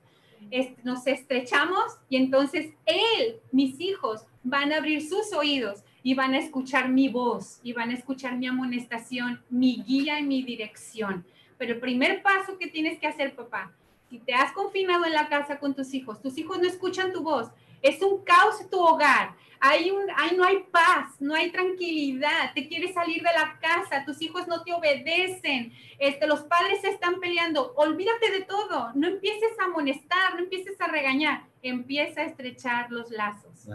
nos 0.83 1.05
estrechamos 1.05 1.97
y 2.09 2.17
entonces 2.17 2.73
él, 2.85 3.39
mis 3.51 3.79
hijos, 3.79 4.25
van 4.43 4.73
a 4.73 4.77
abrir 4.77 5.07
sus 5.07 5.31
oídos 5.33 5.83
y 6.03 6.15
van 6.15 6.33
a 6.33 6.39
escuchar 6.39 6.89
mi 6.89 7.09
voz 7.09 7.59
y 7.63 7.73
van 7.73 7.91
a 7.91 7.93
escuchar 7.93 8.37
mi 8.37 8.47
amonestación, 8.47 9.41
mi 9.49 9.83
guía 9.83 10.19
y 10.19 10.23
mi 10.23 10.41
dirección. 10.41 11.25
Pero 11.59 11.73
el 11.73 11.79
primer 11.79 12.23
paso 12.23 12.57
que 12.57 12.67
tienes 12.67 12.99
que 12.99 13.05
hacer, 13.05 13.35
papá, 13.35 13.71
si 14.09 14.17
te 14.17 14.33
has 14.33 14.51
confinado 14.51 15.05
en 15.05 15.13
la 15.13 15.29
casa 15.29 15.59
con 15.59 15.75
tus 15.75 15.93
hijos, 15.93 16.21
tus 16.21 16.37
hijos 16.37 16.59
no 16.59 16.67
escuchan 16.67 17.13
tu 17.13 17.21
voz, 17.21 17.49
es 17.81 18.01
un 18.01 18.23
caos 18.23 18.69
tu 18.69 18.79
hogar, 18.79 19.35
hay 19.63 19.91
un, 19.91 20.03
hay, 20.17 20.35
no 20.35 20.43
hay 20.43 20.63
paz, 20.71 21.15
no 21.19 21.35
hay 21.35 21.51
tranquilidad, 21.51 22.51
te 22.55 22.67
quieres 22.67 22.95
salir 22.95 23.17
de 23.17 23.29
la 23.31 23.59
casa, 23.61 24.03
tus 24.05 24.19
hijos 24.21 24.47
no 24.47 24.63
te 24.63 24.73
obedecen, 24.73 25.71
este, 25.99 26.25
los 26.25 26.41
padres 26.41 26.81
se 26.81 26.89
están 26.89 27.19
peleando, 27.19 27.73
olvídate 27.75 28.31
de 28.31 28.41
todo, 28.41 28.91
no 28.95 29.07
empieces 29.07 29.51
a 29.59 29.65
amonestar, 29.65 30.33
no 30.33 30.39
empieces 30.39 30.81
a 30.81 30.87
regañar, 30.87 31.43
empieza 31.61 32.21
a 32.21 32.25
estrechar 32.25 32.91
los 32.91 33.11
lazos. 33.11 33.69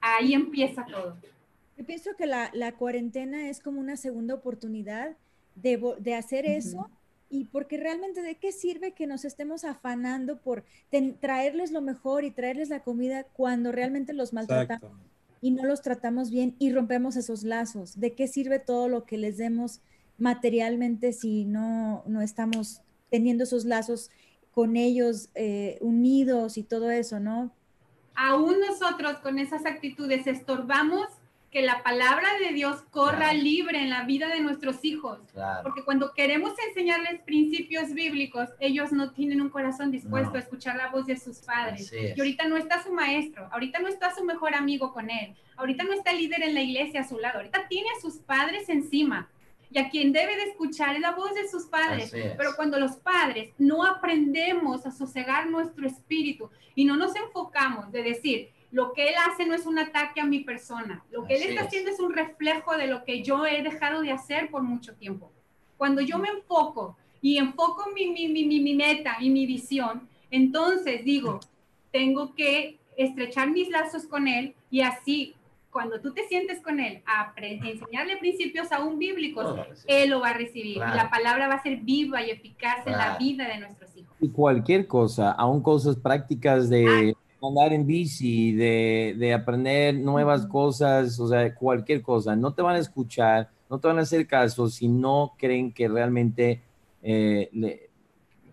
Ahí 0.00 0.32
empieza 0.32 0.86
todo. 0.86 1.16
Yo 1.76 1.84
pienso 1.84 2.16
que 2.16 2.26
la, 2.26 2.50
la, 2.54 2.72
cuarentena 2.72 3.50
es 3.50 3.60
como 3.60 3.80
una 3.80 3.96
segunda 3.96 4.34
oportunidad 4.34 5.16
de, 5.54 5.78
de 5.98 6.14
hacer 6.14 6.46
eso 6.46 6.88
y 7.30 7.44
porque 7.44 7.76
realmente 7.76 8.22
de 8.22 8.36
qué 8.36 8.52
sirve 8.52 8.92
que 8.92 9.06
nos 9.06 9.24
estemos 9.24 9.64
afanando 9.64 10.38
por 10.38 10.64
traerles 11.20 11.72
lo 11.72 11.80
mejor 11.80 12.24
y 12.24 12.30
traerles 12.30 12.70
la 12.70 12.80
comida 12.80 13.24
cuando 13.24 13.72
realmente 13.72 14.12
los 14.12 14.32
maltratamos 14.32 14.92
y 15.40 15.50
no 15.50 15.64
los 15.64 15.82
tratamos 15.82 16.30
bien 16.30 16.56
y 16.58 16.72
rompemos 16.72 17.16
esos 17.16 17.42
lazos. 17.44 18.00
¿De 18.00 18.14
qué 18.14 18.26
sirve 18.26 18.58
todo 18.58 18.88
lo 18.88 19.04
que 19.04 19.18
les 19.18 19.36
demos 19.36 19.80
materialmente 20.18 21.12
si 21.12 21.44
no, 21.44 22.02
no 22.06 22.22
estamos 22.22 22.82
teniendo 23.10 23.44
esos 23.44 23.64
lazos 23.64 24.10
con 24.52 24.76
ellos 24.76 25.28
eh, 25.34 25.78
unidos 25.80 26.58
y 26.58 26.64
todo 26.64 26.90
eso, 26.90 27.20
no? 27.20 27.52
Aún 28.14 28.56
nosotros 28.60 29.18
con 29.18 29.38
esas 29.38 29.64
actitudes 29.64 30.26
estorbamos 30.26 31.06
que 31.50 31.62
la 31.62 31.82
palabra 31.82 32.28
de 32.40 32.52
Dios 32.52 32.82
corra 32.90 33.32
libre 33.32 33.78
en 33.80 33.88
la 33.88 34.04
vida 34.04 34.28
de 34.28 34.40
nuestros 34.40 34.84
hijos. 34.84 35.18
Porque 35.62 35.82
cuando 35.82 36.12
queremos 36.12 36.52
enseñarles 36.68 37.20
principios 37.22 37.94
bíblicos, 37.94 38.50
ellos 38.60 38.92
no 38.92 39.12
tienen 39.12 39.40
un 39.40 39.48
corazón 39.48 39.90
dispuesto 39.90 40.36
a 40.36 40.40
escuchar 40.40 40.76
la 40.76 40.88
voz 40.88 41.06
de 41.06 41.16
sus 41.16 41.38
padres. 41.38 41.90
Y 41.92 42.18
ahorita 42.18 42.46
no 42.48 42.56
está 42.56 42.82
su 42.82 42.92
maestro, 42.92 43.48
ahorita 43.50 43.78
no 43.78 43.88
está 43.88 44.14
su 44.14 44.24
mejor 44.24 44.54
amigo 44.54 44.92
con 44.92 45.10
él, 45.10 45.34
ahorita 45.56 45.84
no 45.84 45.92
está 45.92 46.10
el 46.10 46.18
líder 46.18 46.42
en 46.42 46.54
la 46.54 46.62
iglesia 46.62 47.00
a 47.00 47.08
su 47.08 47.18
lado, 47.18 47.38
ahorita 47.38 47.66
tiene 47.68 47.88
a 47.96 48.00
sus 48.00 48.16
padres 48.16 48.68
encima. 48.68 49.30
Y 49.70 49.78
a 49.78 49.90
quien 49.90 50.12
debe 50.12 50.34
de 50.36 50.44
escuchar 50.44 50.94
es 50.96 51.02
la 51.02 51.12
voz 51.12 51.34
de 51.34 51.46
sus 51.46 51.66
padres. 51.66 52.10
Pero 52.10 52.56
cuando 52.56 52.78
los 52.78 52.96
padres 52.96 53.50
no 53.58 53.84
aprendemos 53.84 54.86
a 54.86 54.90
sosegar 54.90 55.48
nuestro 55.48 55.86
espíritu 55.86 56.50
y 56.74 56.84
no 56.84 56.96
nos 56.96 57.14
enfocamos 57.16 57.92
de 57.92 58.02
decir, 58.02 58.50
lo 58.70 58.92
que 58.92 59.08
él 59.08 59.14
hace 59.26 59.46
no 59.46 59.54
es 59.54 59.66
un 59.66 59.78
ataque 59.78 60.20
a 60.20 60.26
mi 60.26 60.40
persona. 60.40 61.02
Lo 61.10 61.24
que 61.26 61.36
él 61.36 61.42
está 61.42 61.62
haciendo 61.62 61.90
es 61.90 62.00
un 62.00 62.12
reflejo 62.12 62.76
de 62.76 62.86
lo 62.86 63.04
que 63.04 63.22
yo 63.22 63.46
he 63.46 63.62
dejado 63.62 64.02
de 64.02 64.12
hacer 64.12 64.50
por 64.50 64.62
mucho 64.62 64.94
tiempo. 64.94 65.30
Cuando 65.76 66.00
yo 66.02 66.18
me 66.18 66.28
enfoco 66.28 66.96
y 67.22 67.38
enfoco 67.38 67.90
mi, 67.94 68.10
mi, 68.10 68.28
mi, 68.28 68.60
mi 68.60 68.74
meta 68.74 69.16
y 69.20 69.30
mi 69.30 69.46
visión, 69.46 70.08
entonces 70.30 71.04
digo, 71.04 71.40
tengo 71.90 72.34
que 72.34 72.78
estrechar 72.96 73.50
mis 73.50 73.70
lazos 73.70 74.06
con 74.06 74.28
él 74.28 74.54
y 74.70 74.82
así 74.82 75.34
cuando 75.70 76.00
tú 76.00 76.12
te 76.12 76.26
sientes 76.26 76.60
con 76.60 76.80
él 76.80 77.02
a 77.06 77.32
enseñarle 77.36 78.16
principios 78.16 78.72
aún 78.72 78.98
bíblicos, 78.98 79.54
él 79.86 80.10
lo 80.10 80.20
va 80.20 80.30
a 80.30 80.32
recibir. 80.32 80.78
La 80.78 81.08
palabra 81.10 81.46
va 81.46 81.54
a 81.54 81.62
ser 81.62 81.76
viva 81.78 82.22
y 82.22 82.30
eficaz 82.30 82.86
en 82.86 82.92
la 82.92 83.16
vida 83.18 83.46
de 83.46 83.58
nuestros 83.58 83.96
hijos. 83.96 84.16
Y 84.20 84.30
cualquier 84.30 84.86
cosa, 84.86 85.30
aún 85.32 85.62
cosas 85.62 85.96
prácticas 85.96 86.68
de... 86.68 87.14
Ah, 87.16 87.27
andar 87.42 87.72
en 87.72 87.86
bici, 87.86 88.52
de, 88.52 89.14
de, 89.18 89.32
aprender 89.32 89.94
nuevas 89.94 90.46
cosas, 90.46 91.18
o 91.20 91.28
sea, 91.28 91.54
cualquier 91.54 92.02
cosa. 92.02 92.34
No 92.34 92.52
te 92.52 92.62
van 92.62 92.76
a 92.76 92.80
escuchar, 92.80 93.50
no 93.70 93.78
te 93.78 93.88
van 93.88 93.98
a 93.98 94.02
hacer 94.02 94.26
caso 94.26 94.68
si 94.68 94.88
no 94.88 95.34
creen 95.38 95.72
que 95.72 95.88
realmente 95.88 96.62
eh, 97.02 97.88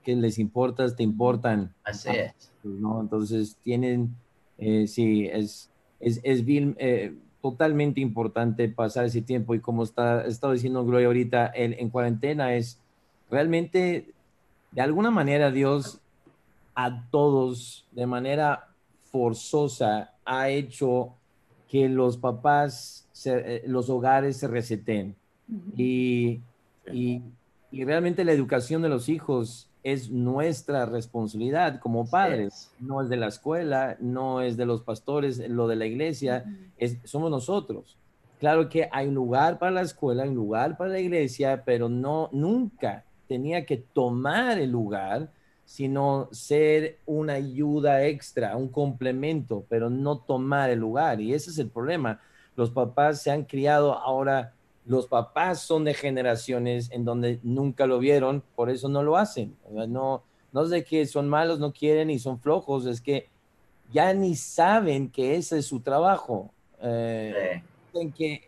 que 0.03 0.15
les 0.15 0.37
importas, 0.37 0.95
te 0.95 1.03
importan. 1.03 1.73
Así 1.83 2.09
es. 2.09 2.51
¿no? 2.63 3.01
Entonces 3.01 3.57
tienen, 3.63 4.15
eh, 4.57 4.87
sí, 4.87 5.25
es, 5.25 5.71
es, 5.99 6.19
es 6.23 6.45
bien, 6.45 6.75
eh, 6.79 7.15
totalmente 7.41 8.01
importante 8.01 8.67
pasar 8.69 9.05
ese 9.05 9.21
tiempo 9.21 9.53
y 9.53 9.59
como 9.59 9.83
está 9.83 10.25
estado 10.25 10.53
diciendo 10.53 10.83
Gloria 10.83 11.07
ahorita, 11.07 11.45
el, 11.47 11.73
en 11.73 11.89
cuarentena 11.89 12.55
es 12.55 12.79
realmente, 13.29 14.13
de 14.71 14.81
alguna 14.81 15.11
manera 15.11 15.51
Dios 15.51 16.01
a 16.73 17.07
todos 17.11 17.85
de 17.91 18.07
manera 18.07 18.69
forzosa 19.15 20.11
ha 20.25 20.49
hecho 20.49 21.13
que 21.69 21.87
los 21.87 22.17
papás, 22.17 23.07
eh, 23.23 23.63
los 23.65 23.89
hogares 23.89 24.35
se 24.35 24.49
reseten. 24.49 25.15
y, 25.77 26.41
y, 26.91 27.21
realmente 27.71 28.25
la 28.25 28.33
educación 28.33 28.81
de 28.81 28.89
los 28.89 29.07
hijos 29.07 29.69
es 29.83 30.09
nuestra 30.09 30.85
responsabilidad 30.85 31.79
como 31.79 32.09
padres, 32.09 32.71
no 32.79 33.01
es 33.01 33.07
de 33.07 33.15
la 33.15 33.27
escuela, 33.27 33.95
no 34.01 34.41
es 34.41 34.57
de 34.57 34.65
los 34.65 34.81
pastores, 34.81 35.37
lo 35.47 35.67
de 35.67 35.77
la 35.77 35.85
iglesia, 35.85 36.43
es, 36.77 36.97
somos 37.05 37.31
nosotros. 37.31 37.97
Claro 38.39 38.67
que 38.67 38.89
hay 38.91 39.07
un 39.07 39.15
lugar 39.15 39.59
para 39.59 39.71
la 39.71 39.81
escuela, 39.81 40.23
hay 40.23 40.29
un 40.29 40.35
lugar 40.35 40.75
para 40.75 40.91
la 40.91 40.99
iglesia, 40.99 41.63
pero 41.65 41.87
no, 41.87 42.29
nunca 42.33 43.05
tenía 43.29 43.65
que 43.65 43.77
tomar 43.77 44.59
el 44.59 44.71
lugar, 44.71 45.29
sino 45.65 46.29
ser 46.31 46.99
una 47.05 47.33
ayuda 47.33 48.05
extra, 48.05 48.55
un 48.55 48.69
complemento, 48.69 49.65
pero 49.67 49.89
no 49.89 50.19
tomar 50.19 50.69
el 50.69 50.79
lugar. 50.79 51.19
Y 51.19 51.33
ese 51.33 51.49
es 51.49 51.57
el 51.57 51.69
problema. 51.69 52.21
Los 52.55 52.71
papás 52.71 53.21
se 53.21 53.31
han 53.31 53.43
criado 53.43 53.93
ahora 53.93 54.53
los 54.85 55.07
papás 55.07 55.61
son 55.61 55.83
de 55.83 55.93
generaciones 55.93 56.91
en 56.91 57.05
donde 57.05 57.39
nunca 57.43 57.87
lo 57.87 57.99
vieron, 57.99 58.43
por 58.55 58.69
eso 58.69 58.87
no 58.87 59.01
lo 59.01 59.17
hacen. 59.17 59.55
No, 59.87 60.23
no 60.51 60.63
es 60.63 60.69
de 60.69 60.83
que 60.83 61.05
son 61.07 61.27
malos, 61.27 61.59
no 61.59 61.73
quieren 61.73 62.09
y 62.11 62.19
son 62.19 62.39
flojos, 62.39 62.85
es 62.85 63.01
que 63.01 63.27
ya 63.91 64.13
ni 64.13 64.35
saben 64.35 65.09
que 65.09 65.35
ese 65.35 65.59
es 65.59 65.65
su 65.65 65.79
trabajo. 65.79 66.51
Eh, 66.81 67.63
que 68.15 68.43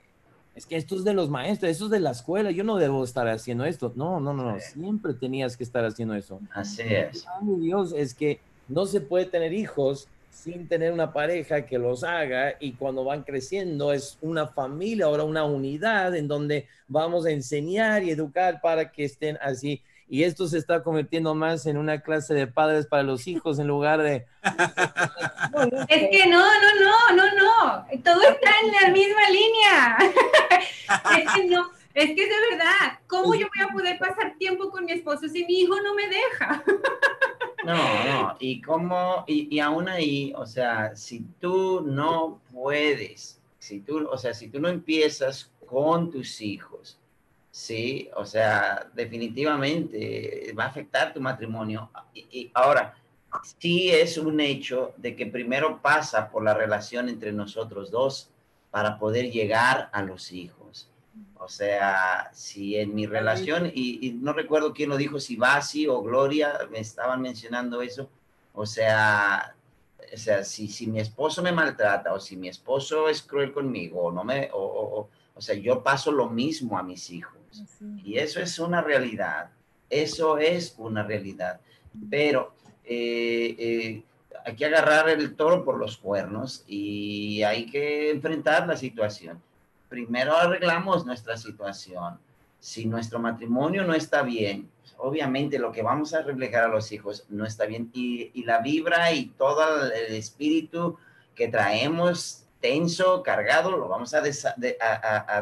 es 0.58 0.66
que 0.66 0.76
esto 0.76 0.96
es 0.96 1.04
de 1.04 1.14
los 1.14 1.30
maestros, 1.30 1.70
esto 1.70 1.86
es 1.86 1.92
de 1.92 2.00
la 2.00 2.10
escuela, 2.10 2.50
yo 2.50 2.64
no 2.64 2.78
debo 2.78 3.04
estar 3.04 3.28
haciendo 3.28 3.64
esto. 3.64 3.94
No, 3.96 4.20
no, 4.20 4.34
no, 4.34 4.54
no, 4.54 4.60
siempre 4.60 5.14
tenías 5.14 5.56
que 5.56 5.64
estar 5.64 5.86
haciendo 5.86 6.16
eso. 6.16 6.40
Así 6.52 6.82
es. 6.82 7.28
Dios 7.60 7.94
es 7.96 8.16
que 8.16 8.40
no 8.68 8.88
se 8.88 9.00
puede 9.00 9.26
tener 9.26 9.54
hijos 9.54 10.08
sin 10.32 10.68
tener 10.68 10.92
una 10.92 11.14
pareja 11.14 11.68
que 11.68 11.78
los 11.78 12.04
haga 12.04 12.56
y 12.60 12.74
cuando 12.74 13.04
van 13.04 13.22
creciendo 13.22 13.94
es 13.94 14.18
una 14.20 14.48
familia, 14.48 15.06
ahora 15.06 15.24
una 15.24 15.46
unidad 15.46 16.16
en 16.16 16.28
donde 16.28 16.66
vamos 16.88 17.28
a 17.28 17.32
enseñar 17.32 18.04
y 18.04 18.10
educar 18.10 18.60
para 18.60 18.92
que 18.92 19.06
estén 19.06 19.38
así. 19.42 19.82
Y 20.10 20.24
esto 20.24 20.48
se 20.48 20.58
está 20.58 20.84
convirtiendo 20.84 21.36
más 21.36 21.66
en 21.66 21.78
una 21.78 22.02
clase 22.02 22.34
de 22.34 22.48
padres 22.48 22.86
para 22.86 23.04
los 23.04 23.28
hijos 23.28 23.60
en 23.60 23.68
lugar 23.68 24.02
de... 24.02 24.26
Es 25.90 26.10
que 26.10 26.28
no, 26.28 26.40
no, 26.40 26.70
no, 26.80 27.16
no, 27.16 27.36
no. 27.36 27.86
Todo 28.04 28.22
está 28.22 28.52
en 28.64 28.72
la 28.82 28.94
misma 28.94 29.30
línea. 29.30 29.98
Es 31.18 31.34
que 31.34 31.46
no, 31.46 31.70
es 31.98 32.14
que 32.14 32.28
de 32.28 32.36
verdad, 32.52 33.00
¿cómo 33.08 33.34
yo 33.34 33.48
voy 33.56 33.66
a 33.68 33.74
poder 33.74 33.98
pasar 33.98 34.36
tiempo 34.38 34.70
con 34.70 34.86
mi 34.86 34.92
esposo 34.92 35.28
si 35.28 35.44
mi 35.46 35.62
hijo 35.62 35.76
no 35.82 35.96
me 35.96 36.08
deja? 36.08 36.64
No, 37.64 37.76
no, 37.76 38.38
y 38.40 38.62
cómo, 38.62 39.26
y, 39.28 39.54
y 39.54 39.60
aún 39.60 39.90
ahí, 39.90 40.32
o 40.38 40.46
sea, 40.46 40.96
si 40.96 41.26
tú 41.42 41.82
no 41.82 42.40
puedes, 42.54 43.42
si 43.60 43.82
tú, 43.82 44.08
o 44.08 44.18
sea, 44.18 44.34
si 44.34 44.48
tú 44.48 44.62
no 44.62 44.70
empiezas 44.70 45.52
con 45.66 46.10
tus 46.10 46.40
hijos, 46.40 46.98
sí, 47.58 48.10
o 48.16 48.26
sea, 48.26 48.90
definitivamente 48.94 50.54
va 50.58 50.66
a 50.66 50.68
afectar 50.68 51.14
tu 51.14 51.22
matrimonio. 51.22 51.90
Y, 52.14 52.28
y 52.32 52.52
ahora, 52.54 52.96
sí 53.60 53.90
es 53.90 54.18
un 54.18 54.40
hecho 54.40 54.94
de 54.98 55.16
que 55.16 55.26
primero 55.26 55.82
pasa 55.82 56.30
por 56.30 56.44
la 56.44 56.54
relación 56.54 57.10
entre 57.10 57.32
nosotros 57.32 57.92
dos 57.92 58.30
para 58.72 58.98
poder 59.00 59.32
llegar 59.32 59.90
a 59.92 60.02
los 60.02 60.32
hijos. 60.32 60.90
O 61.40 61.48
sea, 61.48 62.30
si 62.34 62.76
en 62.78 62.94
mi 62.94 63.06
relación, 63.06 63.72
y, 63.74 64.18
no 64.22 64.34
recuerdo 64.34 64.74
quién 64.74 64.90
lo 64.90 64.98
dijo, 64.98 65.20
si 65.20 65.36
Basi 65.36 65.88
o 65.88 66.02
Gloria 66.02 66.60
me 66.72 66.80
estaban 66.80 67.22
mencionando 67.22 67.82
eso, 67.82 68.10
o 68.54 68.66
sea, 68.66 69.56
o 70.14 70.18
sea, 70.18 70.44
si, 70.44 70.68
si 70.68 70.88
mi 70.88 71.00
esposo 71.00 71.44
me 71.44 71.52
maltrata 71.52 72.14
o 72.14 72.20
si 72.20 72.36
mi 72.36 72.50
esposo 72.50 73.08
es 73.08 73.22
cruel 73.22 73.54
conmigo 73.54 74.04
o 74.04 74.12
no 74.12 74.24
me, 74.24 74.50
o, 74.54 75.10
o, 75.36 75.42
sea, 75.42 75.56
yo 75.56 75.84
paso 75.84 76.12
lo 76.12 76.30
mismo 76.30 76.78
a 76.78 76.84
mis 76.84 77.10
hijos. 77.12 77.37
Y 78.04 78.18
eso 78.18 78.40
es 78.40 78.60
una 78.60 78.82
realidad, 78.82 79.50
eso 79.90 80.38
es 80.38 80.76
una 80.78 81.04
realidad. 81.04 81.60
Pero 82.10 82.54
eh, 82.84 83.56
eh, 83.58 84.04
hay 84.46 84.56
que 84.56 84.66
agarrar 84.66 85.10
el 85.10 85.36
toro 85.36 85.64
por 85.64 85.78
los 85.78 85.98
cuernos 85.98 86.64
y 86.68 87.44
hay 87.44 87.66
que 87.66 88.12
enfrentar 88.12 88.68
la 88.68 88.78
situación 88.78 89.42
primero 89.88 90.36
arreglamos 90.36 91.06
nuestra 91.06 91.38
situación. 91.38 92.20
Si 92.60 92.86
nuestro 92.86 93.20
matrimonio 93.20 93.84
no 93.84 93.94
está 93.94 94.24
bien, 94.24 94.70
obviamente 94.98 95.60
lo 95.60 95.72
que 95.72 95.84
vamos 95.84 96.14
a 96.14 96.22
reflejar 96.22 96.66
a 96.66 96.68
los 96.68 96.92
hijos 96.92 97.26
no 97.30 97.46
está 97.46 97.66
bien. 97.66 97.90
Y, 97.94 98.44
la 98.44 98.60
vibra 98.60 99.12
y 99.12 99.28
todo 99.28 99.86
el 99.92 100.16
espíritu 100.16 100.98
que 101.36 101.48
traemos 101.48 102.44
tenso, 102.60 103.22
cargado, 103.22 103.78
lo 103.78 103.88
vamos 103.88 104.14
a, 104.14 104.24
a, 104.82 105.42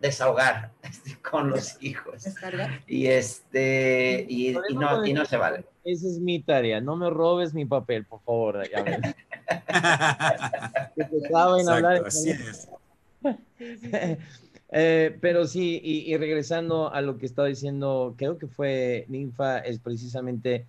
desahogar 0.00 0.70
con 1.30 1.50
los 1.50 1.82
hijos. 1.82 2.24
Y 2.86 3.06
este 3.06 4.26
y, 4.28 4.54
no, 4.74 5.04
y 5.04 5.12
no 5.12 5.24
se 5.24 5.36
vale. 5.36 5.64
Esa 5.84 6.06
es 6.08 6.18
mi 6.18 6.40
tarea. 6.40 6.80
No 6.80 6.96
me 6.96 7.10
robes 7.10 7.52
mi 7.54 7.66
papel, 7.66 8.04
por 8.04 8.20
favor. 8.22 8.62
pero 15.20 15.46
sí, 15.46 15.80
y, 15.82 16.16
regresando 16.16 16.92
a 16.92 17.00
lo 17.00 17.18
que 17.18 17.26
estaba 17.26 17.48
diciendo, 17.48 18.14
creo 18.16 18.38
que 18.38 18.46
fue 18.46 19.04
Ninfa, 19.08 19.58
es 19.58 19.78
precisamente, 19.78 20.64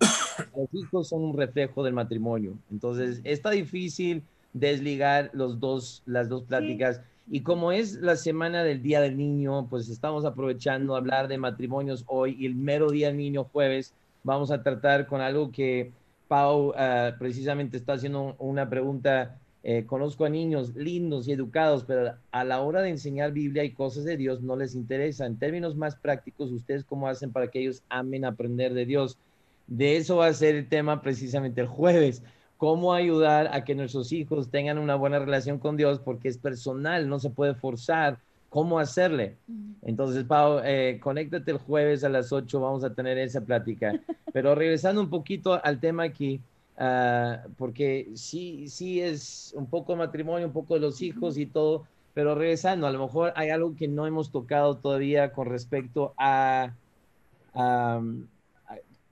los 0.56 0.68
hijos 0.72 1.08
son 1.08 1.22
un 1.22 1.36
reflejo 1.36 1.82
del 1.82 1.94
matrimonio. 1.94 2.58
Entonces, 2.70 3.20
está 3.24 3.50
difícil 3.50 4.22
desligar 4.58 5.30
los 5.32 5.60
dos, 5.60 6.02
las 6.06 6.28
dos 6.28 6.44
pláticas. 6.44 7.00
Y 7.30 7.40
como 7.40 7.72
es 7.72 7.94
la 7.94 8.16
semana 8.16 8.62
del 8.62 8.82
Día 8.82 9.00
del 9.00 9.16
Niño, 9.16 9.68
pues 9.68 9.88
estamos 9.88 10.24
aprovechando 10.24 10.94
a 10.94 10.98
hablar 10.98 11.28
de 11.28 11.38
matrimonios 11.38 12.04
hoy 12.06 12.36
y 12.38 12.46
el 12.46 12.54
mero 12.54 12.90
Día 12.90 13.08
del 13.08 13.16
Niño 13.16 13.44
jueves, 13.44 13.94
vamos 14.22 14.50
a 14.50 14.62
tratar 14.62 15.06
con 15.06 15.20
algo 15.20 15.50
que 15.50 15.92
Pau 16.28 16.72
ah, 16.76 17.14
precisamente 17.18 17.76
está 17.76 17.94
haciendo 17.94 18.34
una 18.38 18.68
pregunta. 18.68 19.38
Eh, 19.68 19.84
conozco 19.84 20.24
a 20.24 20.28
niños 20.28 20.76
lindos 20.76 21.26
y 21.26 21.32
educados, 21.32 21.82
pero 21.84 22.14
a 22.30 22.44
la 22.44 22.60
hora 22.60 22.82
de 22.82 22.90
enseñar 22.90 23.32
Biblia 23.32 23.64
y 23.64 23.72
cosas 23.72 24.04
de 24.04 24.16
Dios 24.16 24.40
no 24.40 24.54
les 24.54 24.76
interesa. 24.76 25.26
En 25.26 25.38
términos 25.38 25.74
más 25.74 25.96
prácticos, 25.96 26.52
¿ustedes 26.52 26.84
cómo 26.84 27.08
hacen 27.08 27.32
para 27.32 27.48
que 27.48 27.60
ellos 27.60 27.82
amen 27.88 28.24
aprender 28.24 28.74
de 28.74 28.86
Dios? 28.86 29.18
De 29.66 29.96
eso 29.96 30.18
va 30.18 30.28
a 30.28 30.32
ser 30.32 30.54
el 30.54 30.68
tema 30.68 31.02
precisamente 31.02 31.60
el 31.60 31.66
jueves. 31.66 32.22
¿Cómo 32.56 32.94
ayudar 32.94 33.50
a 33.52 33.64
que 33.64 33.74
nuestros 33.74 34.12
hijos 34.12 34.50
tengan 34.50 34.78
una 34.78 34.94
buena 34.94 35.18
relación 35.18 35.58
con 35.58 35.76
Dios? 35.76 36.00
Porque 36.00 36.28
es 36.28 36.38
personal, 36.38 37.08
no 37.08 37.18
se 37.18 37.30
puede 37.30 37.54
forzar 37.54 38.18
cómo 38.48 38.78
hacerle. 38.78 39.36
Entonces, 39.82 40.24
Pau, 40.24 40.60
eh, 40.64 40.98
conéctate 41.02 41.50
el 41.50 41.58
jueves 41.58 42.04
a 42.04 42.08
las 42.08 42.32
8, 42.32 42.60
vamos 42.60 42.84
a 42.84 42.94
tener 42.94 43.18
esa 43.18 43.42
plática. 43.42 43.92
Pero 44.32 44.54
regresando 44.54 45.00
un 45.00 45.10
poquito 45.10 45.62
al 45.62 45.78
tema 45.78 46.04
aquí, 46.04 46.40
ah, 46.78 47.42
porque 47.58 48.08
sí, 48.14 48.68
sí 48.68 49.00
es 49.00 49.52
un 49.56 49.66
poco 49.66 49.94
matrimonio, 49.96 50.46
un 50.46 50.52
poco 50.52 50.74
de 50.74 50.80
los 50.80 51.02
hijos 51.02 51.36
y 51.36 51.46
todo, 51.46 51.84
pero 52.16 52.34
regresando, 52.34 52.86
a 52.86 52.90
lo 52.90 52.98
mejor 52.98 53.34
hay 53.36 53.50
algo 53.50 53.76
que 53.76 53.88
no 53.88 54.06
hemos 54.06 54.30
tocado 54.30 54.78
todavía 54.78 55.32
con 55.34 55.48
respecto 55.48 56.14
a, 56.16 56.72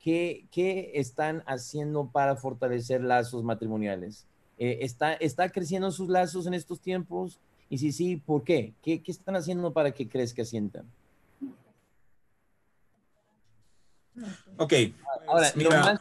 qué, 0.04 0.92
están 0.94 1.42
haciendo 1.46 2.10
para 2.10 2.36
fortalecer 2.36 3.02
lazos 3.02 3.42
matrimoniales. 3.42 4.26
Eh, 4.58 4.78
¿está, 4.82 5.14
¿Está 5.14 5.48
creciendo 5.48 5.90
sus 5.90 6.08
lazos 6.08 6.46
en 6.46 6.54
estos 6.54 6.80
tiempos? 6.80 7.40
Y 7.70 7.78
si 7.78 7.90
sí, 7.90 8.16
¿por 8.16 8.44
qué? 8.44 8.74
¿Qué, 8.82 9.02
están 9.06 9.36
haciendo 9.36 9.72
para 9.72 9.92
que 9.92 10.06
crezca 10.06 10.44
sientan? 10.44 10.84
Ok. 14.58 14.74
Ahora, 15.26 15.50
lo 15.56 15.70
más 15.70 16.00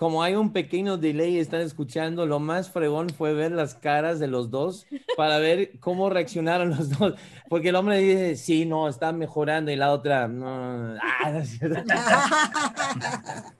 como 0.00 0.22
hay 0.22 0.34
un 0.34 0.50
pequeño 0.54 0.96
delay, 0.96 1.36
están 1.36 1.60
escuchando, 1.60 2.24
lo 2.24 2.40
más 2.40 2.70
fregón 2.70 3.10
fue 3.10 3.34
ver 3.34 3.52
las 3.52 3.74
caras 3.74 4.18
de 4.18 4.28
los 4.28 4.50
dos 4.50 4.86
para 5.14 5.38
ver 5.38 5.78
cómo 5.78 6.08
reaccionaron 6.08 6.70
los 6.70 6.98
dos. 6.98 7.16
Porque 7.50 7.68
el 7.68 7.76
hombre 7.76 7.98
dice, 7.98 8.34
sí, 8.36 8.64
no, 8.64 8.88
está 8.88 9.12
mejorando, 9.12 9.70
y 9.70 9.76
la 9.76 9.92
otra, 9.92 10.26
no. 10.26 10.96
Ah, 11.02 11.42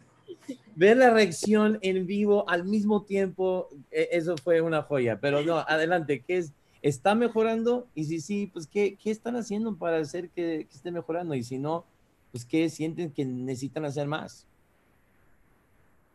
ver 0.77 0.97
la 0.97 1.11
reacción 1.11 1.79
en 1.83 2.07
vivo 2.07 2.49
al 2.49 2.65
mismo 2.65 3.03
tiempo, 3.03 3.69
e, 3.91 4.09
eso 4.13 4.35
fue 4.39 4.63
una 4.63 4.81
joya. 4.81 5.21
Pero 5.21 5.43
no, 5.43 5.59
adelante, 5.59 6.25
¿qué 6.27 6.39
es? 6.39 6.55
¿Está 6.81 7.15
mejorando? 7.15 7.87
Y 7.95 8.05
si 8.05 8.19
sí, 8.19 8.47
pues 8.51 8.67
¿qué, 8.67 8.97
qué 8.97 9.11
están 9.11 9.37
haciendo 9.37 9.77
para 9.77 9.99
hacer 9.99 10.31
que, 10.31 10.67
esté 10.73 10.91
mejorando? 10.91 11.35
Y 11.35 11.45
si 11.45 11.59
no, 11.59 11.85
pues 12.33 12.47
¿qué 12.47 12.71
sienten 12.71 13.11
que 13.11 13.27
necesitan 13.27 13.85
hacer 13.85 14.07
más? 14.07 14.47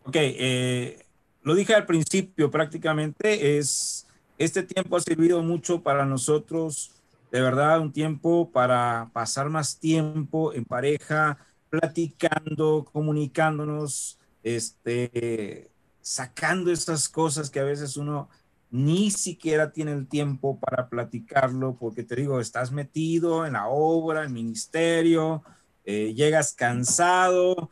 Ok, 0.07 0.17
eh, 0.17 1.03
lo 1.41 1.55
dije 1.55 1.73
al 1.73 1.87
principio 1.87 2.51
prácticamente, 2.51 3.57
es, 3.57 4.05
este 4.37 4.61
tiempo 4.61 4.97
ha 4.97 5.01
servido 5.01 5.41
mucho 5.41 5.81
para 5.81 6.05
nosotros, 6.05 6.91
de 7.31 7.41
verdad, 7.41 7.79
un 7.79 7.91
tiempo 7.91 8.51
para 8.51 9.09
pasar 9.13 9.49
más 9.49 9.79
tiempo 9.79 10.53
en 10.53 10.63
pareja, 10.63 11.39
platicando, 11.71 12.85
comunicándonos, 12.93 14.19
este, 14.43 15.71
sacando 16.01 16.71
esas 16.71 17.09
cosas 17.09 17.49
que 17.49 17.59
a 17.59 17.63
veces 17.63 17.97
uno 17.97 18.29
ni 18.69 19.09
siquiera 19.09 19.71
tiene 19.71 19.93
el 19.93 20.07
tiempo 20.07 20.59
para 20.59 20.87
platicarlo, 20.87 21.77
porque 21.79 22.03
te 22.03 22.15
digo, 22.15 22.39
estás 22.39 22.71
metido 22.71 23.47
en 23.47 23.53
la 23.53 23.69
obra, 23.69 24.21
el 24.21 24.29
ministerio, 24.29 25.43
eh, 25.83 26.13
llegas 26.13 26.53
cansado, 26.53 27.71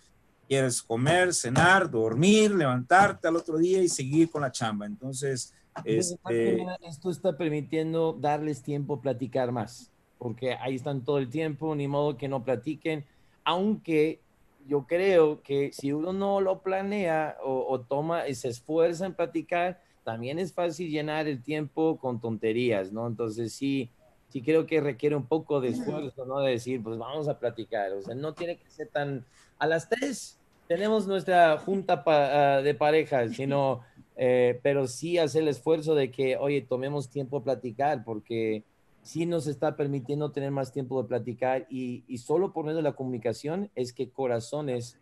quieres 0.53 0.83
comer, 0.83 1.33
cenar, 1.33 1.89
dormir, 1.89 2.51
levantarte 2.51 3.27
al 3.27 3.35
otro 3.37 3.57
día 3.57 3.81
y 3.81 3.87
seguir 3.87 4.29
con 4.29 4.41
la 4.41 4.51
chamba. 4.51 4.85
Entonces, 4.85 5.51
este... 5.83 6.63
esto 6.87 7.09
está 7.09 7.35
permitiendo 7.35 8.13
darles 8.13 8.61
tiempo 8.61 8.95
a 8.95 9.01
platicar 9.01 9.51
más, 9.51 9.91
porque 10.19 10.53
ahí 10.53 10.75
están 10.75 11.03
todo 11.03 11.17
el 11.17 11.29
tiempo, 11.29 11.73
ni 11.73 11.87
modo 11.87 12.17
que 12.17 12.27
no 12.27 12.43
platiquen, 12.43 13.03
aunque 13.43 14.19
yo 14.67 14.85
creo 14.85 15.41
que 15.41 15.71
si 15.73 15.91
uno 15.91 16.13
no 16.13 16.39
lo 16.39 16.59
planea 16.59 17.37
o, 17.43 17.65
o 17.67 17.81
toma 17.81 18.27
y 18.27 18.35
se 18.35 18.49
esfuerza 18.49 19.07
en 19.07 19.15
platicar, 19.15 19.81
también 20.03 20.37
es 20.37 20.53
fácil 20.53 20.91
llenar 20.91 21.27
el 21.27 21.41
tiempo 21.41 21.97
con 21.97 22.21
tonterías, 22.21 22.91
¿no? 22.91 23.07
Entonces 23.07 23.53
sí, 23.53 23.89
sí 24.29 24.43
creo 24.43 24.67
que 24.67 24.81
requiere 24.81 25.15
un 25.15 25.25
poco 25.25 25.59
de 25.61 25.69
esfuerzo, 25.69 26.25
¿no? 26.25 26.41
De 26.41 26.51
decir, 26.51 26.83
pues 26.83 26.99
vamos 26.99 27.27
a 27.27 27.39
platicar, 27.39 27.91
o 27.93 28.01
sea, 28.03 28.13
no 28.13 28.33
tiene 28.33 28.57
que 28.57 28.69
ser 28.69 28.89
tan... 28.89 29.25
A 29.57 29.65
las 29.65 29.87
tres 29.87 30.39
tenemos 30.67 31.07
nuestra 31.07 31.57
junta 31.57 32.03
ah, 32.05 32.61
de 32.61 32.73
parejas, 32.73 33.31
sino, 33.35 33.81
eh, 34.15 34.59
pero 34.63 34.87
sí 34.87 35.17
hacer 35.17 35.43
el 35.43 35.49
esfuerzo 35.49 35.95
de 35.95 36.11
que, 36.11 36.37
oye, 36.37 36.61
tomemos 36.61 37.09
tiempo 37.09 37.37
a 37.37 37.43
platicar, 37.43 38.03
porque 38.03 38.63
sí 39.01 39.25
nos 39.25 39.47
está 39.47 39.75
permitiendo 39.75 40.31
tener 40.31 40.51
más 40.51 40.71
tiempo 40.71 41.01
de 41.01 41.07
platicar 41.07 41.67
y, 41.69 42.03
y 42.07 42.19
solo 42.19 42.53
por 42.53 42.65
medio 42.65 42.77
de 42.77 42.83
la 42.83 42.93
comunicación 42.93 43.69
es 43.75 43.93
que 43.93 44.09
corazones 44.09 44.97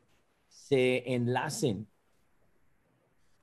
se 0.50 1.14
enlacen 1.14 1.88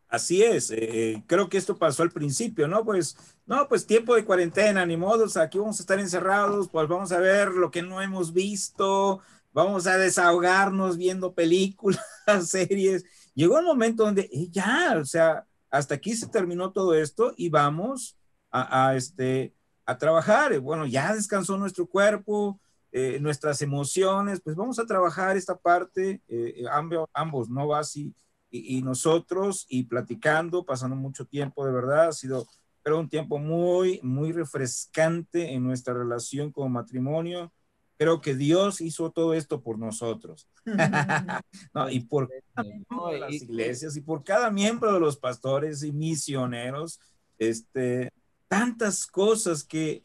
Así 0.08 0.42
es, 0.42 0.70
eh, 0.70 1.22
creo 1.26 1.50
que 1.50 1.58
esto 1.58 1.76
pasó 1.76 2.02
al 2.02 2.10
principio, 2.10 2.66
¿no? 2.66 2.82
Pues, 2.82 3.14
no, 3.44 3.68
pues 3.68 3.86
tiempo 3.86 4.14
de 4.14 4.24
cuarentena, 4.24 4.86
ni 4.86 4.96
modos, 4.96 5.36
aquí 5.36 5.58
vamos 5.58 5.78
a 5.78 5.82
estar 5.82 5.98
encerrados, 6.00 6.68
pues 6.70 6.88
vamos 6.88 7.12
a 7.12 7.18
ver 7.18 7.50
lo 7.50 7.70
que 7.70 7.82
no 7.82 8.00
hemos 8.00 8.32
visto, 8.32 9.20
vamos 9.64 9.86
a 9.86 9.98
desahogarnos 9.98 10.96
viendo 10.96 11.34
películas, 11.34 12.00
series. 12.46 13.04
Llegó 13.34 13.58
un 13.58 13.64
momento 13.64 14.04
donde 14.04 14.22
eh, 14.32 14.48
ya, 14.50 14.96
o 15.00 15.04
sea, 15.04 15.46
hasta 15.70 15.94
aquí 15.94 16.14
se 16.14 16.28
terminó 16.28 16.72
todo 16.72 16.94
esto 16.94 17.32
y 17.36 17.48
vamos 17.48 18.16
a, 18.50 18.94
este, 18.94 19.54
a 19.84 19.98
trabajar. 19.98 20.58
Bueno, 20.60 20.86
ya 20.86 21.14
descansó 21.14 21.58
nuestro 21.58 21.86
cuerpo, 21.86 22.58
eh, 22.92 23.18
nuestras 23.20 23.60
emociones, 23.60 24.40
pues 24.40 24.56
vamos 24.56 24.78
a 24.78 24.86
trabajar 24.86 25.36
esta 25.36 25.56
parte, 25.56 26.22
ambos, 26.70 27.08
ambos, 27.12 27.50
¿no? 27.50 27.74
Así 27.74 28.14
y, 28.50 28.82
nosotros 28.82 29.66
y 29.68 29.84
platicando, 29.84 30.64
pasando 30.64 30.96
mucho 30.96 31.26
tiempo, 31.26 31.66
de 31.66 31.72
verdad, 31.72 32.08
ha 32.08 32.12
sido, 32.12 32.46
pero 32.82 32.98
un 32.98 33.08
tiempo 33.08 33.38
muy, 33.38 34.00
muy 34.02 34.32
refrescante 34.32 35.52
en 35.52 35.64
nuestra 35.64 35.94
relación 35.94 36.50
como 36.50 36.68
matrimonio. 36.68 37.52
Creo 37.98 38.20
que 38.20 38.34
Dios 38.34 38.80
hizo 38.80 39.10
todo 39.10 39.34
esto 39.34 39.60
por 39.60 39.78
nosotros. 39.78 40.48
y 41.90 42.00
por 42.00 42.30
las 43.20 43.32
iglesias 43.32 43.96
y 43.96 44.00
por 44.00 44.22
cada 44.22 44.50
miembro 44.50 44.92
de 44.92 45.00
los 45.00 45.16
pastores 45.16 45.82
y 45.82 45.92
misioneros, 45.92 47.00
este, 47.38 48.10
tantas 48.46 49.06
cosas 49.06 49.64
que 49.64 50.02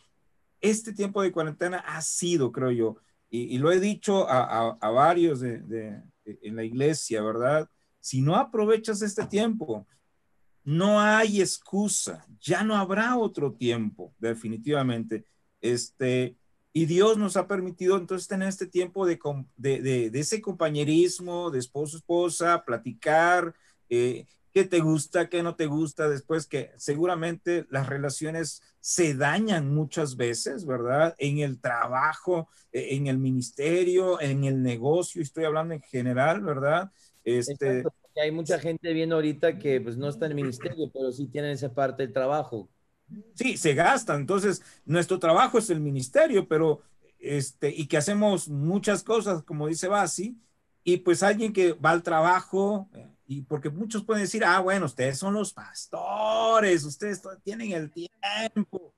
este 0.60 0.92
tiempo 0.92 1.22
de 1.22 1.32
cuarentena 1.32 1.80
ha 1.80 2.02
sido, 2.02 2.52
creo 2.52 2.72
yo, 2.72 2.98
y, 3.30 3.58
lo 3.58 3.72
he 3.72 3.80
dicho 3.80 4.30
a, 4.30 4.78
a, 4.80 4.90
varios 4.92 5.40
de, 5.40 5.58
de, 5.62 6.04
en 6.24 6.56
la 6.56 6.64
iglesia, 6.64 7.20
¿verdad? 7.24 7.68
Si 8.00 8.22
no 8.22 8.36
aprovechas 8.36 9.02
este 9.02 9.26
tiempo, 9.26 9.88
no 10.64 11.02
hay 11.02 11.42
excusa, 11.42 12.28
ya 12.40 12.64
no 12.64 12.76
habrá 12.76 13.18
otro 13.18 13.54
tiempo, 13.54 14.14
definitivamente. 14.20 15.26
Este, 15.62 16.38
y 16.74 16.88
Dios 16.88 17.18
nos 17.18 17.38
ha 17.38 17.48
permitido 17.48 17.98
entonces 17.98 18.28
tener 18.28 18.50
este 18.50 18.66
tiempo 18.66 19.06
de, 19.06 19.20
de, 19.58 20.10
de, 20.10 20.20
ese 20.20 20.42
compañerismo, 20.42 21.52
de 21.52 21.60
esposo, 21.60 21.98
esposa, 21.98 22.64
platicar, 22.66 23.54
eh, 23.90 24.26
qué 24.52 24.64
te 24.64 24.80
gusta, 24.80 25.30
qué 25.30 25.44
no 25.44 25.56
te 25.56 25.68
gusta, 25.68 26.10
después 26.10 26.48
que 26.48 26.72
seguramente 26.78 27.68
las 27.70 27.88
relaciones 27.88 28.64
se 28.80 29.14
dañan 29.14 29.74
muchas 29.74 30.16
veces, 30.16 30.66
¿verdad? 30.66 31.16
En 31.20 31.40
el 31.40 31.62
trabajo, 31.62 32.50
e, 32.72 32.96
en 32.96 33.06
el 33.06 33.20
ministerio, 33.20 34.20
en 34.20 34.44
el 34.44 34.64
negocio, 34.64 35.22
estoy 35.22 35.46
hablando 35.46 35.76
en 35.76 35.82
general, 35.82 36.42
¿verdad? 36.42 36.92
Este, 37.24 37.84
hay 38.22 38.32
mucha 38.32 38.60
gente 38.60 38.94
viendo 38.94 39.16
ahorita 39.16 39.60
que 39.60 39.80
pues 39.80 39.96
no 39.96 40.10
está 40.10 40.26
en 40.26 40.32
el 40.32 40.36
ministerio, 40.38 40.90
pero 40.92 41.12
sí 41.12 41.28
tienen 41.28 41.52
esa 41.52 41.74
parte 41.74 42.04
del 42.04 42.14
trabajo. 42.14 42.68
Sí, 43.36 43.58
se 43.58 43.74
gasta. 43.74 44.16
Entonces, 44.16 44.62
nuestro 44.86 45.20
trabajo 45.20 45.58
es 45.58 45.70
el 45.70 45.80
ministerio, 45.80 46.48
pero 46.48 46.82
este, 47.20 47.70
y 47.70 47.88
que 47.88 47.98
hacemos 47.98 48.50
muchas 48.50 49.04
cosas, 49.04 49.44
como 49.44 49.68
dice 49.68 49.88
Basi, 49.88 50.38
y 50.84 50.98
pues 50.98 51.24
alguien 51.24 51.54
que 51.54 51.74
va 51.74 51.92
al 51.92 52.04
trabajo, 52.04 52.90
y 53.26 53.42
porque 53.44 53.70
muchos 53.70 54.04
pueden 54.04 54.24
decir, 54.24 54.44
ah, 54.44 54.60
bueno, 54.60 54.86
ustedes 54.86 55.18
son 55.18 55.34
los 55.34 55.54
pastores, 55.54 56.84
ustedes 56.84 57.22
tienen 57.44 57.72
el 57.72 57.92
tiempo, 57.92 58.94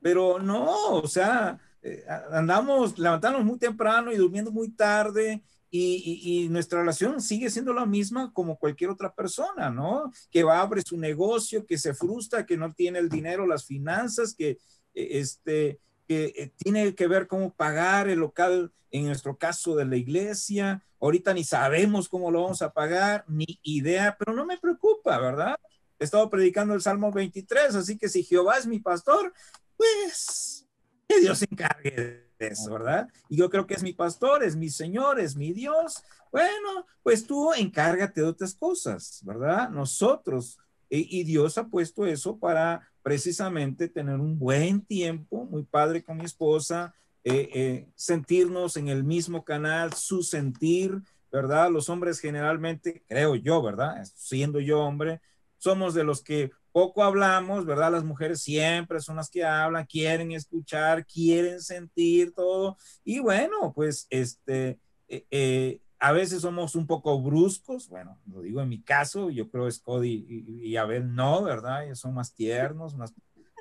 pero 0.00 0.40
no, 0.40 0.94
o 0.94 1.06
sea, 1.06 1.58
eh, 1.82 2.04
andamos 2.32 2.98
levantándonos 2.98 3.46
muy 3.46 3.58
temprano 3.58 4.12
y 4.12 4.16
durmiendo 4.16 4.50
muy 4.50 4.70
tarde 4.70 5.42
y, 5.70 6.48
nuestra 6.50 6.80
relación 6.80 7.20
sigue 7.20 7.50
siendo 7.50 7.72
la 7.72 7.86
misma 7.86 8.32
como 8.32 8.58
cualquier 8.58 8.90
otra 8.90 9.14
persona, 9.14 9.70
¿no? 9.70 10.10
Que 10.30 10.42
va, 10.42 10.60
abre 10.60 10.82
su 10.82 10.96
negocio, 10.96 11.66
que 11.66 11.78
se 11.78 11.94
frustra, 11.94 12.46
que 12.46 12.56
no 12.56 12.72
tiene 12.72 12.98
el 12.98 13.08
dinero, 13.08 13.46
las 13.46 13.66
finanzas, 13.66 14.34
que, 14.34 14.50
eh, 14.50 14.58
este, 14.94 15.80
que 16.06 16.32
eh, 16.36 16.52
tiene 16.56 16.94
que 16.94 17.06
ver 17.06 17.26
cómo 17.26 17.52
pagar 17.54 18.08
el 18.08 18.20
local, 18.20 18.72
en 18.90 19.06
nuestro 19.06 19.36
caso 19.36 19.76
de 19.76 19.84
la 19.84 19.96
iglesia. 19.96 20.82
Ahorita 21.00 21.34
ni 21.34 21.44
sabemos 21.44 22.08
cómo 22.08 22.30
lo 22.30 22.42
vamos 22.42 22.62
a 22.62 22.72
pagar, 22.72 23.24
ni 23.28 23.60
idea, 23.62 24.16
pero 24.18 24.32
no 24.32 24.46
me 24.46 24.58
preocupa, 24.58 25.18
¿verdad? 25.18 25.56
He 25.98 26.04
estado 26.04 26.30
predicando 26.30 26.74
el 26.74 26.80
Salmo 26.80 27.12
23, 27.12 27.74
así 27.74 27.98
que 27.98 28.08
si 28.08 28.22
Jehová 28.22 28.56
es 28.56 28.66
mi 28.66 28.78
pastor, 28.78 29.32
pues 29.76 30.66
que 31.06 31.20
Dios 31.20 31.38
se 31.38 31.46
encargue 31.50 32.27
¿verdad? 32.70 33.08
Y 33.28 33.36
yo 33.36 33.50
creo 33.50 33.66
que 33.66 33.74
es 33.74 33.82
mi 33.82 33.92
pastor, 33.92 34.42
es 34.42 34.56
mi 34.56 34.68
Señor, 34.68 35.20
es 35.20 35.36
mi 35.36 35.52
Dios. 35.52 36.02
Bueno, 36.30 36.86
pues 37.02 37.26
tú 37.26 37.52
encárgate 37.52 38.20
de 38.20 38.26
otras 38.26 38.54
cosas, 38.54 39.20
¿verdad? 39.24 39.70
Nosotros, 39.70 40.58
y, 40.88 41.24
Dios 41.24 41.58
ha 41.58 41.66
puesto 41.66 42.06
eso 42.06 42.38
para 42.38 42.88
precisamente 43.02 43.88
tener 43.88 44.16
un 44.16 44.38
buen 44.38 44.82
tiempo, 44.82 45.44
muy 45.44 45.64
padre 45.64 46.02
con 46.02 46.18
mi 46.18 46.24
esposa, 46.24 46.94
eh, 47.24 47.50
eh, 47.52 47.88
sentirnos 47.94 48.76
en 48.76 48.88
el 48.88 49.04
mismo 49.04 49.44
canal, 49.44 49.92
su 49.92 50.22
sentir, 50.22 51.02
¿verdad? 51.30 51.70
Los 51.70 51.88
hombres 51.88 52.20
generalmente, 52.20 53.02
creo 53.06 53.34
yo, 53.34 53.62
¿verdad? 53.62 54.02
Siendo 54.14 54.60
yo 54.60 54.80
hombre, 54.80 55.20
somos 55.58 55.92
de 55.92 56.04
los 56.04 56.22
que 56.22 56.50
poco 56.72 57.02
hablamos, 57.02 57.66
¿verdad? 57.66 57.92
Las 57.92 58.04
mujeres 58.04 58.42
siempre 58.42 59.00
son 59.00 59.16
las 59.16 59.30
que 59.30 59.44
hablan, 59.44 59.86
quieren 59.86 60.32
escuchar, 60.32 61.06
quieren 61.06 61.60
sentir 61.60 62.32
todo. 62.34 62.76
Y 63.04 63.18
bueno, 63.18 63.72
pues 63.74 64.06
este, 64.10 64.78
eh, 65.08 65.26
eh, 65.30 65.80
a 65.98 66.12
veces 66.12 66.42
somos 66.42 66.74
un 66.74 66.86
poco 66.86 67.20
bruscos, 67.20 67.88
bueno, 67.88 68.18
lo 68.26 68.40
digo 68.42 68.60
en 68.60 68.68
mi 68.68 68.82
caso, 68.82 69.30
yo 69.30 69.50
creo 69.50 69.66
que 69.66 69.74
Cody 69.82 70.44
y, 70.62 70.76
Abel 70.76 71.14
no, 71.14 71.42
¿verdad? 71.42 71.84
Ellos 71.84 71.98
son 71.98 72.14
más 72.14 72.34
tiernos, 72.34 72.94
más, 72.94 73.12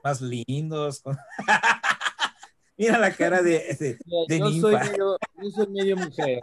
más 0.04 0.22
lindos. 0.22 1.02
Mira 2.78 3.00
la 3.00 3.12
cara 3.12 3.42
de, 3.42 3.76
de, 3.80 3.98
yo, 4.38 4.52
soy 4.52 4.76
medio, 4.76 5.18
yo, 5.42 5.50
soy 5.50 5.68
medio, 5.68 5.98
mujer. 5.98 6.42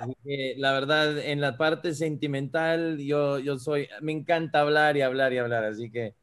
la 0.56 0.72
verdad, 0.72 1.16
en 1.18 1.40
la 1.40 1.56
parte 1.56 1.94
sentimental, 1.94 2.98
yo, 2.98 3.38
yo 3.38 3.56
soy, 3.58 3.88
me 4.00 4.10
encanta 4.10 4.60
hablar 4.60 4.96
y 4.96 5.02
hablar 5.02 5.32
y 5.32 5.38
hablar, 5.38 5.62
así 5.64 5.92
que 5.92 6.16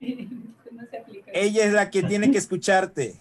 Ella 1.32 1.64
es 1.64 1.72
la 1.72 1.90
que 1.90 2.02
tiene 2.02 2.30
que 2.30 2.38
escucharte. 2.38 3.16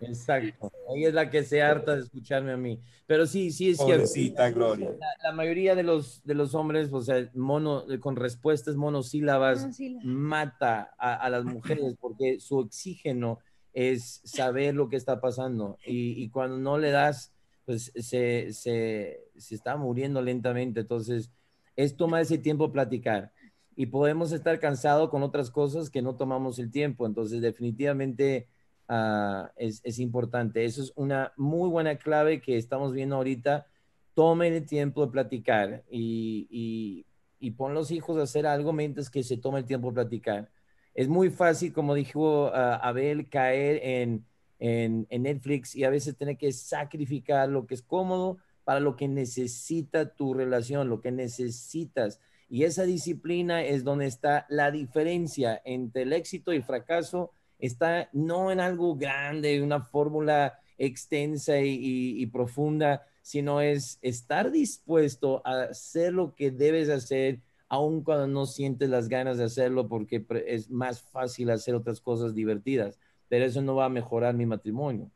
Exacto. 0.00 0.72
Ella 0.94 1.08
es 1.08 1.14
la 1.14 1.30
que 1.30 1.44
se 1.44 1.62
harta 1.62 1.96
de 1.96 2.02
escucharme 2.02 2.52
a 2.52 2.56
mí. 2.56 2.80
Pero 3.06 3.26
sí, 3.26 3.50
sí 3.52 3.70
es 3.70 3.78
cierto. 3.78 4.54
Gloria. 4.54 4.90
La, 5.22 5.32
mayoría 5.32 5.74
de 5.74 5.82
los, 5.82 6.22
de 6.24 6.34
los 6.34 6.54
hombres, 6.54 6.92
o 6.92 7.00
sea, 7.00 7.28
mono, 7.34 7.84
con 8.00 8.16
respuestas 8.16 8.76
monosílabas, 8.76 9.66
mata 10.02 10.94
a, 10.98 11.28
las 11.30 11.44
mujeres 11.44 11.94
porque 11.98 12.38
su 12.38 12.58
oxígeno 12.58 13.38
es 13.72 14.20
saber 14.24 14.74
lo 14.74 14.88
que 14.90 14.96
está 14.96 15.20
pasando. 15.20 15.78
Y, 15.86 16.22
y 16.22 16.28
cuando 16.28 16.58
no 16.58 16.76
le 16.76 16.90
das, 16.90 17.32
pues 17.64 17.92
se, 17.94 18.52
se, 18.52 19.20
se, 19.36 19.54
está 19.54 19.76
muriendo 19.76 20.20
lentamente. 20.20 20.80
Entonces, 20.80 21.30
es 21.76 21.96
tomar 21.96 22.22
ese 22.22 22.36
tiempo 22.36 22.72
platicar 22.72 23.32
y 23.80 23.86
podemos 23.86 24.32
estar 24.32 24.58
cansados 24.58 25.08
con 25.08 25.22
otras 25.22 25.52
cosas 25.52 25.88
que 25.88 26.02
no 26.02 26.16
tomamos 26.16 26.58
el 26.58 26.72
tiempo. 26.72 27.06
Entonces, 27.06 27.40
definitivamente 27.40 28.48
ah, 28.88 29.52
es, 29.54 29.80
es, 29.84 30.00
importante. 30.00 30.64
Eso 30.64 30.82
es 30.82 30.92
una 30.96 31.32
muy 31.36 31.70
buena 31.70 31.96
clave 31.96 32.40
que 32.40 32.56
estamos 32.56 32.92
viendo 32.92 33.14
ahorita. 33.14 33.68
Tomen 34.14 34.52
el 34.52 34.66
tiempo 34.66 35.06
de 35.06 35.12
platicar 35.12 35.84
y, 35.88 36.48
y, 36.50 37.06
y 37.38 37.52
pon 37.52 37.72
los 37.72 37.92
hijos 37.92 38.18
a 38.18 38.24
hacer 38.24 38.48
algo 38.48 38.72
mientras 38.72 39.10
que 39.10 39.22
se 39.22 39.36
tome 39.36 39.60
el 39.60 39.64
tiempo 39.64 39.90
de 39.90 39.94
platicar. 39.94 40.50
Es 40.92 41.06
muy 41.06 41.30
fácil, 41.30 41.72
como 41.72 41.94
dijo 41.94 42.50
ah, 42.52 42.80
Abel, 42.82 43.28
caer 43.28 43.78
en, 43.84 44.26
en, 44.58 45.06
en 45.08 45.22
Netflix 45.22 45.76
y 45.76 45.84
a 45.84 45.90
veces 45.90 46.16
tener 46.16 46.36
que 46.36 46.50
sacrificar 46.50 47.48
lo 47.48 47.68
que 47.68 47.74
es 47.74 47.82
cómodo 47.82 48.38
para 48.64 48.80
lo 48.80 48.96
que 48.96 49.06
necesita 49.06 50.16
tu 50.16 50.34
relación, 50.34 50.88
lo 50.88 51.00
que 51.00 51.12
necesitas. 51.12 52.18
Y 52.48 52.64
esa 52.64 52.84
disciplina 52.84 53.62
es 53.62 53.84
donde 53.84 54.06
está 54.06 54.46
la 54.48 54.70
diferencia 54.70 55.60
entre 55.64 56.02
el 56.02 56.12
éxito 56.12 56.52
y 56.52 56.56
el 56.56 56.64
fracaso. 56.64 57.30
Está 57.58 58.08
no 58.12 58.50
en 58.50 58.60
algo 58.60 58.96
grande, 58.96 59.62
una 59.62 59.80
fórmula 59.80 60.58
extensa 60.78 61.60
y, 61.60 62.24
profunda, 62.26 63.04
sino 63.20 63.60
es 63.60 63.98
estar 64.00 64.50
dispuesto 64.50 65.42
a 65.44 65.64
hacer 65.64 66.14
lo 66.14 66.34
que 66.34 66.50
debes 66.50 66.88
hacer, 66.88 67.40
aun 67.68 68.02
cuando 68.02 68.26
no 68.26 68.46
sientes 68.46 68.88
las 68.88 69.08
ganas 69.08 69.36
de 69.36 69.44
hacerlo, 69.44 69.88
porque 69.88 70.24
es 70.46 70.70
más 70.70 71.02
fácil 71.02 71.50
hacer 71.50 71.74
otras 71.74 72.00
cosas 72.00 72.34
divertidas. 72.34 72.98
Pero 73.28 73.44
eso 73.44 73.60
no 73.60 73.74
va 73.74 73.86
a 73.86 73.90
mejorar 73.90 74.34
mi 74.34 74.46
matrimonio. 74.46 75.10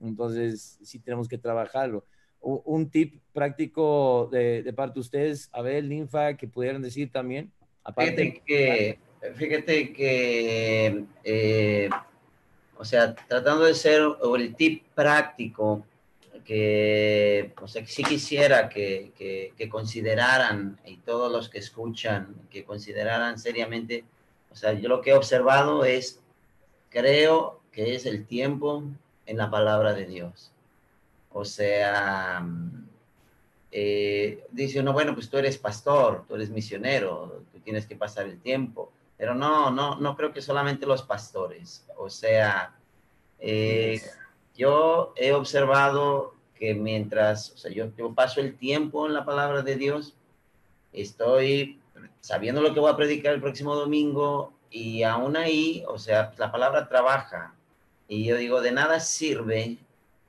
Entonces, 0.00 0.78
sí 0.82 0.98
tenemos 0.98 1.28
que 1.28 1.38
trabajarlo 1.38 2.04
un 2.42 2.90
tip 2.90 3.22
práctico 3.32 4.28
de, 4.30 4.72
parte 4.74 4.94
de 4.94 5.00
ustedes, 5.00 5.48
a 5.52 5.62
ver, 5.62 5.84
Linfa, 5.84 6.36
que 6.36 6.48
pudieran 6.48 6.82
decir 6.82 7.10
también. 7.10 7.52
Aparte, 7.84 8.16
fíjate 8.16 8.42
que, 8.44 8.98
fíjate 9.34 9.92
que 9.92 11.04
eh, 11.24 11.88
o 12.76 12.84
sea, 12.84 13.14
tratando 13.14 13.64
de 13.64 13.74
ser 13.74 14.02
el 14.36 14.54
tip 14.56 14.84
práctico 14.94 15.86
que, 16.44 17.52
o 17.60 17.68
sea, 17.68 17.86
sí 17.86 18.02
quisiera 18.02 18.68
que, 18.68 19.12
que, 19.16 19.54
que, 19.56 19.68
consideraran, 19.68 20.80
y 20.84 20.96
todos 20.96 21.30
los 21.30 21.48
que 21.48 21.58
escuchan, 21.58 22.34
que 22.50 22.64
consideraran 22.64 23.38
seriamente, 23.38 24.04
o 24.50 24.56
sea, 24.56 24.72
yo 24.72 24.88
lo 24.88 25.00
que 25.00 25.10
he 25.10 25.14
observado 25.14 25.84
es, 25.84 26.20
creo 26.90 27.60
que 27.70 27.94
es 27.94 28.04
el 28.06 28.26
tiempo 28.26 28.82
en 29.26 29.36
la 29.36 29.50
palabra 29.50 29.94
de 29.94 30.06
Dios. 30.06 30.52
O 31.32 31.44
sea, 31.44 32.46
eh, 33.70 34.44
dice 34.50 34.80
uno, 34.80 34.92
bueno, 34.92 35.14
pues 35.14 35.30
tú 35.30 35.38
eres 35.38 35.56
pastor, 35.56 36.24
tú 36.28 36.34
eres 36.34 36.50
misionero, 36.50 37.42
tú 37.52 37.60
tienes 37.60 37.86
que 37.86 37.96
pasar 37.96 38.26
el 38.26 38.38
tiempo. 38.40 38.92
Pero 39.16 39.34
no, 39.34 39.70
no, 39.70 39.96
no 39.96 40.16
creo 40.16 40.32
que 40.32 40.42
solamente 40.42 40.86
los 40.86 41.02
pastores. 41.02 41.86
O 41.96 42.10
sea, 42.10 42.74
eh, 43.38 44.00
yo 44.54 45.14
he 45.16 45.32
observado 45.32 46.34
que 46.54 46.74
mientras, 46.74 47.50
o 47.52 47.56
sea, 47.56 47.72
yo, 47.72 47.94
yo 47.96 48.14
paso 48.14 48.40
el 48.40 48.56
tiempo 48.56 49.06
en 49.06 49.14
la 49.14 49.24
palabra 49.24 49.62
de 49.62 49.76
Dios, 49.76 50.14
estoy 50.92 51.80
sabiendo 52.20 52.60
lo 52.60 52.74
que 52.74 52.80
voy 52.80 52.90
a 52.90 52.96
predicar 52.96 53.34
el 53.34 53.40
próximo 53.40 53.74
domingo 53.74 54.52
y 54.70 55.02
aún 55.02 55.36
ahí, 55.36 55.84
o 55.88 55.98
sea, 55.98 56.32
la 56.36 56.52
palabra 56.52 56.88
trabaja. 56.88 57.54
Y 58.08 58.24
yo 58.24 58.36
digo, 58.36 58.60
de 58.60 58.72
nada 58.72 59.00
sirve 59.00 59.78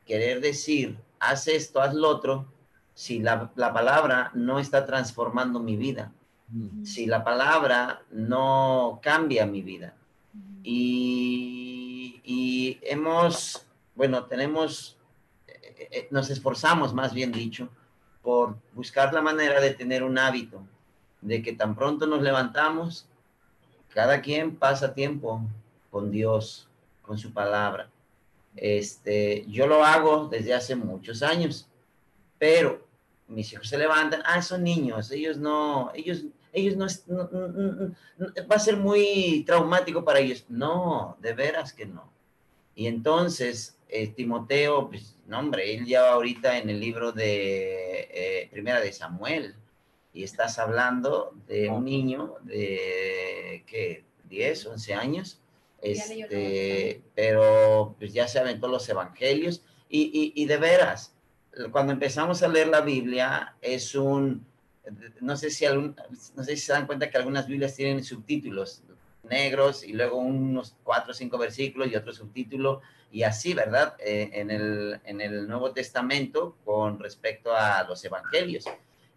querer 0.05 0.41
decir, 0.41 0.97
haz 1.19 1.47
esto, 1.47 1.81
haz 1.81 1.93
lo 1.93 2.09
otro, 2.09 2.47
si 2.93 3.19
la, 3.19 3.51
palabra 3.55 4.31
no 4.33 4.59
está 4.59 4.85
transformando 4.85 5.59
mi 5.59 5.77
vida, 5.77 6.11
si 6.83 7.07
la 7.07 7.23
palabra 7.23 8.03
no 8.11 8.99
cambia 9.01 9.45
mi 9.45 9.61
vida. 9.61 9.95
Y, 10.63 12.21
y 12.23 12.79
hemos, 12.83 13.65
bueno, 13.95 14.25
tenemos, 14.25 14.97
eh, 15.47 15.89
eh, 15.91 16.07
nos 16.11 16.29
esforzamos, 16.29 16.93
más 16.93 17.13
bien 17.13 17.31
dicho, 17.31 17.69
por 18.21 18.55
buscar 18.73 19.13
la 19.13 19.21
manera 19.21 19.59
de 19.59 19.73
tener 19.73 20.03
un 20.03 20.17
hábito, 20.17 20.63
de 21.21 21.41
que 21.41 21.53
tan 21.53 21.75
pronto 21.75 22.05
nos 22.05 22.21
levantamos, 22.21 23.07
cada 23.89 24.21
quien 24.21 24.55
pasa 24.55 24.93
tiempo 24.93 25.41
con 25.91 26.11
Dios, 26.11 26.67
con 27.01 27.17
su 27.17 27.33
palabra. 27.33 27.89
Este, 28.55 29.45
yo 29.47 29.67
lo 29.67 29.83
hago 29.83 30.27
desde 30.27 30.53
hace 30.53 30.75
muchos 30.75 31.23
años, 31.23 31.67
pero 32.37 32.85
mis 33.27 33.51
hijos 33.53 33.67
se 33.67 33.77
levantan, 33.77 34.21
ah, 34.25 34.41
son 34.41 34.63
niños, 34.63 35.11
ellos 35.11 35.37
no, 35.37 35.91
ellos, 35.95 36.23
ellos 36.51 36.75
no, 36.75 36.87
va 38.49 38.55
a 38.55 38.59
ser 38.59 38.77
muy 38.77 39.43
traumático 39.45 40.03
para 40.03 40.19
ellos. 40.19 40.45
No, 40.49 41.17
de 41.19 41.33
veras 41.33 41.73
que 41.73 41.85
no. 41.85 42.11
Y 42.75 42.87
entonces, 42.87 43.77
eh, 43.89 44.07
Timoteo, 44.07 44.89
pues, 44.89 45.15
no, 45.27 45.39
hombre, 45.39 45.73
él 45.73 45.85
ya 45.85 46.11
ahorita 46.11 46.57
en 46.57 46.69
el 46.69 46.79
libro 46.79 47.11
de 47.11 48.09
eh, 48.11 48.49
Primera 48.51 48.79
de 48.79 48.91
Samuel, 48.91 49.55
y 50.13 50.23
estás 50.23 50.59
hablando 50.59 51.33
de 51.47 51.69
un 51.69 51.85
niño 51.85 52.35
de, 52.43 53.63
¿qué? 53.65 54.05
10, 54.29 54.65
11 54.67 54.93
años, 54.93 55.39
este, 55.83 57.01
pero 57.13 57.95
pues 57.99 58.13
ya 58.13 58.27
se 58.27 58.39
aventó 58.39 58.67
los 58.67 58.87
evangelios 58.87 59.63
y, 59.89 60.33
y, 60.35 60.45
de 60.45 60.57
veras, 60.57 61.13
cuando 61.71 61.93
empezamos 61.93 62.41
a 62.41 62.47
leer 62.47 62.67
la 62.67 62.81
Biblia 62.81 63.55
es 63.61 63.93
un, 63.93 64.45
no 65.21 65.37
sé 65.37 65.51
si 65.51 65.65
algún, 65.65 65.95
no 66.35 66.43
sé 66.43 66.55
si 66.55 66.63
se 66.63 66.73
dan 66.73 66.87
cuenta 66.87 67.09
que 67.09 67.17
algunas 67.17 67.47
Biblias 67.47 67.75
tienen 67.75 68.03
subtítulos 68.03 68.81
negros 69.23 69.83
y 69.83 69.93
luego 69.93 70.17
unos 70.17 70.75
cuatro 70.83 71.11
o 71.11 71.13
cinco 71.13 71.37
versículos 71.37 71.91
y 71.91 71.95
otro 71.95 72.11
subtítulo 72.11 72.81
y 73.11 73.23
así, 73.23 73.53
¿verdad? 73.53 73.95
Eh, 73.99 74.31
en, 74.33 74.49
el, 74.49 74.99
en 75.05 75.21
el 75.21 75.47
Nuevo 75.47 75.71
Testamento 75.71 76.57
con 76.65 76.99
respecto 76.99 77.55
a 77.55 77.83
los 77.83 78.03
evangelios. 78.03 78.65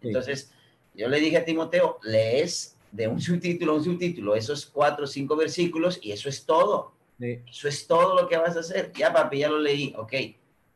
Entonces, 0.01 0.51
yo 0.93 1.07
le 1.09 1.19
dije 1.19 1.37
a 1.37 1.45
Timoteo, 1.45 1.99
lees 2.03 2.76
de 2.91 3.07
un 3.07 3.21
subtítulo 3.21 3.73
a 3.73 3.75
un 3.75 3.83
subtítulo, 3.83 4.35
esos 4.35 4.65
cuatro 4.65 5.05
o 5.05 5.07
cinco 5.07 5.35
versículos 5.35 5.99
y 6.01 6.11
eso 6.11 6.29
es 6.29 6.45
todo. 6.45 6.93
Eso 7.19 7.67
es 7.67 7.87
todo 7.87 8.19
lo 8.19 8.27
que 8.27 8.37
vas 8.37 8.55
a 8.55 8.59
hacer. 8.59 8.91
Ya, 8.93 9.11
papi, 9.11 9.39
ya 9.39 9.49
lo 9.49 9.59
leí. 9.59 9.93
Ok. 9.97 10.13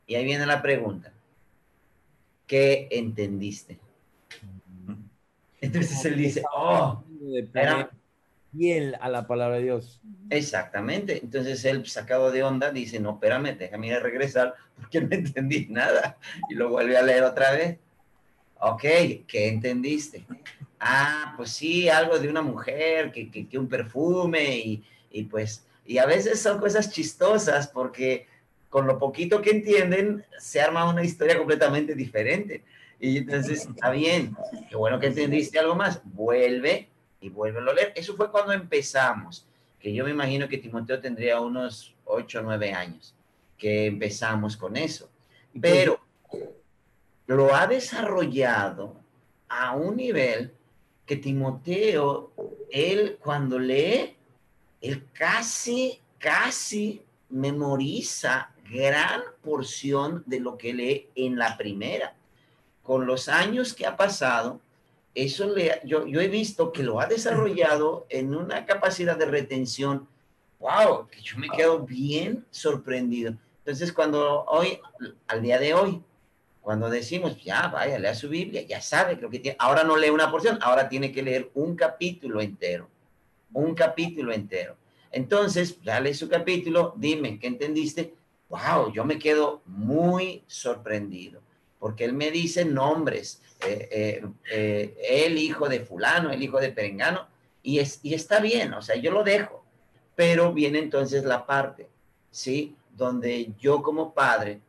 Y 0.07 0.15
ahí 0.15 0.25
viene 0.25 0.45
la 0.45 0.61
pregunta. 0.61 1.13
¿Qué 2.47 2.87
entendiste? 2.91 3.79
Entonces 5.61 6.03
él 6.05 6.17
dice, 6.17 6.43
oh, 6.51 7.03
era 7.53 7.91
fiel 8.51 8.97
a 8.99 9.09
la 9.09 9.27
palabra 9.27 9.57
de 9.57 9.63
Dios. 9.63 10.01
Exactamente. 10.29 11.19
Entonces 11.23 11.63
él, 11.65 11.85
sacado 11.85 12.31
de 12.31 12.43
onda, 12.43 12.71
dice, 12.71 12.99
no, 12.99 13.11
espérame, 13.11 13.55
déjame 13.57 13.87
ir 13.87 13.93
a 13.93 13.99
regresar 13.99 14.55
porque 14.75 15.01
no 15.01 15.15
entendí 15.15 15.67
nada. 15.69 16.17
Y 16.49 16.55
lo 16.55 16.69
vuelve 16.69 16.97
a 16.97 17.03
leer 17.03 17.23
otra 17.23 17.51
vez. 17.51 17.77
Ok, 18.59 18.81
¿qué 19.27 19.47
entendiste? 19.47 20.25
Ah, 20.81 21.33
pues 21.37 21.51
sí, 21.51 21.87
algo 21.87 22.17
de 22.19 22.27
una 22.27 22.41
mujer, 22.41 23.11
que, 23.11 23.29
que, 23.29 23.57
un 23.57 23.69
perfume 23.69 24.57
y, 24.57 24.83
y, 25.11 25.23
pues, 25.23 25.65
y 25.85 25.99
a 25.99 26.05
veces 26.05 26.41
son 26.41 26.59
cosas 26.59 26.91
chistosas 26.91 27.67
porque 27.67 28.27
con 28.69 28.87
lo 28.87 28.97
poquito 28.97 29.41
que 29.41 29.51
entienden 29.51 30.25
se 30.39 30.59
arma 30.59 30.89
una 30.89 31.03
historia 31.03 31.37
completamente 31.37 31.93
diferente. 31.93 32.63
Y 32.99 33.19
entonces, 33.19 33.67
está 33.67 33.91
bien, 33.91 34.35
qué 34.69 34.75
bueno 34.75 34.99
que 34.99 35.07
entendiste 35.07 35.59
algo 35.59 35.75
más, 35.75 36.01
vuelve 36.03 36.89
y 37.19 37.29
vuelve 37.29 37.59
a 37.59 37.73
leer. 37.73 37.93
Eso 37.95 38.15
fue 38.15 38.31
cuando 38.31 38.51
empezamos, 38.51 39.47
que 39.79 39.93
yo 39.93 40.03
me 40.03 40.11
imagino 40.11 40.47
que 40.47 40.57
Timoteo 40.57 40.99
tendría 40.99 41.39
unos 41.41 41.95
8 42.05 42.39
o 42.39 42.41
9 42.43 42.73
años, 42.73 43.15
que 43.57 43.85
empezamos 43.85 44.57
con 44.57 44.77
eso. 44.77 45.09
Pero 45.59 45.99
lo 47.27 47.53
ha 47.55 47.67
desarrollado 47.67 48.95
a 49.47 49.75
un 49.75 49.97
nivel 49.97 50.53
que 51.11 51.17
Timoteo, 51.17 52.31
él 52.69 53.17
cuando 53.21 53.59
lee, 53.59 54.15
él 54.79 55.03
casi, 55.11 55.99
casi 56.17 57.01
memoriza 57.27 58.49
gran 58.71 59.21
porción 59.43 60.23
de 60.25 60.39
lo 60.39 60.57
que 60.57 60.73
lee 60.73 61.09
en 61.15 61.37
la 61.37 61.57
primera. 61.57 62.15
Con 62.81 63.05
los 63.05 63.27
años 63.27 63.73
que 63.73 63.85
ha 63.85 63.97
pasado, 63.97 64.61
eso 65.13 65.53
le, 65.53 65.81
yo, 65.83 66.07
yo 66.07 66.21
he 66.21 66.29
visto 66.29 66.71
que 66.71 66.81
lo 66.81 67.01
ha 67.01 67.07
desarrollado 67.07 68.05
en 68.07 68.33
una 68.33 68.65
capacidad 68.65 69.17
de 69.17 69.25
retención, 69.25 70.07
wow, 70.59 71.09
que 71.09 71.19
yo 71.19 71.37
me 71.37 71.49
quedo 71.49 71.79
bien 71.79 72.45
sorprendido. 72.51 73.33
Entonces, 73.65 73.91
cuando 73.91 74.45
hoy, 74.45 74.79
al 75.27 75.41
día 75.41 75.59
de 75.59 75.73
hoy, 75.73 76.01
cuando 76.61 76.89
decimos, 76.89 77.43
ya, 77.43 77.67
vaya, 77.67 77.97
lea 77.97 78.13
su 78.13 78.29
Biblia, 78.29 78.61
ya 78.61 78.81
sabe 78.81 79.15
lo 79.15 79.29
que 79.29 79.39
tiene. 79.39 79.57
Ahora 79.59 79.83
no 79.83 79.97
lee 79.97 80.09
una 80.09 80.29
porción, 80.29 80.59
ahora 80.61 80.87
tiene 80.87 81.11
que 81.11 81.23
leer 81.23 81.49
un 81.55 81.75
capítulo 81.75 82.39
entero. 82.39 82.87
Un 83.53 83.73
capítulo 83.73 84.31
entero. 84.31 84.77
Entonces, 85.11 85.83
dale 85.83 86.13
su 86.13 86.29
capítulo, 86.29 86.93
dime, 86.95 87.39
¿qué 87.39 87.47
entendiste? 87.47 88.13
Wow, 88.49 88.93
yo 88.93 89.03
me 89.03 89.17
quedo 89.17 89.61
muy 89.65 90.43
sorprendido, 90.45 91.41
porque 91.79 92.05
él 92.05 92.13
me 92.13 92.31
dice 92.31 92.63
nombres, 92.63 93.41
eh, 93.65 93.89
eh, 93.91 94.25
eh, 94.51 95.25
el 95.25 95.37
hijo 95.37 95.67
de 95.67 95.81
fulano, 95.81 96.31
el 96.31 96.41
hijo 96.43 96.59
de 96.59 96.71
perengano, 96.71 97.27
y, 97.63 97.79
es, 97.79 97.99
y 98.03 98.13
está 98.13 98.39
bien, 98.39 98.73
o 98.73 98.81
sea, 98.81 98.95
yo 98.95 99.11
lo 99.11 99.23
dejo, 99.23 99.65
pero 100.15 100.53
viene 100.53 100.79
entonces 100.79 101.23
la 101.23 101.45
parte, 101.45 101.89
¿sí? 102.29 102.75
Donde 102.95 103.51
yo 103.59 103.81
como 103.81 104.13
padre 104.13 104.61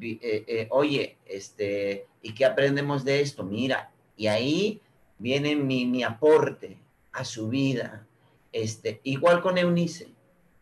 eh, 0.00 0.44
eh, 0.46 0.68
oye, 0.70 1.16
este, 1.26 2.06
¿y 2.22 2.34
qué 2.34 2.44
aprendemos 2.44 3.04
de 3.04 3.20
esto? 3.20 3.44
Mira, 3.44 3.90
y 4.16 4.26
ahí 4.26 4.80
viene 5.18 5.56
mi, 5.56 5.86
mi 5.86 6.02
aporte 6.02 6.78
a 7.12 7.24
su 7.24 7.48
vida. 7.48 8.06
Este, 8.52 9.00
igual 9.04 9.40
con 9.40 9.58
Eunice. 9.58 10.08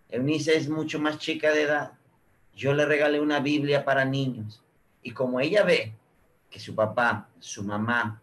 Eunice 0.09 0.57
es 0.57 0.69
mucho 0.69 0.99
más 0.99 1.19
chica 1.19 1.53
de 1.53 1.63
edad. 1.63 1.93
yo 2.55 2.73
le 2.73 2.87
regalé 2.87 3.21
una 3.21 3.41
Biblia 3.41 3.85
para 3.85 4.05
niños. 4.05 4.63
Y 5.03 5.11
como 5.11 5.41
ella 5.41 5.63
ve 5.63 5.93
que 6.51 6.59
su 6.59 6.75
papá, 6.75 7.29
su 7.39 7.63
mamá 7.63 8.23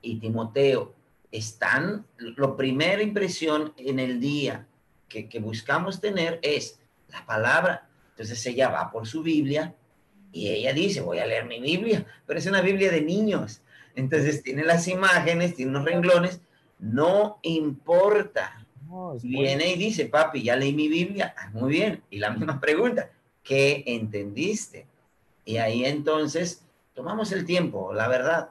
y 0.00 0.18
Timoteo 0.18 0.94
están, 1.30 2.06
lo 2.16 2.56
primera 2.56 3.02
impresión 3.02 3.74
en 3.76 3.98
el 3.98 4.18
día 4.20 4.66
que, 5.08 5.28
que 5.28 5.38
buscamos 5.38 6.00
tener 6.00 6.38
es 6.42 6.80
la 7.08 7.26
palabra. 7.26 7.88
Entonces 8.10 8.44
ella 8.46 8.70
va 8.70 8.90
por 8.90 9.06
su 9.06 9.22
Biblia 9.22 9.74
y 10.32 10.48
ella 10.48 10.72
dice, 10.72 11.00
voy 11.00 11.18
a 11.18 11.26
leer 11.26 11.46
mi 11.46 11.60
Biblia, 11.60 12.06
pero 12.26 12.38
es 12.38 12.46
una 12.46 12.60
Biblia 12.60 12.90
de 12.90 13.00
niños. 13.00 13.62
Entonces 13.94 14.42
tiene 14.42 14.64
las 14.64 14.86
imágenes, 14.88 15.54
tiene 15.54 15.70
unos 15.70 15.84
renglones, 15.84 16.40
no 16.78 17.38
importa. 17.42 18.64
Viene 19.22 19.72
y 19.72 19.76
dice, 19.76 20.06
papi, 20.06 20.42
ya 20.42 20.56
leí 20.56 20.72
mi 20.72 20.88
Biblia. 20.88 21.34
Ah, 21.36 21.50
muy 21.52 21.70
bien. 21.72 22.02
Y 22.10 22.18
la 22.18 22.30
misma 22.30 22.60
pregunta, 22.60 23.10
¿qué 23.42 23.82
entendiste? 23.86 24.86
Y 25.44 25.56
ahí 25.56 25.84
entonces 25.84 26.64
tomamos 26.94 27.32
el 27.32 27.44
tiempo, 27.44 27.92
la 27.92 28.08
verdad. 28.08 28.50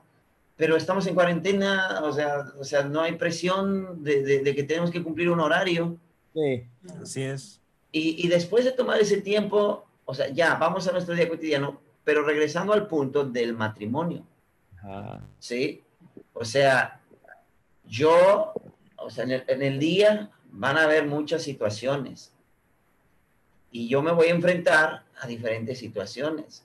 Pero 0.57 0.75
estamos 0.75 1.05
en 1.07 1.15
cuarentena, 1.15 2.01
o 2.03 2.11
sea, 2.11 2.45
o 2.59 2.63
sea 2.63 2.84
no 2.84 3.01
hay 3.01 3.13
presión 3.13 4.03
de, 4.03 4.41
de, 4.41 4.55
que 4.55 4.63
tenemos 4.63 4.91
que 4.91 5.03
cumplir 5.03 5.30
un 5.30 5.39
horario. 5.39 5.97
Sí, 6.34 6.65
así 7.01 7.23
es. 7.23 7.61
Y, 7.91 8.25
y, 8.25 8.28
después 8.28 8.65
de 8.65 8.71
tomar 8.71 8.99
ese 8.99 9.21
tiempo, 9.21 9.86
o 10.10 10.14
sea, 10.14 10.30
ya, 10.30 10.55
vamos 10.55 10.88
a 10.88 10.93
nuestro 10.93 11.14
día 11.14 11.28
cotidiano, 11.28 11.82
pero 12.03 12.24
regresando 12.24 12.72
al 12.72 12.88
punto 12.88 13.26
del 13.26 13.53
matrimonio. 13.53 14.26
¿Sí? 15.38 15.84
O 16.34 16.45
sea, 16.45 17.01
yo, 17.84 18.53
o 18.95 19.10
sea, 19.10 19.26
en 19.26 19.32
el, 19.32 19.43
en 19.47 19.62
el 19.62 19.80
día 19.80 20.32
van 20.49 20.78
a 20.78 20.84
haber 20.84 21.05
muchas 21.05 21.43
situaciones 21.43 22.32
y 23.70 23.89
yo 23.89 24.01
me 24.01 24.14
voy 24.14 24.28
a 24.28 24.32
enfrentar 24.32 25.03
a 25.20 25.28
diferentes 25.28 25.78
situaciones. 25.78 26.64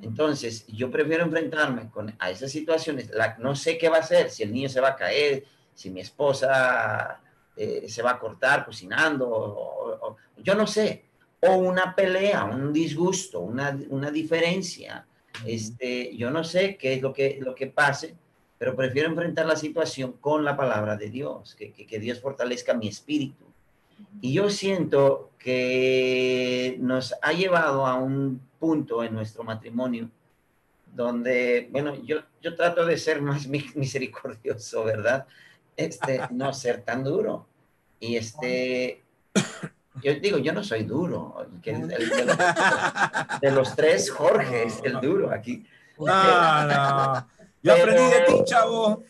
Entonces, 0.00 0.64
yo 0.68 0.90
prefiero 0.90 1.24
enfrentarme 1.24 1.90
con, 1.90 2.14
a 2.18 2.30
esas 2.30 2.52
situaciones. 2.52 3.10
La, 3.10 3.36
no 3.38 3.56
sé 3.56 3.78
qué 3.78 3.88
va 3.88 3.96
a 3.96 4.00
hacer, 4.00 4.30
si 4.30 4.44
el 4.44 4.52
niño 4.52 4.68
se 4.68 4.80
va 4.80 4.90
a 4.90 4.96
caer, 4.96 5.44
si 5.74 5.90
mi 5.90 6.00
esposa 6.00 7.20
eh, 7.56 7.86
se 7.88 8.02
va 8.02 8.12
a 8.12 8.18
cortar 8.18 8.64
cocinando, 8.64 9.28
o, 9.28 10.16
yo 10.36 10.54
no 10.54 10.66
sé. 10.66 11.05
O 11.40 11.56
una 11.56 11.94
pelea, 11.94 12.44
un 12.44 12.72
disgusto, 12.72 13.40
una, 13.40 13.78
una 13.90 14.10
diferencia. 14.10 15.06
Este, 15.44 16.16
yo 16.16 16.30
no 16.30 16.42
sé 16.44 16.76
qué 16.76 16.94
es 16.94 17.02
lo 17.02 17.12
que, 17.12 17.38
lo 17.40 17.54
que 17.54 17.66
pase, 17.66 18.14
pero 18.58 18.74
prefiero 18.74 19.08
enfrentar 19.08 19.46
la 19.46 19.56
situación 19.56 20.12
con 20.12 20.44
la 20.44 20.56
palabra 20.56 20.96
de 20.96 21.10
Dios, 21.10 21.54
que, 21.54 21.72
que, 21.72 21.86
que 21.86 21.98
Dios 21.98 22.20
fortalezca 22.20 22.74
mi 22.74 22.88
espíritu. 22.88 23.44
Y 24.20 24.32
yo 24.32 24.50
siento 24.50 25.30
que 25.38 26.76
nos 26.80 27.14
ha 27.22 27.32
llevado 27.32 27.86
a 27.86 27.94
un 27.94 28.40
punto 28.58 29.04
en 29.04 29.14
nuestro 29.14 29.44
matrimonio 29.44 30.10
donde, 30.96 31.68
bueno, 31.70 31.94
yo, 32.02 32.22
yo 32.40 32.56
trato 32.56 32.86
de 32.86 32.96
ser 32.96 33.20
más 33.20 33.46
misericordioso, 33.46 34.82
¿verdad? 34.84 35.26
Este, 35.76 36.20
no 36.30 36.52
ser 36.54 36.82
tan 36.82 37.04
duro. 37.04 37.46
Y 38.00 38.16
este, 38.16 39.02
yo 40.02 40.14
digo, 40.14 40.38
yo 40.38 40.52
no 40.52 40.62
soy 40.62 40.84
duro. 40.84 41.46
Que 41.62 41.74
de, 43.40 43.50
los, 43.50 43.74
tres, 43.74 44.10
Jorge 44.10 44.64
es 44.64 44.80
el 44.84 45.00
duro 45.00 45.30
aquí. 45.30 45.64
No, 45.98 46.66
no. 46.66 47.26
Yo 47.62 47.72
aprendí 47.72 48.02
de 48.02 48.20
ti, 48.26 48.44
chavo. 48.44 49.02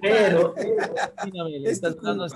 Pero, 0.00 0.54
¿estás 1.64 1.96
hablando 1.98 2.26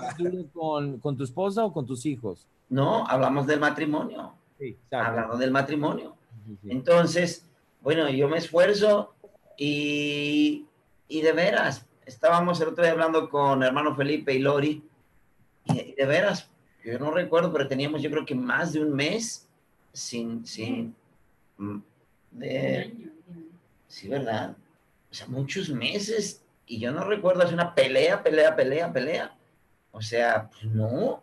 con, 0.53 0.99
con 0.99 1.17
tu 1.17 1.23
esposa 1.23 1.65
o 1.65 1.73
con 1.73 1.85
tus 1.85 2.05
hijos? 2.05 2.47
No, 2.69 3.05
hablamos 3.07 3.45
del 3.45 3.59
matrimonio. 3.59 4.33
Sí, 4.57 4.77
hablando 4.91 5.37
del 5.37 5.51
matrimonio. 5.51 6.15
Entonces, 6.67 7.45
bueno, 7.81 8.09
yo 8.09 8.29
me 8.29 8.37
esfuerzo 8.37 9.13
y, 9.57 10.65
y, 11.07 11.21
de 11.21 11.33
veras, 11.33 11.85
estábamos 12.05 12.61
el 12.61 12.69
otro 12.69 12.83
día 12.83 12.93
hablando 12.93 13.29
con 13.29 13.61
hermano 13.63 13.95
Felipe 13.95 14.33
y 14.33 14.39
Lori, 14.39 14.83
y 15.65 15.93
de 15.93 16.05
veras, 16.05 16.49
yo 16.83 16.99
no 16.99 17.11
recuerdo, 17.11 17.51
pero 17.51 17.67
teníamos 17.67 18.01
yo 18.01 18.09
creo 18.09 18.25
que 18.25 18.35
más 18.35 18.73
de 18.73 18.81
un 18.81 18.93
mes 18.93 19.47
sin, 19.93 20.45
sin, 20.45 20.95
mm, 21.57 21.79
de, 22.31 22.93
sí, 23.87 24.07
¿verdad? 24.07 24.55
O 25.11 25.13
sea, 25.13 25.27
muchos 25.27 25.69
meses, 25.69 26.43
y 26.65 26.79
yo 26.79 26.91
no 26.91 27.03
recuerdo 27.03 27.43
hacer 27.43 27.53
una 27.53 27.75
pelea, 27.75 28.23
pelea, 28.23 28.55
pelea, 28.55 28.91
pelea. 28.91 29.35
O 29.91 30.01
sea, 30.01 30.49
pues 30.49 30.65
no, 30.65 31.21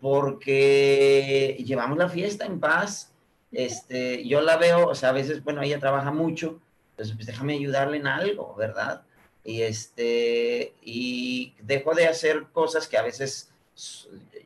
porque 0.00 1.56
llevamos 1.64 1.98
la 1.98 2.08
fiesta 2.08 2.44
en 2.46 2.60
paz. 2.60 3.12
Este, 3.50 4.26
yo 4.26 4.40
la 4.40 4.56
veo, 4.56 4.88
o 4.88 4.94
sea, 4.94 5.10
a 5.10 5.12
veces, 5.12 5.42
bueno, 5.42 5.62
ella 5.62 5.80
trabaja 5.80 6.10
mucho, 6.10 6.60
entonces 6.90 7.14
pues 7.16 7.26
déjame 7.26 7.54
ayudarle 7.54 7.98
en 7.98 8.06
algo, 8.06 8.54
¿verdad? 8.54 9.02
Y 9.44 9.62
este, 9.62 10.74
y 10.82 11.54
dejo 11.60 11.94
de 11.94 12.06
hacer 12.06 12.46
cosas 12.52 12.86
que 12.88 12.96
a 12.96 13.02
veces 13.02 13.53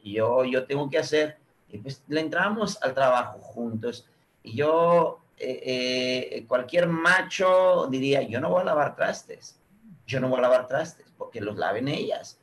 yo, 0.03 0.45
yo 0.45 0.65
tengo 0.65 0.89
que 0.89 0.99
hacer, 0.99 1.39
y 1.71 1.79
pues 1.79 2.03
le 2.09 2.21
entramos 2.21 2.83
al 2.83 2.95
trabajo 2.95 3.39
juntos. 3.41 4.07
Y 4.43 4.57
yo, 4.57 5.21
eh, 5.37 6.31
eh, 6.33 6.45
cualquier 6.47 6.89
macho 6.89 7.87
diría, 7.91 8.23
yo 8.23 8.41
no 8.41 8.51
voy 8.51 8.63
a 8.63 8.67
lavar 8.67 8.97
trastes, 8.97 9.59
yo 10.07 10.21
no 10.21 10.29
voy 10.29 10.39
a 10.39 10.43
lavar 10.43 10.67
trastes, 10.67 11.07
porque 11.17 11.41
los 11.41 11.57
laven 11.57 11.89
ellas. 11.89 12.39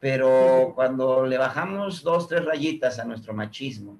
Pero 0.00 0.72
cuando 0.74 1.24
le 1.24 1.38
bajamos 1.38 2.02
dos, 2.02 2.28
tres 2.28 2.44
rayitas 2.44 2.98
a 2.98 3.04
nuestro 3.04 3.32
machismo 3.32 3.96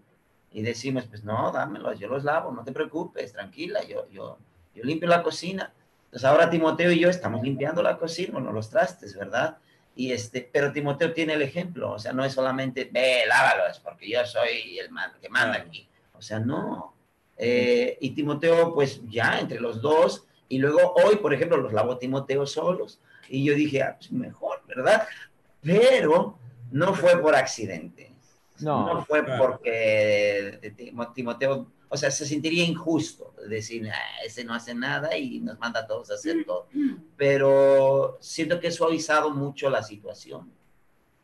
y 0.52 0.62
decimos, 0.62 1.06
pues 1.06 1.24
no, 1.24 1.50
dámelos, 1.50 1.98
yo 1.98 2.08
los 2.08 2.24
lavo, 2.24 2.52
no 2.52 2.62
te 2.62 2.72
preocupes, 2.72 3.32
tranquila, 3.32 3.82
yo, 3.84 4.06
yo, 4.10 4.36
yo 4.74 4.84
limpio 4.84 5.08
la 5.08 5.22
cocina. 5.22 5.72
Entonces 6.06 6.28
ahora 6.28 6.50
Timoteo 6.50 6.92
y 6.92 7.00
yo 7.00 7.08
estamos 7.08 7.42
limpiando 7.42 7.82
la 7.82 7.96
cocina, 7.96 8.38
no 8.38 8.52
los 8.52 8.68
trastes, 8.68 9.16
¿verdad? 9.16 9.56
Y 9.96 10.12
este, 10.12 10.48
pero 10.52 10.72
Timoteo 10.72 11.12
tiene 11.12 11.34
el 11.34 11.42
ejemplo, 11.42 11.92
o 11.92 11.98
sea, 11.98 12.12
no 12.12 12.24
es 12.24 12.32
solamente, 12.32 12.88
ve, 12.90 13.24
lávalos, 13.28 13.78
porque 13.78 14.10
yo 14.10 14.24
soy 14.26 14.78
el 14.78 14.88
que 15.20 15.28
manda 15.28 15.56
aquí. 15.56 15.88
O 16.12 16.22
sea, 16.22 16.40
no. 16.40 16.94
Eh, 17.36 17.96
y 18.00 18.10
Timoteo, 18.10 18.74
pues 18.74 19.00
ya 19.08 19.38
entre 19.38 19.60
los 19.60 19.80
dos, 19.80 20.26
y 20.48 20.58
luego 20.58 20.94
hoy, 20.94 21.16
por 21.16 21.32
ejemplo, 21.32 21.56
los 21.58 21.72
lavo 21.72 21.98
Timoteo 21.98 22.46
solos. 22.46 23.00
Y 23.28 23.44
yo 23.44 23.54
dije, 23.54 23.82
ah, 23.82 23.96
pues 23.98 24.12
mejor, 24.12 24.62
¿verdad? 24.66 25.06
pero 25.64 26.38
no 26.70 26.94
fue 26.94 27.20
por 27.20 27.34
accidente. 27.34 28.12
No, 28.60 29.04
fue 29.06 29.24
porque 29.24 30.74
Timoteo, 31.14 31.66
o 31.94 31.96
sea, 31.96 32.10
se 32.10 32.26
sentiría 32.26 32.64
injusto 32.64 33.32
decir, 33.48 33.88
ah, 33.88 34.24
ese 34.26 34.44
no 34.44 34.52
hace 34.52 34.74
nada 34.74 35.16
y 35.16 35.38
nos 35.38 35.58
manda 35.60 35.80
a 35.80 35.86
todos 35.86 36.10
a 36.10 36.14
hacer 36.14 36.44
todo. 36.44 36.66
Pero 37.16 38.18
siento 38.20 38.58
que 38.58 38.66
he 38.66 38.72
suavizado 38.72 39.30
mucho 39.30 39.70
la 39.70 39.82
situación. 39.82 40.50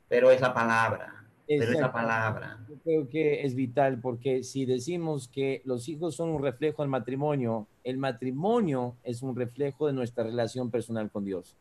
Pero 0.08 0.30
es 0.30 0.40
la 0.40 0.54
palabra. 0.54 1.26
Pero 1.46 1.64
es 1.64 1.80
la 1.80 1.92
palabra. 1.92 2.64
Yo 2.68 2.76
creo 2.84 3.08
que 3.08 3.42
es 3.44 3.56
vital 3.56 4.00
porque 4.00 4.44
si 4.44 4.64
decimos 4.64 5.26
que 5.26 5.60
los 5.64 5.88
hijos 5.88 6.14
son 6.14 6.28
un 6.28 6.40
reflejo 6.40 6.82
del 6.82 6.90
matrimonio, 6.90 7.66
el 7.82 7.98
matrimonio 7.98 8.94
es 9.02 9.22
un 9.22 9.34
reflejo 9.34 9.88
de 9.88 9.92
nuestra 9.92 10.22
relación 10.22 10.70
personal 10.70 11.10
con 11.10 11.24
Dios. 11.24 11.56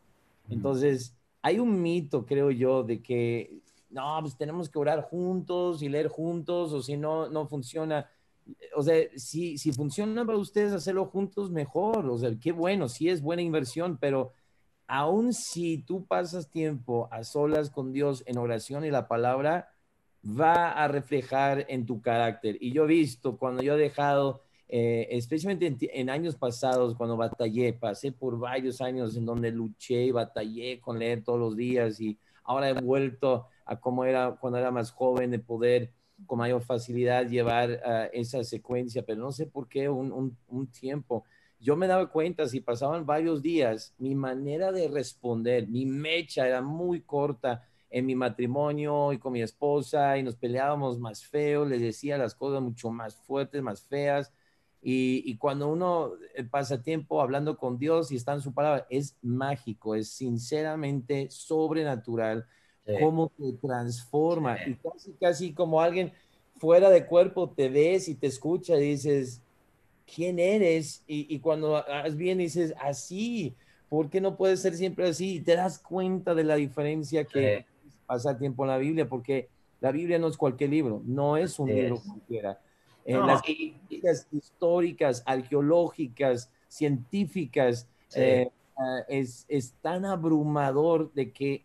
Entonces, 0.48 1.14
hay 1.42 1.58
un 1.58 1.82
mito, 1.82 2.24
creo 2.26 2.52
yo, 2.52 2.84
de 2.84 3.02
que 3.02 3.58
no, 3.90 4.18
pues 4.20 4.36
tenemos 4.36 4.68
que 4.68 4.78
orar 4.78 5.02
juntos 5.02 5.82
y 5.82 5.88
leer 5.88 6.06
juntos, 6.06 6.72
o 6.72 6.80
si 6.80 6.96
no, 6.96 7.28
no 7.28 7.48
funciona. 7.48 8.08
O 8.76 8.82
sea, 8.82 8.96
si, 9.16 9.58
si 9.58 9.72
funciona 9.72 10.24
para 10.24 10.38
ustedes 10.38 10.72
hacerlo 10.72 11.06
juntos, 11.06 11.50
mejor. 11.50 12.08
O 12.08 12.18
sea, 12.18 12.30
qué 12.40 12.52
bueno, 12.52 12.88
sí 12.88 13.08
es 13.08 13.22
buena 13.22 13.42
inversión, 13.42 13.98
pero 14.00 14.32
aún 14.86 15.32
si 15.32 15.78
tú 15.78 16.06
pasas 16.06 16.50
tiempo 16.50 17.08
a 17.10 17.24
solas 17.24 17.70
con 17.70 17.92
Dios 17.92 18.22
en 18.26 18.38
oración 18.38 18.84
y 18.84 18.90
la 18.90 19.08
palabra, 19.08 19.72
va 20.24 20.72
a 20.72 20.88
reflejar 20.88 21.66
en 21.68 21.86
tu 21.86 22.00
carácter. 22.00 22.56
Y 22.60 22.72
yo 22.72 22.84
he 22.84 22.88
visto 22.88 23.36
cuando 23.38 23.62
yo 23.62 23.74
he 23.74 23.78
dejado 23.78 24.42
eh, 24.72 25.08
especialmente 25.10 25.90
en, 25.98 26.10
años 26.10 26.36
pasados, 26.36 26.94
cuando 26.94 27.16
batallé, 27.16 27.72
pasé 27.72 28.12
por 28.12 28.38
varios 28.38 28.80
años 28.80 29.16
en 29.16 29.26
donde 29.26 29.50
luché 29.50 30.04
y 30.04 30.10
batallé 30.12 30.80
con 30.80 30.98
leer 30.98 31.24
todos 31.24 31.40
los 31.40 31.56
días 31.56 32.00
y 32.00 32.16
ahora 32.44 32.70
he 32.70 32.74
vuelto 32.74 33.46
a 33.64 33.80
como 33.80 34.04
era 34.04 34.36
cuando 34.40 34.58
era 34.60 34.70
más 34.70 34.92
joven, 34.92 35.32
de 35.32 35.40
poder 35.40 35.92
con 36.26 36.38
mayor 36.38 36.62
facilidad 36.62 37.26
llevar 37.26 37.70
uh, 37.70 38.08
esa 38.12 38.42
secuencia, 38.44 39.04
pero 39.04 39.20
no 39.20 39.32
sé 39.32 39.46
por 39.46 39.68
qué 39.68 39.88
un, 39.88 40.36
un, 40.48 40.66
tiempo. 40.68 41.24
Yo 41.58 41.76
me 41.76 41.86
daba 41.86 42.10
cuenta, 42.10 42.48
si 42.48 42.60
pasaban 42.60 43.06
varios 43.06 43.42
días, 43.42 43.94
mi 43.98 44.14
manera 44.14 44.72
de 44.72 44.88
responder, 44.88 45.68
mi 45.68 45.86
mecha 45.86 46.46
era 46.46 46.62
muy 46.62 47.02
corta 47.02 47.66
en 47.90 48.06
mi 48.06 48.14
matrimonio 48.14 49.12
y 49.12 49.18
con 49.18 49.32
mi 49.32 49.42
esposa 49.42 50.16
y 50.16 50.22
nos 50.22 50.36
peleábamos 50.36 50.98
más 50.98 51.24
feo, 51.24 51.64
le 51.64 51.78
decía 51.78 52.16
las 52.16 52.34
cosas 52.34 52.62
mucho 52.62 52.90
más 52.90 53.16
fuertes, 53.16 53.62
más 53.62 53.82
feas 53.82 54.32
y, 54.82 55.36
cuando 55.36 55.68
uno 55.68 56.12
eh, 56.34 56.44
pasa 56.44 56.82
tiempo 56.82 57.20
hablando 57.20 57.58
con 57.58 57.78
Dios 57.78 58.10
y 58.10 58.16
está 58.16 58.32
en 58.32 58.40
su 58.40 58.54
palabra, 58.54 58.86
es 58.88 59.18
mágico, 59.20 59.94
es 59.94 60.10
sinceramente 60.10 61.28
sobrenatural 61.30 62.46
cómo 62.98 63.30
te 63.36 63.52
transforma. 63.60 64.56
Y 64.66 64.74
casi, 64.74 65.12
casi 65.20 65.52
como 65.52 65.80
alguien 65.80 66.12
fuera 66.60 66.90
de 66.90 67.06
cuerpo 67.06 67.50
te 67.50 67.68
ves 67.68 68.08
y 68.08 68.14
te 68.14 68.26
escucha 68.26 68.76
y 68.76 68.90
dices, 68.90 69.40
¿quién 70.14 70.38
eres? 70.38 71.02
Y, 71.06 71.38
cuando 71.38 71.76
has 71.76 72.16
bien 72.16 72.38
dices, 72.38 72.74
así, 72.80 73.54
¿por 73.88 74.10
qué 74.10 74.20
no 74.20 74.36
puede 74.36 74.56
ser 74.56 74.74
siempre 74.74 75.08
así? 75.08 75.36
Y 75.36 75.40
te 75.40 75.56
das 75.56 75.78
cuenta 75.78 76.34
de 76.34 76.44
la 76.44 76.56
diferencia 76.56 77.24
que 77.24 77.64
pasa 78.06 78.38
tiempo 78.38 78.64
en 78.64 78.70
la 78.70 78.78
Biblia, 78.78 79.08
porque 79.08 79.48
la 79.80 79.92
Biblia 79.92 80.18
no 80.18 80.28
es 80.28 80.36
cualquier 80.36 80.70
libro, 80.70 81.02
no 81.06 81.36
es 81.36 81.58
un 81.58 81.70
libro 81.70 82.00
cualquiera. 82.06 82.60
En 83.06 83.26
las 83.26 83.42
históricas, 84.30 85.22
arqueológicas, 85.24 86.50
científicas, 86.68 87.88
eh, 88.14 88.50
es, 89.08 89.46
es, 89.48 89.72
tan 89.80 90.04
abrumador 90.04 91.12
de 91.14 91.32
que 91.32 91.64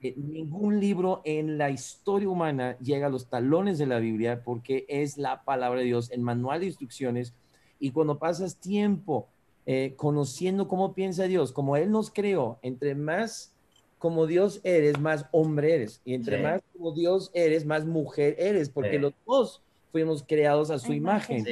eh, 0.00 0.14
ningún 0.16 0.78
libro 0.78 1.22
en 1.24 1.58
la 1.58 1.70
historia 1.70 2.28
humana 2.28 2.78
llega 2.78 3.06
a 3.06 3.10
los 3.10 3.28
talones 3.28 3.78
de 3.78 3.86
la 3.86 3.98
Biblia 3.98 4.42
porque 4.44 4.84
es 4.88 5.18
la 5.18 5.44
palabra 5.44 5.80
de 5.80 5.86
Dios, 5.86 6.10
el 6.10 6.20
manual 6.20 6.60
de 6.60 6.66
instrucciones. 6.66 7.34
Y 7.80 7.90
cuando 7.90 8.18
pasas 8.18 8.56
tiempo 8.56 9.28
eh, 9.66 9.94
conociendo 9.96 10.68
cómo 10.68 10.94
piensa 10.94 11.24
Dios, 11.24 11.52
como 11.52 11.76
Él 11.76 11.90
nos 11.90 12.10
creó, 12.10 12.58
entre 12.62 12.94
más 12.94 13.52
como 13.98 14.26
Dios 14.26 14.60
eres, 14.62 14.98
más 15.00 15.26
hombre 15.32 15.74
eres. 15.74 16.00
Y 16.04 16.14
entre 16.14 16.40
más 16.40 16.62
como 16.72 16.92
Dios 16.92 17.30
eres, 17.34 17.66
más 17.66 17.84
mujer 17.84 18.36
eres, 18.38 18.70
porque 18.70 18.98
los 18.98 19.12
dos 19.26 19.62
fuimos 19.90 20.22
creados 20.26 20.70
a 20.70 20.78
su 20.78 20.92
imagen. 20.92 21.44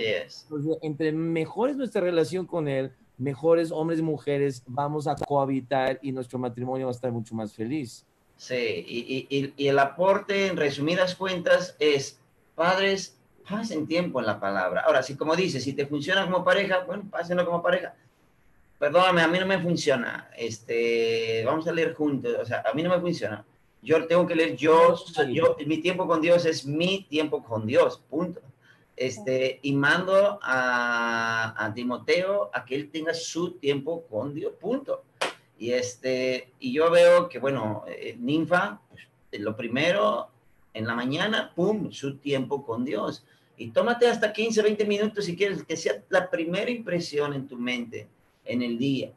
entre 0.83 1.13
mejor 1.13 1.71
es 1.71 1.77
nuestra 1.77 2.01
relación 2.01 2.47
con 2.47 2.69
Él, 2.69 2.93
mejores 3.19 3.73
hombres 3.73 3.99
y 3.99 4.03
mujeres 4.03 4.63
vamos 4.67 5.07
a 5.07 5.17
cohabitar 5.17 5.99
y 6.03 6.13
nuestro 6.13 6.39
matrimonio 6.39 6.87
va 6.87 6.93
a 6.93 6.95
estar 6.95 7.11
mucho 7.11 7.35
más 7.35 7.53
feliz. 7.53 8.07
Sí, 8.37 8.55
y, 8.55 9.55
y, 9.57 9.69
el 9.69 9.79
aporte, 9.79 10.47
en 10.47 10.57
resumidas 10.57 11.15
cuentas, 11.15 11.75
es, 11.79 12.21
padres, 12.55 13.17
pasen 13.49 13.87
tiempo 13.87 14.21
en 14.21 14.27
la 14.27 14.39
palabra. 14.39 14.83
Ahora, 14.83 15.03
si 15.03 15.17
como 15.17 15.35
dices, 15.35 15.65
si 15.65 15.73
te 15.73 15.87
funciona 15.87 16.25
como 16.25 16.45
pareja, 16.45 16.81
bueno, 16.81 17.05
pásenlo 17.11 17.47
como 17.47 17.63
pareja. 17.63 17.95
Perdóname, 18.79 19.23
a 19.23 19.29
mí 19.29 19.39
no 19.39 19.47
me 19.47 19.61
funciona. 19.61 20.31
Este, 20.37 21.43
vamos 21.47 21.67
a 21.67 21.73
leer 21.73 21.95
juntos. 21.95 22.37
O 22.39 22.45
sea, 22.45 22.63
a 22.71 22.75
mí 22.75 22.83
no 22.83 22.91
me 22.91 23.01
funciona. 23.01 23.45
Yo 23.81 24.07
tengo 24.07 24.27
que 24.27 24.35
leer 24.35 24.57
yo, 24.57 24.97
yo, 25.31 25.57
mi 25.67 25.79
tiempo 25.79 26.07
con 26.07 26.21
Dios 26.21 26.45
es 26.45 26.67
mi 26.67 27.05
tiempo 27.09 27.43
con 27.43 27.67
Dios, 27.67 28.03
punto. 28.11 28.43
Este, 28.97 29.61
y 29.63 29.73
mando 29.73 30.39
a, 30.43 31.55
a 31.57 31.73
Timoteo 31.73 32.51
a 32.53 32.65
que 32.65 32.75
él 32.75 32.91
tenga 32.91 33.15
su 33.15 33.53
tiempo 33.53 34.05
con 34.11 34.35
Dios, 34.35 34.55
punto. 34.61 35.05
Y, 35.59 35.73
este, 35.73 36.53
y 36.59 36.73
yo 36.73 36.91
veo 36.91 37.29
que, 37.29 37.39
bueno, 37.39 37.85
eh, 37.89 38.17
ninfa, 38.19 38.81
pues, 38.91 39.03
lo 39.41 39.57
primero, 39.57 40.29
en 40.75 40.87
la 40.87 40.95
mañana, 40.95 41.53
pum, 41.55 41.91
su 41.91 42.19
tiempo 42.19 42.65
con 42.65 42.85
Dios. 42.85 43.25
Y 43.57 43.71
tómate 43.71 44.07
hasta 44.07 44.33
15, 44.33 44.63
20 44.63 44.85
minutos 44.85 45.25
si 45.25 45.37
quieres, 45.37 45.65
que 45.65 45.77
sea 45.77 46.03
la 46.11 46.29
primera 46.29 46.71
impresión 46.71 47.33
en 47.33 47.49
tu 47.49 47.57
mente 47.57 48.09
en 48.45 48.63
el 48.63 48.77
día. 48.77 49.13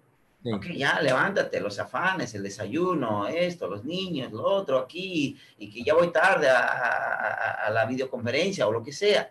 Ok, 0.46 0.68
ya 0.74 1.02
levántate, 1.02 1.60
los 1.60 1.78
afanes, 1.80 2.34
el 2.34 2.44
desayuno, 2.44 3.28
esto, 3.28 3.68
los 3.68 3.84
niños, 3.84 4.32
lo 4.32 4.44
otro, 4.44 4.80
aquí, 4.80 5.38
y 5.58 5.70
que 5.70 5.84
ya 5.84 5.94
voy 5.94 6.14
tarde 6.14 6.50
a, 6.50 7.66
a 7.66 7.70
la 7.72 7.86
videoconferencia 7.86 8.66
o 8.66 8.72
lo 8.72 8.82
que 8.82 8.94
sea. 8.94 9.30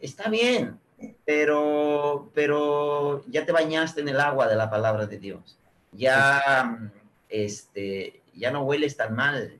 Está 0.00 0.28
bien, 0.28 0.78
pero, 1.24 2.30
pero 2.32 3.24
ya 3.26 3.44
te 3.44 3.50
bañaste 3.50 4.00
en 4.00 4.10
el 4.10 4.20
agua 4.20 4.46
de 4.46 4.54
la 4.54 4.70
palabra 4.70 5.06
de 5.06 5.18
Dios 5.18 5.58
ya, 5.92 6.90
este, 7.28 8.22
ya 8.34 8.50
no 8.50 8.62
hueles 8.62 8.96
tan 8.96 9.14
mal 9.14 9.58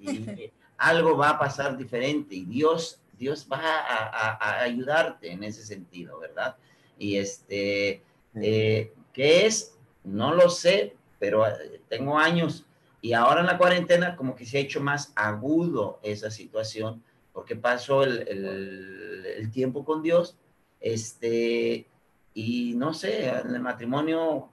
y 0.00 0.50
algo 0.78 1.16
va 1.16 1.30
a 1.30 1.38
pasar 1.38 1.76
diferente 1.76 2.34
y 2.34 2.44
Dios, 2.44 3.00
Dios 3.18 3.46
va 3.50 3.60
a, 3.60 4.62
ayudarte 4.62 5.30
en 5.30 5.44
ese 5.44 5.64
sentido, 5.64 6.18
¿verdad? 6.18 6.56
Y 6.98 7.16
este, 7.16 8.02
eh, 8.34 8.92
¿qué 9.12 9.46
es? 9.46 9.76
No 10.04 10.34
lo 10.34 10.50
sé, 10.50 10.96
pero 11.18 11.46
eh, 11.46 11.80
tengo 11.88 12.18
años 12.18 12.66
y 13.00 13.12
ahora 13.12 13.40
en 13.40 13.46
la 13.46 13.58
cuarentena 13.58 14.16
como 14.16 14.34
que 14.34 14.46
se 14.46 14.58
ha 14.58 14.60
hecho 14.60 14.80
más 14.80 15.12
agudo 15.16 15.98
esa 16.02 16.30
situación 16.30 17.02
porque 17.32 17.56
pasó 17.56 18.04
el, 18.04 18.28
el, 18.28 19.26
el 19.38 19.50
tiempo 19.50 19.84
con 19.84 20.02
Dios, 20.02 20.36
este, 20.80 21.86
y 22.34 22.74
no 22.74 22.92
sé, 22.92 23.28
en 23.28 23.54
el 23.54 23.60
matrimonio 23.60 24.51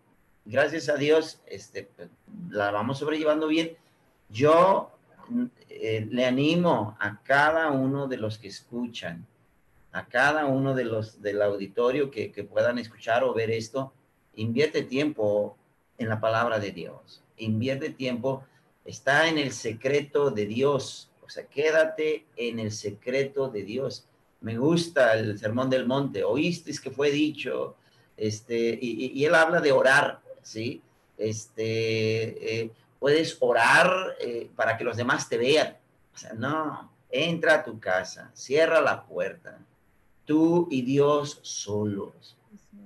gracias 0.50 0.89
a 0.89 0.95
Dios, 0.95 1.39
este, 1.45 1.89
la 2.50 2.72
vamos 2.72 2.97
sobrellevando 2.97 3.47
bien. 3.47 3.78
Yo 4.30 4.91
eh, 5.70 6.08
le 6.10 6.26
animo 6.26 6.97
a 7.00 7.22
cada 7.24 7.70
uno 7.72 8.08
de 8.08 8.18
los 8.18 8.39
que 8.39 8.47
escuchan, 8.47 9.26
a 9.91 10.08
cada 10.08 10.45
uno 10.45 10.74
de 10.74 10.86
los 10.86 11.22
del 11.22 11.41
auditorio 11.43 12.10
que, 12.10 12.30
puedan 12.52 12.80
escuchar 12.80 13.24
o 13.24 13.34
ver 13.34 13.52
esto, 13.52 13.93
invierte 14.36 14.82
tiempo 14.82 15.56
en 16.00 16.10
la 16.10 16.20
palabra 16.20 16.60
de 16.60 16.72
Dios, 16.72 17.22
invierte 17.38 17.91
tiempo, 17.91 18.43
está 18.86 19.28
en 19.28 19.38
el 19.38 19.52
secreto 19.52 20.32
de 20.32 20.47
Dios, 20.47 21.12
o 21.24 21.30
sea, 21.30 21.45
quédate 21.45 22.26
en 22.36 22.58
el 22.60 22.72
secreto 22.72 23.50
de 23.50 23.64
Dios. 23.64 24.06
Me 24.41 24.58
gusta 24.58 25.14
el 25.14 25.38
sermón 25.38 25.70
del 25.70 25.86
monte, 25.86 26.24
oíste 26.24 26.72
que 26.82 26.89
fue 26.89 27.12
dicho, 27.12 27.76
este, 28.18 28.80
y 28.82 29.24
él 29.26 29.36
habla 29.36 29.62
de 29.62 29.72
orar, 29.72 30.22
¿sí? 30.50 30.82
Este, 31.18 32.62
eh, 32.62 32.72
puedes 33.00 33.38
orar 33.39 34.16
eh, 34.20 34.50
para 34.56 34.78
que 34.78 34.84
los 34.84 34.97
demás 34.97 35.30
te 35.30 35.38
vean. 35.38 35.78
O 36.14 36.18
sea, 36.18 36.34
no, 36.34 36.91
entra 37.12 37.56
a 37.56 37.64
tu 37.64 37.80
casa, 37.80 38.32
cierra 38.34 38.82
la 38.82 39.06
puerta, 39.06 39.60
tú 40.26 40.68
y 40.72 40.82
Dios 40.82 41.39
solos, 41.43 42.36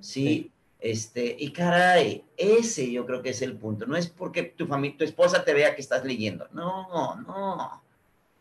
¿sí? 0.00 0.50
Este, 0.78 1.34
y 1.38 1.50
caray, 1.50 2.22
ese 2.36 2.92
yo 2.92 3.06
creo 3.06 3.22
que 3.22 3.30
es 3.30 3.40
el 3.40 3.56
punto. 3.56 3.86
No 3.86 3.96
es 3.96 4.08
porque 4.08 4.42
tu 4.42 4.66
familia, 4.66 4.98
tu 4.98 5.04
esposa 5.04 5.42
te 5.42 5.54
vea 5.54 5.74
que 5.74 5.80
estás 5.80 6.04
leyendo. 6.04 6.46
No, 6.52 7.16
no. 7.22 7.82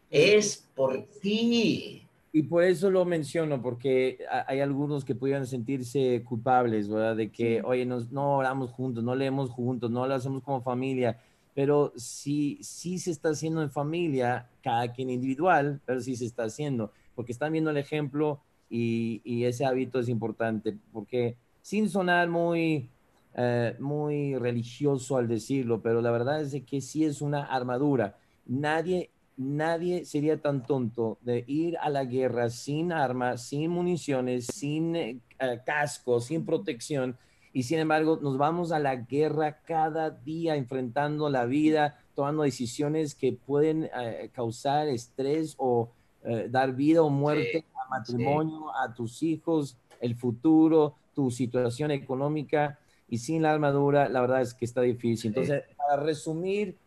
Es 0.10 0.68
por 0.76 1.02
ti. 1.22 2.03
Y 2.36 2.44
por 2.44 2.64
eso 2.64 2.90
lo 2.90 3.06
menciono, 3.06 3.62
porque 3.62 4.18
hay 4.48 4.60
algunos 4.60 5.06
que 5.06 5.14
pudieran 5.14 5.46
sentirse 5.46 6.24
culpables, 6.24 6.90
¿verdad? 6.90 7.16
De 7.16 7.32
que, 7.32 7.62
oye, 7.64 7.86
nos, 7.86 8.12
no 8.12 8.38
oramos 8.38 8.72
juntos, 8.72 9.04
no 9.04 9.14
leemos 9.16 9.52
juntos, 9.52 9.92
no 9.92 10.08
lo 10.08 10.16
hacemos 10.16 10.42
como 10.42 10.62
familia. 10.64 11.20
Pero 11.54 11.94
sí, 11.96 12.58
sí 12.64 12.98
se 12.98 13.12
está 13.12 13.30
haciendo 13.30 13.62
en 13.62 13.70
familia, 13.70 14.50
cada 14.64 14.92
quien 14.92 15.12
individual, 15.12 15.80
pero 15.86 16.02
sí 16.02 16.16
se 16.16 16.26
está 16.26 16.46
haciendo, 16.46 16.92
porque 17.14 17.32
están 17.34 17.52
viendo 17.54 17.70
el 17.70 17.78
ejemplo 17.78 18.42
y, 18.68 19.22
y 19.24 19.44
ese 19.46 19.66
hábito 19.66 20.00
es 20.00 20.10
importante, 20.10 20.76
porque 20.92 21.38
sin 21.62 21.88
sonar 21.88 22.30
muy, 22.30 22.90
eh, 23.36 23.76
muy 23.80 24.36
religioso 24.38 25.18
al 25.18 25.28
decirlo, 25.28 25.84
pero 25.84 26.02
la 26.02 26.10
verdad 26.10 26.42
es 26.42 26.64
que 26.64 26.82
sí 26.82 27.06
es 27.06 27.22
una 27.22 27.44
armadura. 27.46 28.18
Nadie 28.48 29.12
nadie 29.38 30.06
sería 30.06 30.40
tan 30.42 30.64
tonto 30.64 31.18
de 31.22 31.44
ir 31.48 31.78
a 31.78 31.90
la 31.90 32.06
guerra 32.06 32.50
sin 32.50 32.92
armas, 32.92 33.48
sin 33.48 33.72
municiones, 33.72 34.48
sin 34.48 34.96
eh, 34.96 35.20
casco, 35.66 36.20
sin 36.20 36.46
protección. 36.46 37.18
Y 37.52 37.64
sin 37.64 37.80
embargo, 37.80 38.20
nos 38.22 38.38
vamos 38.38 38.72
a 38.72 38.80
la 38.80 38.96
guerra 38.96 39.60
cada 39.64 40.10
día 40.10 40.56
enfrentando 40.56 41.30
la 41.30 41.46
vida, 41.46 42.00
tomando 42.16 42.44
decisiones 42.44 43.16
que 43.16 43.34
pueden 43.34 43.90
eh, 43.96 44.30
causar 44.34 44.88
estrés 44.88 45.56
o 45.58 45.92
eh, 46.24 46.48
dar 46.50 46.74
vida 46.74 47.02
o 47.04 47.10
muerte 47.10 47.66
a 47.76 47.90
matrimonio, 47.90 48.76
a 48.76 48.94
tus 48.94 49.22
hijos, 49.22 49.78
el 50.00 50.16
futuro, 50.16 50.96
tu 51.14 51.30
situación 51.30 51.92
económica. 51.92 52.80
Y 53.08 53.20
sin 53.20 53.44
la 53.44 53.52
armadura, 53.52 54.10
la 54.10 54.22
verdad 54.22 54.42
es 54.42 54.56
que 54.56 54.66
está 54.66 54.82
difícil. 54.82 55.30
Entonces, 55.30 55.64
para 55.78 56.02
resumir 56.02 56.78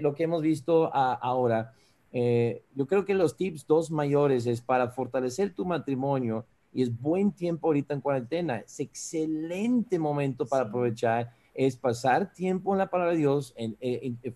lo 0.00 0.14
que 0.14 0.22
hemos 0.22 0.40
visto 0.40 0.88
ahora, 0.94 1.74
eh, 2.16 2.62
yo 2.76 2.86
creo 2.86 3.04
que 3.04 3.12
los 3.12 3.36
tips 3.36 3.66
dos 3.66 3.90
mayores 3.90 4.46
es 4.46 4.60
para 4.60 4.88
fortalecer 4.88 5.52
tu 5.52 5.64
matrimonio 5.64 6.46
y 6.72 6.82
es 6.82 7.00
buen 7.00 7.32
tiempo 7.32 7.66
ahorita 7.66 7.92
en 7.92 8.00
cuarentena, 8.00 8.58
es 8.58 8.78
excelente 8.78 9.98
momento 9.98 10.46
para 10.46 10.62
aprovechar, 10.62 11.32
es 11.54 11.76
pasar 11.76 12.32
tiempo 12.32 12.72
en 12.72 12.78
la 12.78 12.86
palabra 12.86 13.14
de 13.14 13.18
Dios, 13.18 13.52
en, 13.56 13.76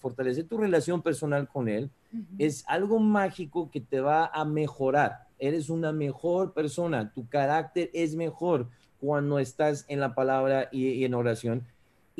fortalecer 0.00 0.48
tu 0.48 0.58
relación 0.58 1.02
personal 1.02 1.46
con 1.46 1.68
Él, 1.68 1.88
es 2.36 2.64
algo 2.66 2.98
mágico 2.98 3.70
que 3.70 3.80
te 3.80 4.00
va 4.00 4.26
a 4.26 4.44
mejorar, 4.44 5.28
eres 5.38 5.70
una 5.70 5.92
mejor 5.92 6.54
persona, 6.54 7.12
tu 7.12 7.28
carácter 7.28 7.90
es 7.94 8.16
mejor 8.16 8.66
cuando 9.00 9.38
estás 9.38 9.84
en 9.86 10.00
la 10.00 10.16
palabra 10.16 10.68
y 10.72 11.04
en 11.04 11.14
oración 11.14 11.64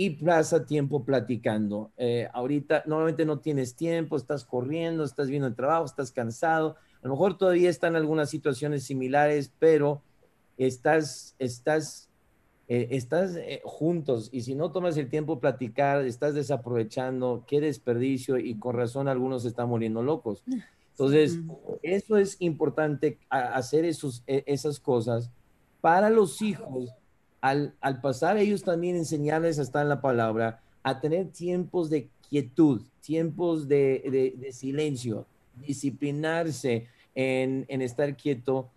y 0.01 0.11
pasa 0.11 0.65
tiempo 0.65 1.05
platicando. 1.05 1.91
Eh, 1.97 2.29
ahorita 2.33 2.85
normalmente 2.87 3.27
no 3.27 3.41
tienes 3.41 3.75
tiempo, 3.75 4.17
estás 4.17 4.45
corriendo, 4.45 5.03
estás 5.03 5.29
viendo 5.29 5.49
el 5.49 5.57
trabajo, 5.57 5.87
estás 5.87 6.13
cansado. 6.13 6.77
A 7.03 7.09
lo 7.09 7.15
mejor 7.15 7.37
todavía 7.37 7.69
están 7.69 7.97
algunas 7.97 8.31
situaciones 8.31 8.85
similares, 8.85 9.51
pero 9.59 10.01
estás, 10.57 11.35
estás, 11.41 12.09
eh, 12.69 12.87
estás 12.93 13.35
eh, 13.35 13.61
juntos 13.65 14.29
y 14.31 14.43
si 14.43 14.55
no 14.55 14.71
tomas 14.71 14.97
el 14.99 15.11
tiempo 15.11 15.41
platicar, 15.41 16.05
estás 16.05 16.33
desaprovechando, 16.33 17.43
qué 17.49 17.61
desperdicio 17.61 18.39
y 18.39 18.55
con 18.55 18.77
razón 18.77 19.09
algunos 19.09 19.45
están 19.45 19.69
muriendo 19.69 20.05
locos. 20.05 20.45
Entonces, 20.93 21.41
eso 21.83 22.19
es 22.19 22.37
importante, 22.39 23.19
hacer 23.31 23.85
esos, 23.85 24.23
e, 24.29 24.45
esas 24.47 24.79
cosas 24.79 25.33
para 25.81 26.09
los 26.09 26.41
hijos, 26.41 26.95
al, 27.41 27.75
al 27.81 28.01
pasar 28.01 28.37
ellos 28.37 28.63
también 28.63 28.97
enseñarles 28.97 29.59
a 29.59 29.63
estar 29.63 29.83
en 29.83 29.89
la 29.89 30.01
palabra, 30.01 30.61
a 30.83 31.01
tener 31.01 31.29
tiempos 31.29 31.91
de 31.91 32.09
quietud, 32.29 32.83
tiempos 33.01 33.69
de, 33.69 34.35
de, 34.39 34.53
silencio, 34.53 35.27
disciplinarse 35.57 36.87
en, 37.15 37.65
en 37.69 37.83
estar 37.83 38.17
quieto. 38.17 38.71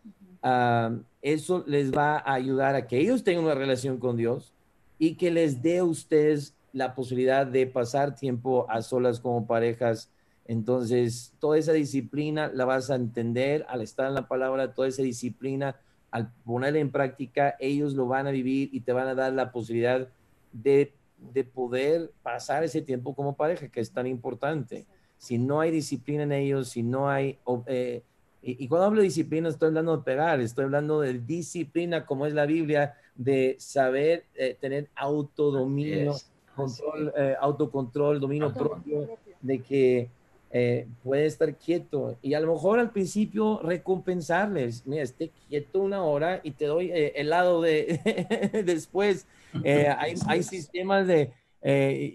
eso 1.21 1.63
les 1.67 1.91
va 1.91 2.17
a 2.17 2.33
ayudar 2.33 2.75
a 2.75 2.87
que 2.87 2.97
ellos 2.97 3.23
tengan 3.23 3.45
una 3.45 3.55
relación 3.55 3.97
con 3.97 4.17
Dios 4.17 4.53
y 4.97 5.15
que 5.15 5.31
les 5.31 5.61
dé 5.61 5.79
a 5.79 5.83
ustedes 5.83 6.53
la 6.73 6.95
posibilidad 6.95 7.45
de 7.45 7.67
pasar 7.67 8.15
tiempo 8.15 8.65
a 8.69 8.81
solas 8.81 9.19
como 9.19 9.47
parejas. 9.47 10.09
Entonces, 10.45 11.33
toda 11.39 11.57
esa 11.57 11.73
disciplina 11.73 12.51
la 12.53 12.65
vas 12.65 12.89
a 12.89 12.95
entender 12.95 13.65
al 13.69 13.81
estar 13.81 14.07
en 14.07 14.15
la 14.15 14.27
palabra, 14.27 14.73
toda 14.73 14.87
esa 14.87 15.01
disciplina, 15.01 15.75
al 16.11 16.31
ponerla 16.43 16.79
en 16.79 16.91
práctica, 16.91 17.55
ellos 17.59 17.93
lo 17.93 18.05
van 18.05 18.27
a 18.27 18.31
vivir 18.31 18.69
y 18.73 18.81
te 18.81 18.91
van 18.91 19.07
a 19.07 19.15
dar 19.15 19.31
la 19.33 19.51
posibilidad 19.51 20.09
de, 20.51 20.93
de 21.33 21.43
poder 21.45 22.11
pasar 22.21 22.63
ese 22.63 22.81
tiempo 22.81 23.15
como 23.15 23.35
pareja, 23.35 23.69
que 23.69 23.79
es 23.79 23.91
tan 23.91 24.05
importante. 24.07 24.85
Si 25.17 25.37
no 25.37 25.61
hay 25.61 25.71
disciplina 25.71 26.23
en 26.23 26.33
ellos, 26.33 26.69
si 26.69 26.83
no 26.83 27.09
hay... 27.09 27.39
Eh, 27.67 28.03
y, 28.43 28.67
cuando 28.67 28.87
hablo 28.87 29.01
de 29.01 29.05
disciplina, 29.05 29.49
estoy 29.49 29.67
hablando 29.67 29.95
de 29.95 30.03
pegar, 30.03 30.41
estoy 30.41 30.65
hablando 30.65 30.99
de 30.99 31.19
disciplina, 31.19 32.05
como 32.07 32.25
es 32.25 32.33
la 32.33 32.47
Biblia, 32.47 32.95
de 33.15 33.55
saber 33.59 34.25
eh, 34.33 34.57
tener 34.59 34.89
autodominio, 34.95 36.15
control, 36.55 37.13
eh, 37.15 37.35
autocontrol, 37.39 38.19
dominio 38.19 38.51
propio, 38.51 39.17
de 39.41 39.59
que 39.59 40.09
eh, 40.53 40.85
puede 41.01 41.27
estar 41.27 41.55
quieto 41.55 42.17
y 42.21 42.33
a 42.33 42.41
lo 42.41 42.51
mejor 42.53 42.79
al 42.79 42.91
principio 42.91 43.61
recompensarles, 43.63 44.85
mira, 44.85 45.03
esté 45.03 45.31
quieto 45.47 45.79
una 45.79 46.03
hora 46.03 46.41
y 46.43 46.51
te 46.51 46.65
doy 46.65 46.91
eh, 46.91 47.13
helado 47.15 47.61
de 47.61 48.61
después. 48.65 49.27
hay, 49.65 50.15
hay 50.27 50.43
sistemas 50.43 51.07
de, 51.07 51.33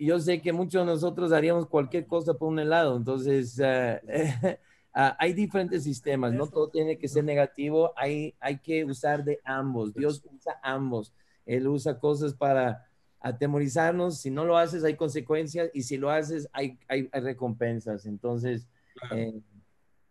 yo 0.00 0.18
sé 0.20 0.40
que 0.40 0.52
muchos 0.52 0.86
de 0.86 0.92
nosotros 0.92 1.32
haríamos 1.32 1.66
cualquier 1.66 2.06
cosa 2.06 2.34
por 2.34 2.48
un 2.48 2.58
helado, 2.58 2.96
entonces 2.96 3.60
ah, 4.94 5.16
hay 5.18 5.32
diferentes 5.32 5.84
sistemas, 5.84 6.32
no 6.32 6.46
todo 6.46 6.68
tiene 6.68 6.98
que 6.98 7.08
ser 7.08 7.24
negativo, 7.24 7.92
hay, 7.96 8.34
hay 8.40 8.58
que 8.58 8.84
usar 8.84 9.22
de 9.22 9.38
ambos, 9.44 9.94
Dios 9.94 10.22
usa 10.34 10.58
ambos, 10.62 11.12
Él 11.44 11.68
usa 11.68 11.98
cosas 11.98 12.32
para 12.32 12.85
atemorizarnos, 13.26 14.18
si 14.18 14.30
no 14.30 14.44
lo 14.44 14.56
haces 14.56 14.84
hay 14.84 14.94
consecuencias 14.94 15.70
y 15.74 15.82
si 15.82 15.96
lo 15.96 16.10
haces 16.10 16.48
hay, 16.52 16.78
hay, 16.88 17.08
recompensas. 17.12 18.06
Entonces, 18.06 18.66
eh, 19.10 19.40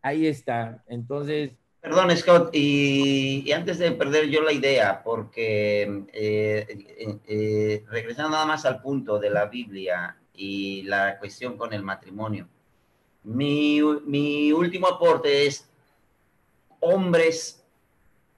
ahí 0.02 0.28
está. 0.28 0.84
Entonces... 0.88 1.52
Perdón, 1.80 2.16
Scott, 2.18 2.50
y, 2.54 3.52
antes 3.52 3.78
de 3.78 3.92
perder 3.92 4.28
yo 4.28 4.42
la 4.42 4.52
idea, 4.52 5.04
porque 5.04 6.04
eh, 6.14 7.20
eh, 7.28 7.84
regresando 7.88 8.32
nada 8.32 8.46
más 8.48 8.66
al 8.66 8.82
punto 8.82 9.20
de 9.20 9.30
la 9.30 9.46
Biblia 9.46 10.18
y 10.34 10.82
la 10.84 11.20
cuestión 11.20 11.58
con 11.58 11.74
el 11.74 11.84
matrimonio, 11.84 12.48
mi, 13.24 13.82
mi 14.06 14.52
último 14.52 14.88
aporte 14.88 15.46
es, 15.46 15.70
hombres 16.80 17.64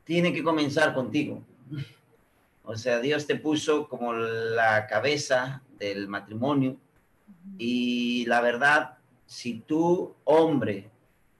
tienen 0.03 0.33
que 0.33 0.43
comenzar 0.43 0.93
contigo. 0.93 1.41
O 2.69 2.75
sea, 2.75 2.99
Dios 2.99 3.25
te 3.25 3.37
puso 3.37 3.87
como 3.87 4.11
la 4.11 4.87
cabeza 4.87 5.63
del 5.79 6.09
matrimonio 6.09 6.75
y 7.57 8.25
la 8.25 8.41
verdad, 8.41 8.97
si 9.25 9.61
tú, 9.61 10.13
hombre, 10.25 10.91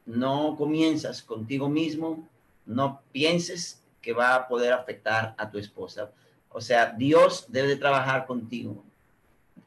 no 0.05 0.55
comienzas 0.57 1.21
contigo 1.21 1.67
mismo, 1.67 2.25
no 2.65 3.01
pienses 3.11 3.83
que 4.01 4.13
va 4.13 4.35
a 4.35 4.47
poder 4.47 4.71
afectar 4.71 5.35
a 5.37 5.51
tu 5.51 5.57
esposa. 5.57 6.13
O 6.47 6.61
sea, 6.61 6.93
Dios 6.93 7.47
debe 7.49 7.67
de 7.67 7.75
trabajar 7.75 8.25
contigo. 8.25 8.85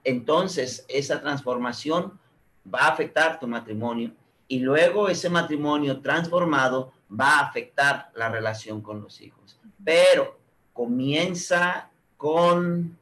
Entonces, 0.02 0.86
esa 0.88 1.20
transformación 1.20 2.18
va 2.66 2.86
a 2.86 2.92
afectar 2.92 3.38
tu 3.38 3.46
matrimonio 3.46 4.14
y 4.48 4.60
luego 4.60 5.10
ese 5.10 5.28
matrimonio 5.28 6.00
transformado 6.00 6.94
va 7.12 7.38
a 7.38 7.46
afectar 7.48 8.10
la 8.14 8.30
relación 8.30 8.80
con 8.80 9.02
los 9.02 9.20
hijos. 9.20 9.60
Pero 9.84 10.39
comienza 10.72 11.90
con 12.16 12.96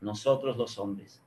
nosotros 0.00 0.56
los 0.56 0.78
hombres. 0.78 1.20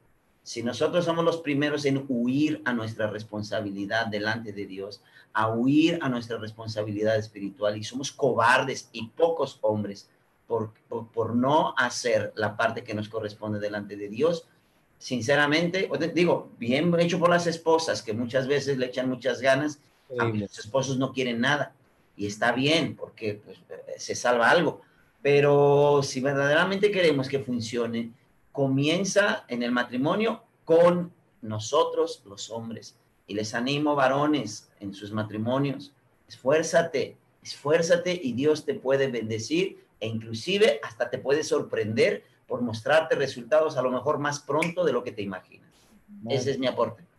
Si 0.44 0.64
nosotros 0.64 1.06
somos 1.06 1.24
los 1.24 1.38
primeros 1.38 1.86
en 1.86 2.06
huir 2.08 2.62
a 2.66 2.74
nuestra 2.74 3.08
responsabilidad 3.08 4.08
delante 4.08 4.52
de 4.54 4.66
Dios, 4.66 5.02
a 5.34 5.50
huir 5.50 6.00
a 6.02 6.10
nuestra 6.10 6.38
responsabilidad 6.38 7.16
espiritual 7.16 7.78
y 7.78 7.84
somos 7.84 8.12
cobardes 8.12 8.90
y 8.92 9.08
pocos 9.08 9.60
hombres 9.62 10.10
por, 10.48 10.74
por, 10.90 11.36
no 11.36 11.74
hacer 11.78 12.34
la 12.36 12.58
parte 12.58 12.84
que 12.84 12.94
nos 12.94 13.08
corresponde 13.08 13.60
delante 13.60 13.96
de 13.96 14.10
Dios, 14.10 14.48
sinceramente, 14.98 15.90
digo, 16.14 16.50
bien 16.58 16.94
hecho 17.00 17.20
por 17.20 17.30
las 17.30 17.48
esposas 17.48 18.02
que 18.02 18.14
muchas 18.14 18.48
veces 18.48 18.78
le 18.78 18.88
echan 18.88 19.08
muchas 19.08 19.40
ganas, 19.40 19.80
a 20.20 20.26
los 20.26 20.60
esposos 20.60 20.98
no 20.98 21.14
quieren 21.14 21.40
nada. 21.40 21.74
Y 22.18 22.28
está 22.28 22.52
bien 22.52 22.98
porque 22.98 23.42
pues, 23.46 23.58
se 23.98 24.16
salva 24.16 24.50
algo 24.50 24.82
pero 25.22 26.02
si 26.04 26.20
verdaderamente 26.20 26.92
queremos 26.92 27.28
que 27.28 27.40
funcione, 27.40 28.12
comienza 28.52 29.46
en 29.48 29.64
el 29.64 29.72
matrimonio 29.72 30.44
con 30.66 31.14
nosotros 31.42 32.24
los 32.26 32.50
hombres. 32.50 32.98
Y 33.28 33.34
les 33.36 33.54
animo, 33.54 33.96
varones, 33.96 34.70
en 34.80 34.94
sus 34.94 35.12
matrimonios, 35.12 35.94
esfuérzate, 36.28 37.18
esfuérzate 37.44 38.20
y 38.22 38.34
Dios 38.34 38.66
te 38.66 38.74
puede 38.74 39.08
bendecir 39.08 39.86
e 40.00 40.08
inclusive 40.08 40.80
hasta 40.84 41.10
te 41.10 41.20
puede 41.20 41.44
sorprender 41.44 42.24
por 42.48 42.62
mostrarte 42.62 43.16
resultados 43.16 43.78
a 43.78 43.82
lo 43.82 43.92
mejor 43.92 44.18
más 44.20 44.40
pronto 44.40 44.84
de 44.84 44.92
lo 44.92 45.04
que 45.04 45.12
te 45.12 45.22
imaginas. 45.22 45.70
Ese 46.28 46.52
es 46.52 46.60
mi 46.60 46.68
aporte 46.68 47.11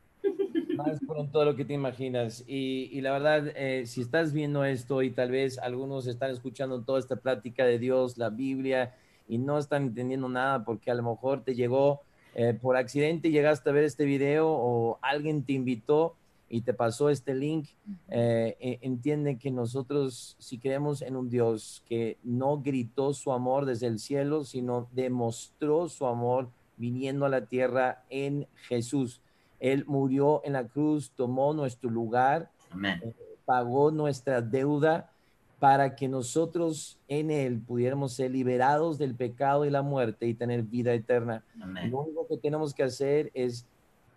más 0.76 0.98
pronto 1.06 1.40
de 1.40 1.44
lo 1.44 1.56
que 1.56 1.64
te 1.64 1.74
imaginas. 1.74 2.44
Y, 2.46 3.00
la 3.00 3.12
verdad, 3.12 3.48
eh, 3.56 3.86
si 3.86 4.00
estás 4.00 4.32
viendo 4.32 4.64
esto 4.64 5.02
y 5.02 5.10
tal 5.10 5.30
vez 5.30 5.58
algunos 5.58 6.06
están 6.06 6.30
escuchando 6.30 6.82
toda 6.82 6.98
esta 6.98 7.16
plática 7.16 7.64
de 7.64 7.78
Dios, 7.78 8.18
la 8.18 8.30
Biblia, 8.30 8.94
y 9.28 9.38
no 9.38 9.58
están 9.58 9.84
entendiendo 9.84 10.28
nada 10.28 10.64
porque 10.64 10.90
a 10.90 10.94
lo 10.94 11.02
mejor 11.02 11.42
te 11.42 11.54
llegó 11.54 12.02
eh, 12.34 12.58
por 12.60 12.76
accidente, 12.76 13.30
llegaste 13.30 13.68
a 13.70 13.72
ver 13.72 13.84
este 13.84 14.04
video 14.04 14.48
o 14.48 14.98
alguien 15.02 15.44
te 15.44 15.52
invitó 15.52 16.16
y 16.48 16.60
te 16.60 16.74
pasó 16.74 17.08
este 17.08 17.34
link, 17.34 17.68
eh, 18.10 18.56
e, 18.60 18.78
entiende 18.82 19.38
que 19.38 19.50
nosotros, 19.50 20.36
si 20.38 20.58
creemos 20.58 21.00
en 21.00 21.16
un 21.16 21.30
Dios 21.30 21.82
que 21.88 22.18
no 22.22 22.60
gritó 22.60 23.14
su 23.14 23.32
amor 23.32 23.64
desde 23.64 23.86
el 23.86 23.98
cielo, 23.98 24.44
sino 24.44 24.86
demostró 24.92 25.88
su 25.88 26.06
amor 26.06 26.50
viniendo 26.76 27.24
a 27.24 27.30
la 27.30 27.46
tierra 27.46 28.04
en 28.10 28.46
Jesús. 28.68 29.22
Él 29.62 29.84
murió 29.86 30.42
en 30.44 30.54
la 30.54 30.66
cruz, 30.66 31.12
tomó 31.14 31.54
nuestro 31.54 31.88
lugar, 31.88 32.50
eh, 32.84 33.14
pagó 33.44 33.92
nuestra 33.92 34.42
deuda 34.42 35.12
para 35.60 35.94
que 35.94 36.08
nosotros 36.08 36.98
en 37.06 37.30
Él 37.30 37.60
pudiéramos 37.60 38.12
ser 38.14 38.32
liberados 38.32 38.98
del 38.98 39.14
pecado 39.14 39.64
y 39.64 39.70
la 39.70 39.82
muerte 39.82 40.26
y 40.26 40.34
tener 40.34 40.64
vida 40.64 40.92
eterna. 40.92 41.44
Lo 41.54 42.00
único 42.00 42.26
que 42.26 42.38
tenemos 42.38 42.74
que 42.74 42.82
hacer 42.82 43.30
es 43.34 43.64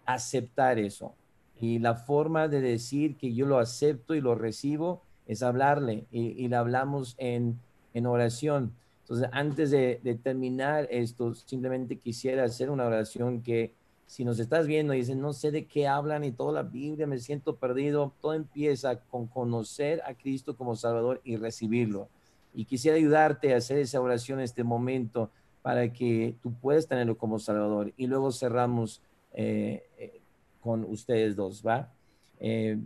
aceptar 0.08 0.80
eso. 0.80 1.14
Y 1.62 1.78
la 1.78 1.94
forma 1.94 2.48
de 2.48 2.62
decir 2.62 3.16
que 3.16 3.32
yo 3.32 3.46
lo 3.46 3.60
acepto 3.60 4.16
y 4.16 4.22
lo 4.22 4.34
recibo 4.34 5.04
es 5.28 5.44
hablarle 5.44 6.08
y, 6.12 6.48
le 6.48 6.56
hablamos 6.56 7.14
en, 7.20 7.60
en, 7.94 8.08
oración. 8.08 8.74
Entonces, 9.02 9.30
antes 9.32 9.70
de, 9.70 10.00
de 10.04 10.16
terminar 10.16 10.88
esto, 10.90 11.36
simplemente 11.36 11.98
quisiera 11.98 12.46
hacer 12.46 12.72
una 12.72 12.88
oración 12.88 13.44
que 13.44 13.76
si 14.06 14.24
nos 14.24 14.40
estás 14.40 14.68
viendo 14.68 14.94
y 14.94 15.00
dices, 15.00 15.18
no 15.18 15.34
sé 15.34 15.52
de 15.52 15.66
qué 15.66 15.88
hablan 15.88 16.24
y 16.24 16.32
toda 16.32 16.54
la 16.54 16.64
Biblia, 16.64 17.08
me 17.08 17.18
siento 17.20 17.56
perdido, 17.56 18.14
todo 18.22 18.34
empieza 18.34 19.00
con 19.00 19.28
conocer 19.28 20.02
a 20.06 20.14
Cristo 20.14 20.56
como 20.56 20.76
Salvador 20.76 21.22
y 21.24 21.38
recibirlo. 21.38 22.08
Y 22.54 22.66
quisiera 22.66 22.98
ayudarte 22.98 23.54
a 23.54 23.58
hacer 23.58 23.80
esa 23.80 24.00
oración 24.00 24.40
en 24.40 24.46
este 24.46 24.64
momento 24.64 25.30
para 25.62 25.92
que 25.92 26.36
tú 26.42 26.54
puedas 26.54 26.88
tenerlo 26.88 27.18
como 27.18 27.40
Salvador. 27.40 27.92
Y 27.98 28.08
luego 28.08 28.32
cerramos 28.32 29.02
eh, 29.34 29.84
eh, 29.98 30.22
con 30.62 30.86
ustedes 30.86 31.36
dos, 31.36 31.64
¿va? 31.66 31.92
Eh, 32.40 32.78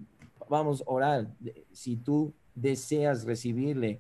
vamos 0.48 0.82
a 0.82 0.92
orar. 0.92 1.28
Si 1.74 1.98
tú 1.98 2.34
deseas 2.56 3.26
recibirle, 3.26 4.00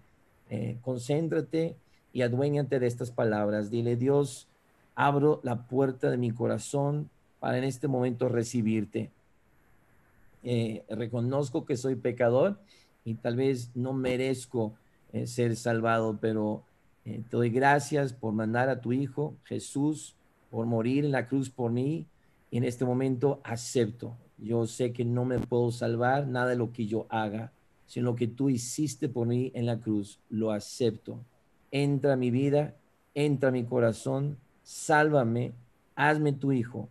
concéntrate 0.82 1.76
y 2.12 2.22
aduéñate 2.24 2.80
de 2.80 2.88
estas 2.88 3.12
palabras. 3.12 3.70
Dile, 3.70 3.96
Dios, 3.96 4.48
abro 5.00 5.40
la 5.44 5.66
puerta 5.66 6.12
de 6.12 6.18
mi 6.18 6.32
corazón 6.32 7.10
para 7.40 7.58
en 7.58 7.64
este 7.64 7.88
momento 7.88 8.28
recibirte. 8.28 9.10
Eh, 10.44 10.84
reconozco 10.90 11.66
que 11.66 11.78
soy 11.78 11.96
pecador 11.96 12.60
y 13.06 13.14
tal 13.16 13.38
vez 13.38 13.72
no 13.76 13.94
merezco 13.94 14.74
eh, 15.14 15.26
ser 15.26 15.56
salvado, 15.56 16.18
pero 16.20 16.64
eh, 17.06 17.22
te 17.30 17.38
doy 17.38 17.50
gracias 17.50 18.12
por 18.12 18.34
mandar 18.34 18.68
a 18.68 18.82
tu 18.82 18.92
Hijo 18.92 19.36
Jesús, 19.46 20.16
por 20.52 20.66
morir 20.66 21.06
en 21.06 21.12
la 21.12 21.28
cruz 21.28 21.50
por 21.50 21.72
mí. 21.72 22.06
Y 22.52 22.58
en 22.58 22.66
este 22.66 22.84
momento 22.84 23.40
acepto, 23.46 24.18
Yo 24.38 24.68
sé 24.68 24.92
que 24.92 25.06
no 25.06 25.24
me 25.24 25.40
puedo 25.40 25.72
salvar 25.72 26.28
nada 26.28 26.50
de 26.50 26.56
lo 26.58 26.74
que 26.74 26.88
yo 26.88 27.06
haga, 27.10 27.54
sino 27.86 28.12
lo 28.12 28.16
que 28.18 28.28
tú 28.28 28.50
hiciste 28.50 29.08
por 29.08 29.28
mí 29.28 29.50
en 29.56 29.66
la 29.66 29.80
cruz. 29.80 30.20
Lo 30.30 30.52
acepto. 30.52 31.22
Entra 31.72 32.14
a 32.14 32.18
mi 32.18 32.32
vida, 32.32 32.76
entra 33.14 33.48
a 33.48 33.54
mi 33.54 33.64
corazón, 33.64 34.38
sálvame, 34.70 35.54
hazme 35.96 36.32
tu 36.32 36.52
hijo. 36.52 36.88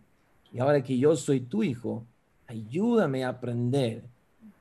Y 0.52 0.58
ahora 0.58 0.82
que 0.82 0.98
yo 0.98 1.14
soy 1.14 1.38
tu 1.38 1.62
hijo, 1.62 2.04
ayúdame 2.48 3.24
a 3.24 3.28
aprender 3.28 4.02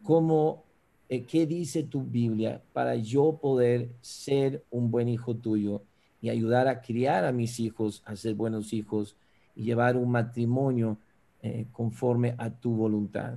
cómo, 0.03 0.63
eh, 1.09 1.23
qué 1.23 1.47
dice 1.47 1.81
tu 1.81 2.03
Biblia 2.03 2.61
para 2.73 2.95
yo 2.95 3.39
poder 3.41 3.89
ser 4.01 4.63
un 4.69 4.91
buen 4.91 5.09
hijo 5.09 5.35
tuyo 5.35 5.81
y 6.21 6.29
ayudar 6.29 6.67
a 6.67 6.79
criar 6.79 7.25
a 7.25 7.31
mis 7.31 7.59
hijos 7.59 8.03
a 8.05 8.15
ser 8.15 8.35
buenos 8.35 8.71
hijos 8.71 9.15
y 9.55 9.63
llevar 9.63 9.97
un 9.97 10.11
matrimonio 10.11 10.99
eh, 11.41 11.65
conforme 11.71 12.35
a 12.37 12.51
tu 12.51 12.75
voluntad. 12.75 13.33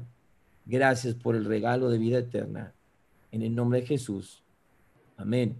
Gracias 0.66 1.14
por 1.14 1.34
el 1.36 1.46
regalo 1.46 1.88
de 1.88 1.96
vida 1.96 2.18
eterna. 2.18 2.74
En 3.32 3.40
el 3.40 3.54
nombre 3.54 3.80
de 3.80 3.86
Jesús. 3.86 4.42
Amén. 5.16 5.56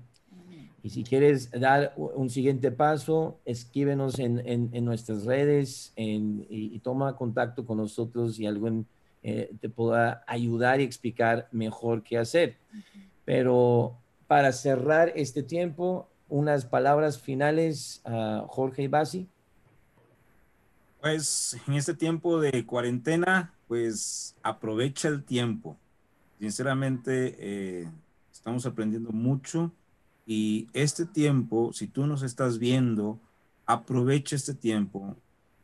Y 0.83 0.91
si 0.91 1.05
quieres 1.05 1.51
dar 1.51 1.93
un 1.97 2.31
siguiente 2.31 2.71
paso, 2.73 3.39
escríbenos 3.45 4.19
en, 4.19 4.41
en, 4.47 4.85
nuestras 4.85 5.25
redes 5.25 5.93
y, 5.97 6.79
toma 6.79 7.17
contacto 7.17 7.67
con 7.67 7.77
nosotros 7.77 8.39
y 8.39 8.47
alguien 8.47 8.87
eh, 9.23 9.53
te 9.61 9.69
pueda 9.69 10.25
ayudar 10.27 10.81
y 10.81 10.85
explicar 10.85 11.49
mejor 11.53 12.03
qué 12.03 12.17
hacer. 12.17 12.57
Pero 13.27 13.99
para 14.27 14.53
cerrar 14.53 15.13
este 15.17 15.43
tiempo, 15.43 16.09
unas 16.31 16.65
palabras 16.65 17.21
finales 17.21 18.01
a 18.05 18.47
Jorge 18.49 18.89
Basi. 18.89 19.29
Pues 21.03 21.59
en 21.67 21.75
este 21.75 21.93
tiempo 21.93 22.41
de 22.41 22.65
cuarentena, 22.65 23.53
pues 23.69 24.35
aprovecha 24.43 25.09
el 25.09 25.25
tiempo. 25.25 25.77
Sinceramente, 26.39 27.37
eh, 27.39 27.89
estamos 28.33 28.65
aprendiendo 28.65 29.11
mucho 29.11 29.73
y 30.31 30.69
este 30.75 31.07
tiempo, 31.07 31.73
si 31.73 31.89
tú 31.89 32.07
nos 32.07 32.23
estás 32.23 32.59
viendo, 32.59 33.19
aprovecha 33.67 34.37
este 34.37 34.55
tiempo 34.55 35.17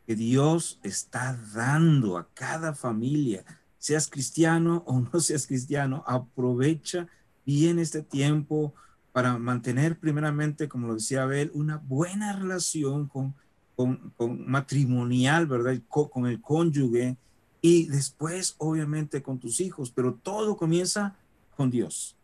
que 0.05 0.15
Dios 0.15 0.79
está 0.83 1.39
dando 1.53 2.17
a 2.17 2.27
cada 2.33 2.73
familia, 2.75 3.45
seas 3.77 4.09
cristiano 4.09 4.83
o 4.85 4.99
no 5.13 5.19
seas 5.21 5.47
cristiano, 5.47 6.03
aprovecha 6.05 7.07
bien 7.45 7.79
este 7.79 8.01
tiempo 8.01 8.73
para 9.13 9.37
mantener 9.37 9.97
primeramente, 9.97 10.67
como 10.67 10.87
lo 10.87 10.95
decía 10.95 11.23
Abel, 11.23 11.49
una 11.53 11.77
buena 11.77 12.33
relación 12.33 13.07
con 13.07 13.33
con, 13.77 14.49
matrimonial, 14.49 15.45
¿verdad? 15.45 15.79
Con, 15.87 16.25
el 16.25 16.41
cónyuge 16.41 17.15
y 17.61 17.85
después, 17.87 18.55
obviamente, 18.57 19.21
con 19.21 19.39
tus 19.39 19.61
hijos, 19.61 19.91
pero 19.91 20.15
todo 20.15 20.57
comienza 20.57 21.15
con 21.55 21.69
Dios. 21.69 22.16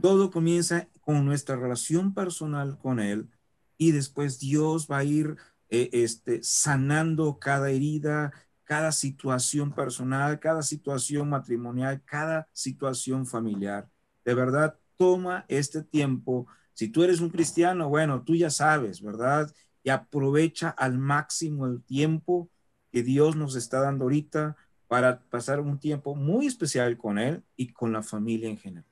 Todo 0.00 0.30
comienza 0.30 0.88
con 1.00 1.24
nuestra 1.24 1.56
relación 1.56 2.14
personal 2.14 2.78
con 2.78 3.00
Él 3.00 3.28
y 3.76 3.92
después 3.92 4.38
Dios 4.38 4.88
va 4.90 4.98
a 4.98 5.04
ir 5.04 5.36
eh, 5.68 5.90
este, 5.92 6.42
sanando 6.42 7.38
cada 7.38 7.70
herida, 7.70 8.32
cada 8.64 8.92
situación 8.92 9.72
personal, 9.72 10.38
cada 10.40 10.62
situación 10.62 11.28
matrimonial, 11.28 12.02
cada 12.04 12.48
situación 12.52 13.26
familiar. 13.26 13.88
De 14.24 14.34
verdad, 14.34 14.78
toma 14.96 15.44
este 15.48 15.82
tiempo. 15.82 16.46
Si 16.74 16.88
tú 16.88 17.02
eres 17.02 17.20
un 17.20 17.30
cristiano, 17.30 17.88
bueno, 17.88 18.22
tú 18.22 18.34
ya 18.34 18.50
sabes, 18.50 19.02
¿verdad? 19.02 19.52
y 19.82 19.90
aprovecha 19.90 20.70
al 20.70 20.98
máximo 20.98 21.66
el 21.66 21.82
tiempo 21.82 22.50
que 22.90 23.02
Dios 23.02 23.36
nos 23.36 23.56
está 23.56 23.80
dando 23.80 24.04
ahorita 24.04 24.56
para 24.88 25.20
pasar 25.30 25.60
un 25.60 25.78
tiempo 25.78 26.14
muy 26.14 26.46
especial 26.46 26.96
con 26.98 27.18
Él 27.18 27.44
y 27.56 27.68
con 27.68 27.92
la 27.92 28.02
familia 28.02 28.48
en 28.48 28.58
general. 28.58 28.84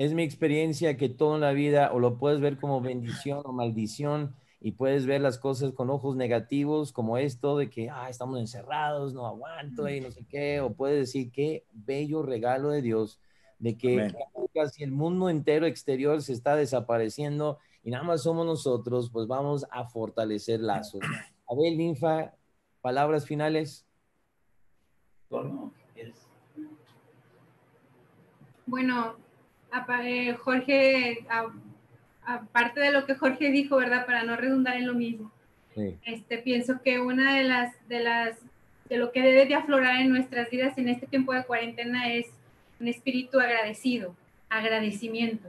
Es 0.00 0.14
mi 0.14 0.22
experiencia 0.22 0.96
que 0.96 1.10
toda 1.10 1.36
la 1.36 1.52
vida 1.52 1.92
o 1.92 1.98
lo 1.98 2.16
puedes 2.16 2.40
ver 2.40 2.58
como 2.58 2.80
bendición 2.80 3.42
o 3.44 3.52
maldición 3.52 4.34
y 4.58 4.72
puedes 4.72 5.04
ver 5.04 5.20
las 5.20 5.36
cosas 5.36 5.74
con 5.74 5.90
ojos 5.90 6.16
negativos 6.16 6.90
como 6.90 7.18
esto 7.18 7.58
de 7.58 7.68
que 7.68 7.90
ah, 7.90 8.08
estamos 8.08 8.40
encerrados, 8.40 9.12
no 9.12 9.26
aguanto 9.26 9.86
y 9.90 10.00
no 10.00 10.10
sé 10.10 10.24
qué, 10.24 10.62
o 10.62 10.72
puedes 10.72 11.00
decir 11.00 11.30
qué 11.30 11.66
bello 11.74 12.22
regalo 12.22 12.70
de 12.70 12.80
Dios 12.80 13.20
de 13.58 13.76
que 13.76 14.14
casi 14.54 14.84
el 14.84 14.90
mundo 14.90 15.28
entero 15.28 15.66
exterior 15.66 16.22
se 16.22 16.32
está 16.32 16.56
desapareciendo 16.56 17.58
y 17.82 17.90
nada 17.90 18.02
más 18.02 18.22
somos 18.22 18.46
nosotros, 18.46 19.10
pues 19.10 19.26
vamos 19.26 19.66
a 19.70 19.84
fortalecer 19.84 20.60
lazos. 20.60 21.02
Abel, 21.46 21.76
Ninfa, 21.76 22.32
palabras 22.80 23.26
finales. 23.26 23.84
Bueno, 28.64 29.18
Jorge, 30.38 31.26
aparte 32.24 32.80
de 32.80 32.92
lo 32.92 33.06
que 33.06 33.14
Jorge 33.14 33.50
dijo, 33.50 33.76
¿verdad? 33.76 34.06
Para 34.06 34.22
no 34.24 34.36
redundar 34.36 34.76
en 34.76 34.86
lo 34.86 34.94
mismo, 34.94 35.30
este, 36.04 36.38
pienso 36.38 36.82
que 36.82 37.00
una 37.00 37.36
de 37.36 37.44
las, 37.44 37.74
de 37.88 38.00
las, 38.00 38.38
de 38.88 38.96
lo 38.98 39.12
que 39.12 39.22
debe 39.22 39.46
de 39.46 39.54
aflorar 39.54 40.00
en 40.00 40.10
nuestras 40.10 40.50
vidas 40.50 40.76
en 40.78 40.88
este 40.88 41.06
tiempo 41.06 41.32
de 41.32 41.44
cuarentena 41.44 42.12
es 42.12 42.26
un 42.80 42.88
espíritu 42.88 43.38
agradecido, 43.38 44.14
agradecimiento 44.48 45.48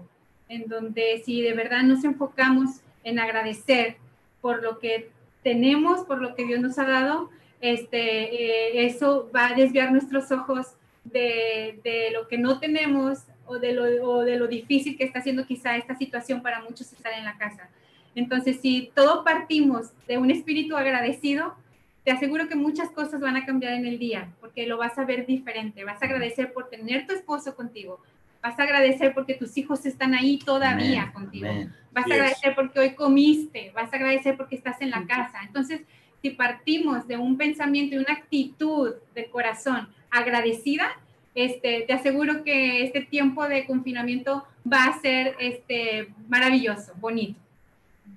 en 0.51 0.67
donde 0.67 1.21
si 1.25 1.41
de 1.41 1.53
verdad 1.53 1.81
nos 1.83 2.03
enfocamos 2.03 2.81
en 3.05 3.19
agradecer 3.19 3.95
por 4.41 4.61
lo 4.61 4.79
que 4.79 5.09
tenemos, 5.43 6.05
por 6.05 6.21
lo 6.21 6.35
que 6.35 6.45
Dios 6.45 6.59
nos 6.59 6.77
ha 6.77 6.85
dado, 6.85 7.29
este, 7.61 7.99
eh, 7.99 8.85
eso 8.85 9.29
va 9.33 9.47
a 9.47 9.53
desviar 9.53 9.93
nuestros 9.93 10.29
ojos 10.31 10.75
de, 11.05 11.79
de, 11.85 12.11
lo 12.11 12.27
que 12.27 12.37
no 12.37 12.59
tenemos 12.59 13.19
o 13.51 13.59
de, 13.59 13.73
lo, 13.73 13.83
o 14.09 14.21
de 14.23 14.37
lo 14.37 14.47
difícil 14.47 14.97
que 14.97 15.03
está 15.03 15.19
haciendo 15.19 15.45
quizá 15.45 15.77
esta 15.77 15.95
situación 15.95 16.41
para 16.41 16.61
muchos 16.61 16.91
estar 16.91 17.13
en 17.13 17.25
la 17.25 17.37
casa. 17.37 17.69
Entonces, 18.15 18.59
si 18.61 18.91
todos 18.93 19.23
partimos 19.23 19.91
de 20.07 20.17
un 20.17 20.31
espíritu 20.31 20.75
agradecido, 20.75 21.55
te 22.03 22.11
aseguro 22.11 22.47
que 22.47 22.55
muchas 22.55 22.89
cosas 22.89 23.21
van 23.21 23.37
a 23.37 23.45
cambiar 23.45 23.73
en 23.73 23.85
el 23.85 23.99
día, 23.99 24.29
porque 24.39 24.65
lo 24.65 24.77
vas 24.77 24.97
a 24.97 25.05
ver 25.05 25.25
diferente. 25.25 25.83
Vas 25.83 26.01
a 26.01 26.05
agradecer 26.05 26.51
por 26.53 26.69
tener 26.69 27.05
tu 27.05 27.13
esposo 27.13 27.55
contigo, 27.55 28.01
Vas 28.41 28.57
a 28.59 28.63
agradecer 28.63 29.13
porque 29.13 29.35
tus 29.35 29.55
hijos 29.57 29.85
están 29.85 30.15
ahí 30.15 30.39
todavía 30.39 31.11
contigo. 31.13 31.47
Vas 31.91 32.09
a 32.09 32.13
agradecer 32.13 32.55
porque 32.55 32.79
hoy 32.79 32.95
comiste. 32.95 33.71
Vas 33.75 33.93
a 33.93 33.97
agradecer 33.97 34.35
porque 34.35 34.55
estás 34.55 34.81
en 34.81 34.89
la 34.89 35.05
casa. 35.05 35.41
Entonces, 35.45 35.81
si 36.23 36.31
partimos 36.31 37.07
de 37.07 37.17
un 37.17 37.37
pensamiento 37.37 37.95
y 37.95 37.99
una 37.99 38.13
actitud 38.13 38.95
de 39.13 39.25
corazón 39.29 39.89
agradecida, 40.09 40.99
este, 41.35 41.81
te 41.81 41.93
aseguro 41.93 42.43
que 42.43 42.83
este 42.83 43.01
tiempo 43.01 43.47
de 43.47 43.65
confinamiento 43.65 44.43
va 44.71 44.85
a 44.85 45.01
ser 45.01 45.35
este, 45.39 46.13
maravilloso, 46.27 46.93
bonito. 46.99 47.39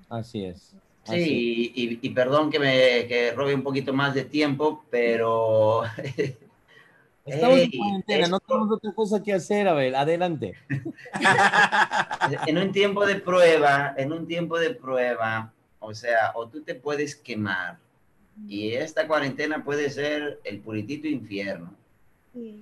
Así 0.09 0.45
es. 0.45 0.75
sí, 1.05 1.73
Y, 1.75 1.99
y, 2.03 2.11
perdón 2.11 2.51
que 2.51 2.59
me 2.59 3.07
que 3.07 3.33
robe 3.33 3.55
un 3.55 3.63
poquito 3.63 3.93
más 3.93 4.15
de 4.15 4.25
tiempo, 4.25 4.85
pero 4.91 5.83
Estamos 7.27 7.59
en 7.59 7.71
cuarentena, 7.71 8.29
no 8.29 8.41
tenemos 8.41 8.71
otra 8.71 8.93
cosa 8.93 9.23
que 9.23 9.33
hacer, 9.33 9.67
Abel. 9.67 9.95
Adelante. 9.95 10.55
en 12.47 12.59
un 12.59 12.71
tiempo 12.71 13.07
de 13.07 13.17
prueba, 13.17 13.95
en 13.97 14.13
un 14.13 14.27
tiempo 14.27 14.59
de 14.59 14.71
prueba, 14.71 15.51
o 15.79 15.95
sea, 15.95 16.33
o 16.35 16.49
tú 16.49 16.63
te 16.63 16.75
puedes 16.75 17.15
quemar 17.17 17.79
y 18.47 18.73
esta 18.73 19.07
cuarentena 19.07 19.65
puede 19.65 19.89
ser 19.91 20.41
el 20.45 20.59
puritito 20.61 21.07
infierno. 21.09 21.73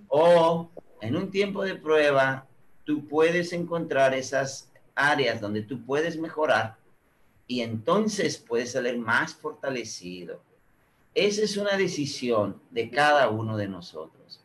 O 0.09 0.71
en 1.01 1.17
un 1.17 1.31
tiempo 1.31 1.63
de 1.65 1.75
prueba, 1.75 2.47
tú 2.85 3.07
puedes 3.09 3.53
encontrar 3.53 4.15
esas 4.15 4.71
áreas 4.95 5.41
donde 5.41 5.63
tú 5.63 5.85
puedes 5.85 6.19
mejorar 6.19 6.77
y 7.47 7.61
entonces 7.61 8.39
puedes 8.39 8.73
salir 8.73 8.99
más 8.99 9.35
fortalecido. 9.35 10.41
Esa 11.15 11.43
es 11.43 11.57
una 11.57 11.77
decisión 11.77 12.61
de 12.71 12.91
cada 12.91 13.29
uno 13.29 13.57
de 13.57 13.69
nosotros 13.69 14.43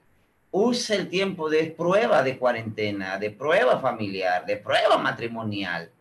usa 0.52 0.96
el 0.96 1.10
tiempo 1.10 1.50
de 1.50 1.66
prueba 1.66 2.24
de 2.24 2.38
cuarentena, 2.38 3.18
de 3.18 3.32
prueba 3.32 3.80
familiar, 3.80 4.46
de 4.46 4.58
prueba 4.58 4.98
matrimonial. 4.98 5.92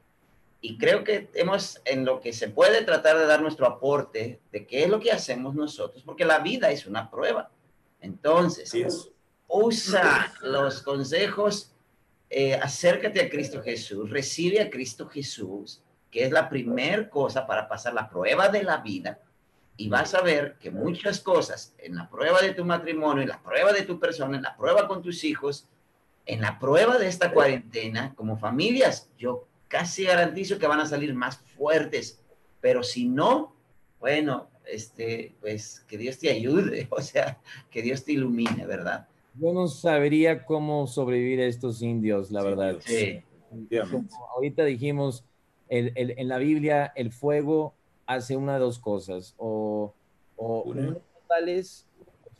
Y 0.61 0.78
creo 0.78 1.05
que 1.05 1.28
hemos, 1.35 1.81
en 1.85 2.05
lo 2.05 2.20
que 2.20 2.32
se 2.32 2.48
puede 2.48 2.82
tratar 2.82 3.19
de 3.19 3.27
dar 3.27 3.43
nuestro 3.43 3.66
aporte 3.66 4.40
de 4.51 4.66
qué 4.66 4.85
es 4.85 4.89
lo 4.89 4.98
que 4.98 5.12
hacemos 5.12 5.55
nosotros, 5.55 6.03
porque 6.05 6.24
la 6.24 6.39
vida 6.39 6.70
es 6.70 6.86
una 6.86 7.11
prueba. 7.11 7.51
Entonces, 8.01 8.73
usa 9.48 10.32
los 10.43 10.82
consejos, 10.82 11.73
eh, 12.31 12.55
acércate 12.55 13.20
a 13.20 13.28
Cristo 13.28 13.62
Jesús, 13.62 14.10
recibe 14.10 14.60
a 14.60 14.70
Cristo 14.70 15.09
Jesús, 15.09 15.82
que 16.10 16.24
es 16.24 16.32
la 16.32 16.48
primera 16.48 17.09
cosa 17.09 17.47
para 17.47 17.68
pasar 17.68 17.94
la 17.94 18.09
prueba 18.09 18.48
de 18.48 18.62
la 18.62 18.78
vida 18.78 19.20
y 19.77 19.89
vas 19.89 20.14
a 20.14 20.23
ver 20.23 20.56
que 20.59 20.70
muchas 20.70 21.20
cosas 21.20 21.74
en 21.78 21.97
la 21.97 22.09
prueba 22.09 22.40
de 22.40 22.55
tu 22.55 22.64
matrimonio, 22.64 23.23
en 23.23 23.28
la 23.28 23.43
prueba 23.43 23.73
de 23.73 23.82
tu 23.82 24.01
persona, 24.01 24.36
en 24.36 24.43
la 24.43 24.56
prueba 24.56 24.89
con 24.89 25.02
tus 25.02 25.23
hijos, 25.24 25.68
en 26.24 26.40
la 26.40 26.59
prueba 26.59 26.98
de 26.98 27.06
esta 27.06 27.32
cuarentena, 27.32 28.14
como 28.14 28.39
familias, 28.39 29.10
yo 29.18 29.47
casi 29.68 30.05
garantizo 30.05 30.59
que 30.59 30.66
van 30.66 30.81
a 30.81 30.86
salir 30.86 31.14
más 31.14 31.39
fuertes. 31.56 32.20
Pero 32.60 32.82
si 32.82 33.06
no, 33.06 33.55
bueno, 34.01 34.48
este, 34.64 35.35
pues 35.40 35.85
que 35.86 35.98
Dios 35.98 36.18
te 36.18 36.31
ayude, 36.31 36.89
o 36.90 37.02
sea, 37.02 37.39
que 37.70 37.82
Dios 37.82 38.05
te 38.05 38.12
ilumine, 38.12 38.66
¿verdad? 38.66 39.06
Yo 39.38 39.52
no 39.52 39.68
sabría 39.68 40.44
cómo 40.44 40.86
sobrevivir 40.86 41.40
a 41.40 41.46
estos 41.46 41.82
indios, 41.82 42.30
la 42.30 42.42
verdad. 42.42 42.76
Sí. 42.80 43.22
ahorita 44.34 44.64
dijimos, 44.64 45.24
el, 45.68 45.92
el, 45.94 46.14
en 46.18 46.28
la 46.28 46.38
Biblia 46.38 46.92
el 46.94 47.12
fuego 47.12 47.74
hace 48.06 48.36
una 48.36 48.54
de 48.54 48.60
dos 48.60 48.78
cosas, 48.78 49.34
o, 49.36 49.92
o 50.36 50.74
metales 50.74 51.86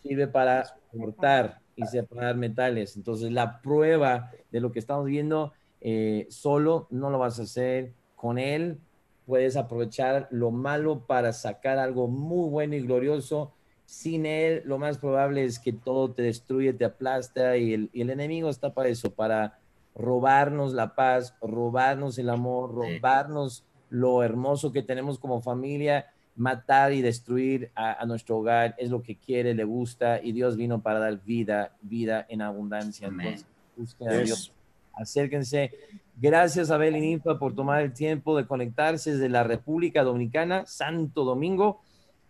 sirve 0.03 0.29
para 0.29 0.65
cortar 0.91 1.61
y 1.75 1.87
separar 1.87 2.37
metales. 2.37 2.97
Entonces 2.97 3.31
la 3.33 3.61
prueba 3.61 4.31
de 4.51 4.61
lo 4.61 4.73
que 4.73 4.79
estamos 4.79 5.07
viendo 5.07 5.53
eh, 5.81 6.27
solo 6.31 6.87
no 6.91 7.11
lo 7.11 7.19
vas 7.19 7.39
a 7.39 7.43
hacer 7.43 7.93
con 8.15 8.39
él. 8.39 8.79
Puedes 9.27 9.57
aprovechar 9.57 10.29
lo 10.31 10.51
malo 10.51 11.01
para 11.01 11.33
sacar 11.33 11.79
algo 11.79 12.09
muy 12.09 12.49
bueno 12.49 12.77
y 12.77 12.81
glorioso. 12.81 13.53
Sin 13.87 14.27
él, 14.27 14.63
lo 14.65 14.79
más 14.79 14.99
probable 14.99 15.45
es 15.45 15.59
que 15.59 15.73
todo 15.73 16.11
te 16.11 16.23
destruye, 16.23 16.73
te 16.73 16.85
aplasta 16.85 17.57
y 17.57 17.73
el, 17.73 17.91
y 17.93 18.03
el 18.03 18.11
enemigo 18.11 18.51
está 18.51 18.75
para 18.75 18.89
eso, 18.89 19.11
para 19.13 19.59
robarnos 19.95 20.75
la 20.75 20.95
paz, 20.95 21.35
robarnos 21.41 22.19
el 22.19 22.29
amor, 22.29 22.75
robarnos 22.75 23.65
lo 23.89 24.23
hermoso 24.23 24.73
que 24.73 24.83
tenemos 24.83 25.19
como 25.19 25.41
familia, 25.41 26.07
matar 26.37 26.93
y 26.93 27.01
destruir 27.01 27.71
a, 27.75 28.05
nuestro 28.07 28.39
hogar, 28.39 28.75
es 28.79 28.91
lo 28.91 29.03
que 29.03 29.17
quiere, 29.17 29.55
le 29.55 29.65
gusta, 29.65 30.21
y 30.23 30.33
Dios 30.33 30.57
vino 30.57 30.83
para 30.83 30.99
dar 30.99 31.23
vida, 31.25 31.75
vida 31.81 32.27
en 32.29 32.43
abundancia. 32.43 33.09
Entonces, 33.09 33.47
busquen 33.77 34.09
a 34.09 34.19
Dios. 34.19 34.53
Acérquense. 34.93 35.73
Gracias 36.19 36.71
a 36.71 36.77
Belén 36.77 37.21
por 37.21 37.55
tomar 37.55 37.83
el 37.83 37.93
tiempo 37.93 38.37
de 38.37 38.47
conectarse 38.47 39.13
desde 39.13 39.29
la 39.29 39.45
República 39.45 40.03
Dominicana, 40.03 40.65
Santo 40.67 41.25
Domingo, 41.25 41.81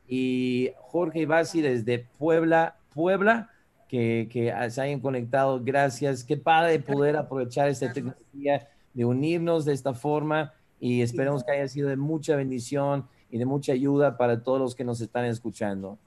y 0.08 0.70
Jorge 0.78 1.20
Ibasi 1.20 1.60
desde 1.60 2.06
Puebla, 2.18 2.76
Puebla 2.94 3.50
que, 3.88 4.28
que 4.30 4.52
se 4.70 4.80
hayan 4.80 5.00
conectado. 5.00 5.60
Gracias. 5.62 6.24
Qué 6.24 6.36
padre 6.36 6.78
poder 6.78 7.16
aprovechar 7.16 7.68
esta 7.68 7.92
tecnología, 7.92 8.68
de 8.94 9.04
unirnos 9.04 9.64
de 9.64 9.74
esta 9.74 9.92
forma 9.92 10.54
y 10.80 11.02
esperemos 11.02 11.44
que 11.44 11.52
haya 11.52 11.68
sido 11.68 11.88
de 11.88 11.96
mucha 11.96 12.36
bendición 12.36 13.06
y 13.30 13.38
de 13.38 13.44
mucha 13.44 13.72
ayuda 13.72 14.16
para 14.16 14.42
todos 14.42 14.60
los 14.60 14.74
que 14.74 14.84
nos 14.84 15.00
están 15.00 15.26
escuchando. 15.26 15.98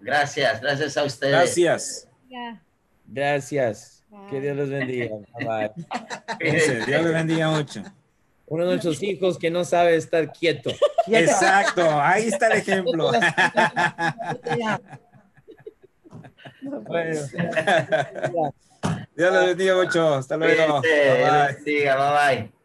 Gracias, 0.00 0.60
gracias 0.60 0.96
a 0.96 1.04
ustedes. 1.04 1.32
Gracias. 1.32 2.08
Gracias. 3.06 4.04
Que 4.28 4.40
Dios 4.40 4.56
les 4.56 4.70
bendiga. 4.70 5.16
Bye 5.38 5.72
Dios 6.86 7.02
les 7.02 7.12
bendiga 7.12 7.50
mucho. 7.50 7.82
Uno 8.50 8.64
de 8.64 8.70
nuestros 8.70 9.00
hijos 9.04 9.38
que 9.38 9.48
no 9.48 9.64
sabe 9.64 9.94
estar 9.94 10.32
quieto. 10.32 10.70
Exacto, 11.06 11.82
ahí 12.00 12.28
está 12.28 12.48
el 12.48 12.58
ejemplo. 12.58 13.10
Bueno. 16.62 17.20
Dios 19.16 19.32
les 19.32 19.46
bendiga 19.46 19.76
mucho. 19.76 20.14
Hasta 20.14 20.36
luego. 20.36 20.82
Bye 20.82 21.54
bye. 21.64 21.84
bye, 21.84 22.36
bye. 22.36 22.59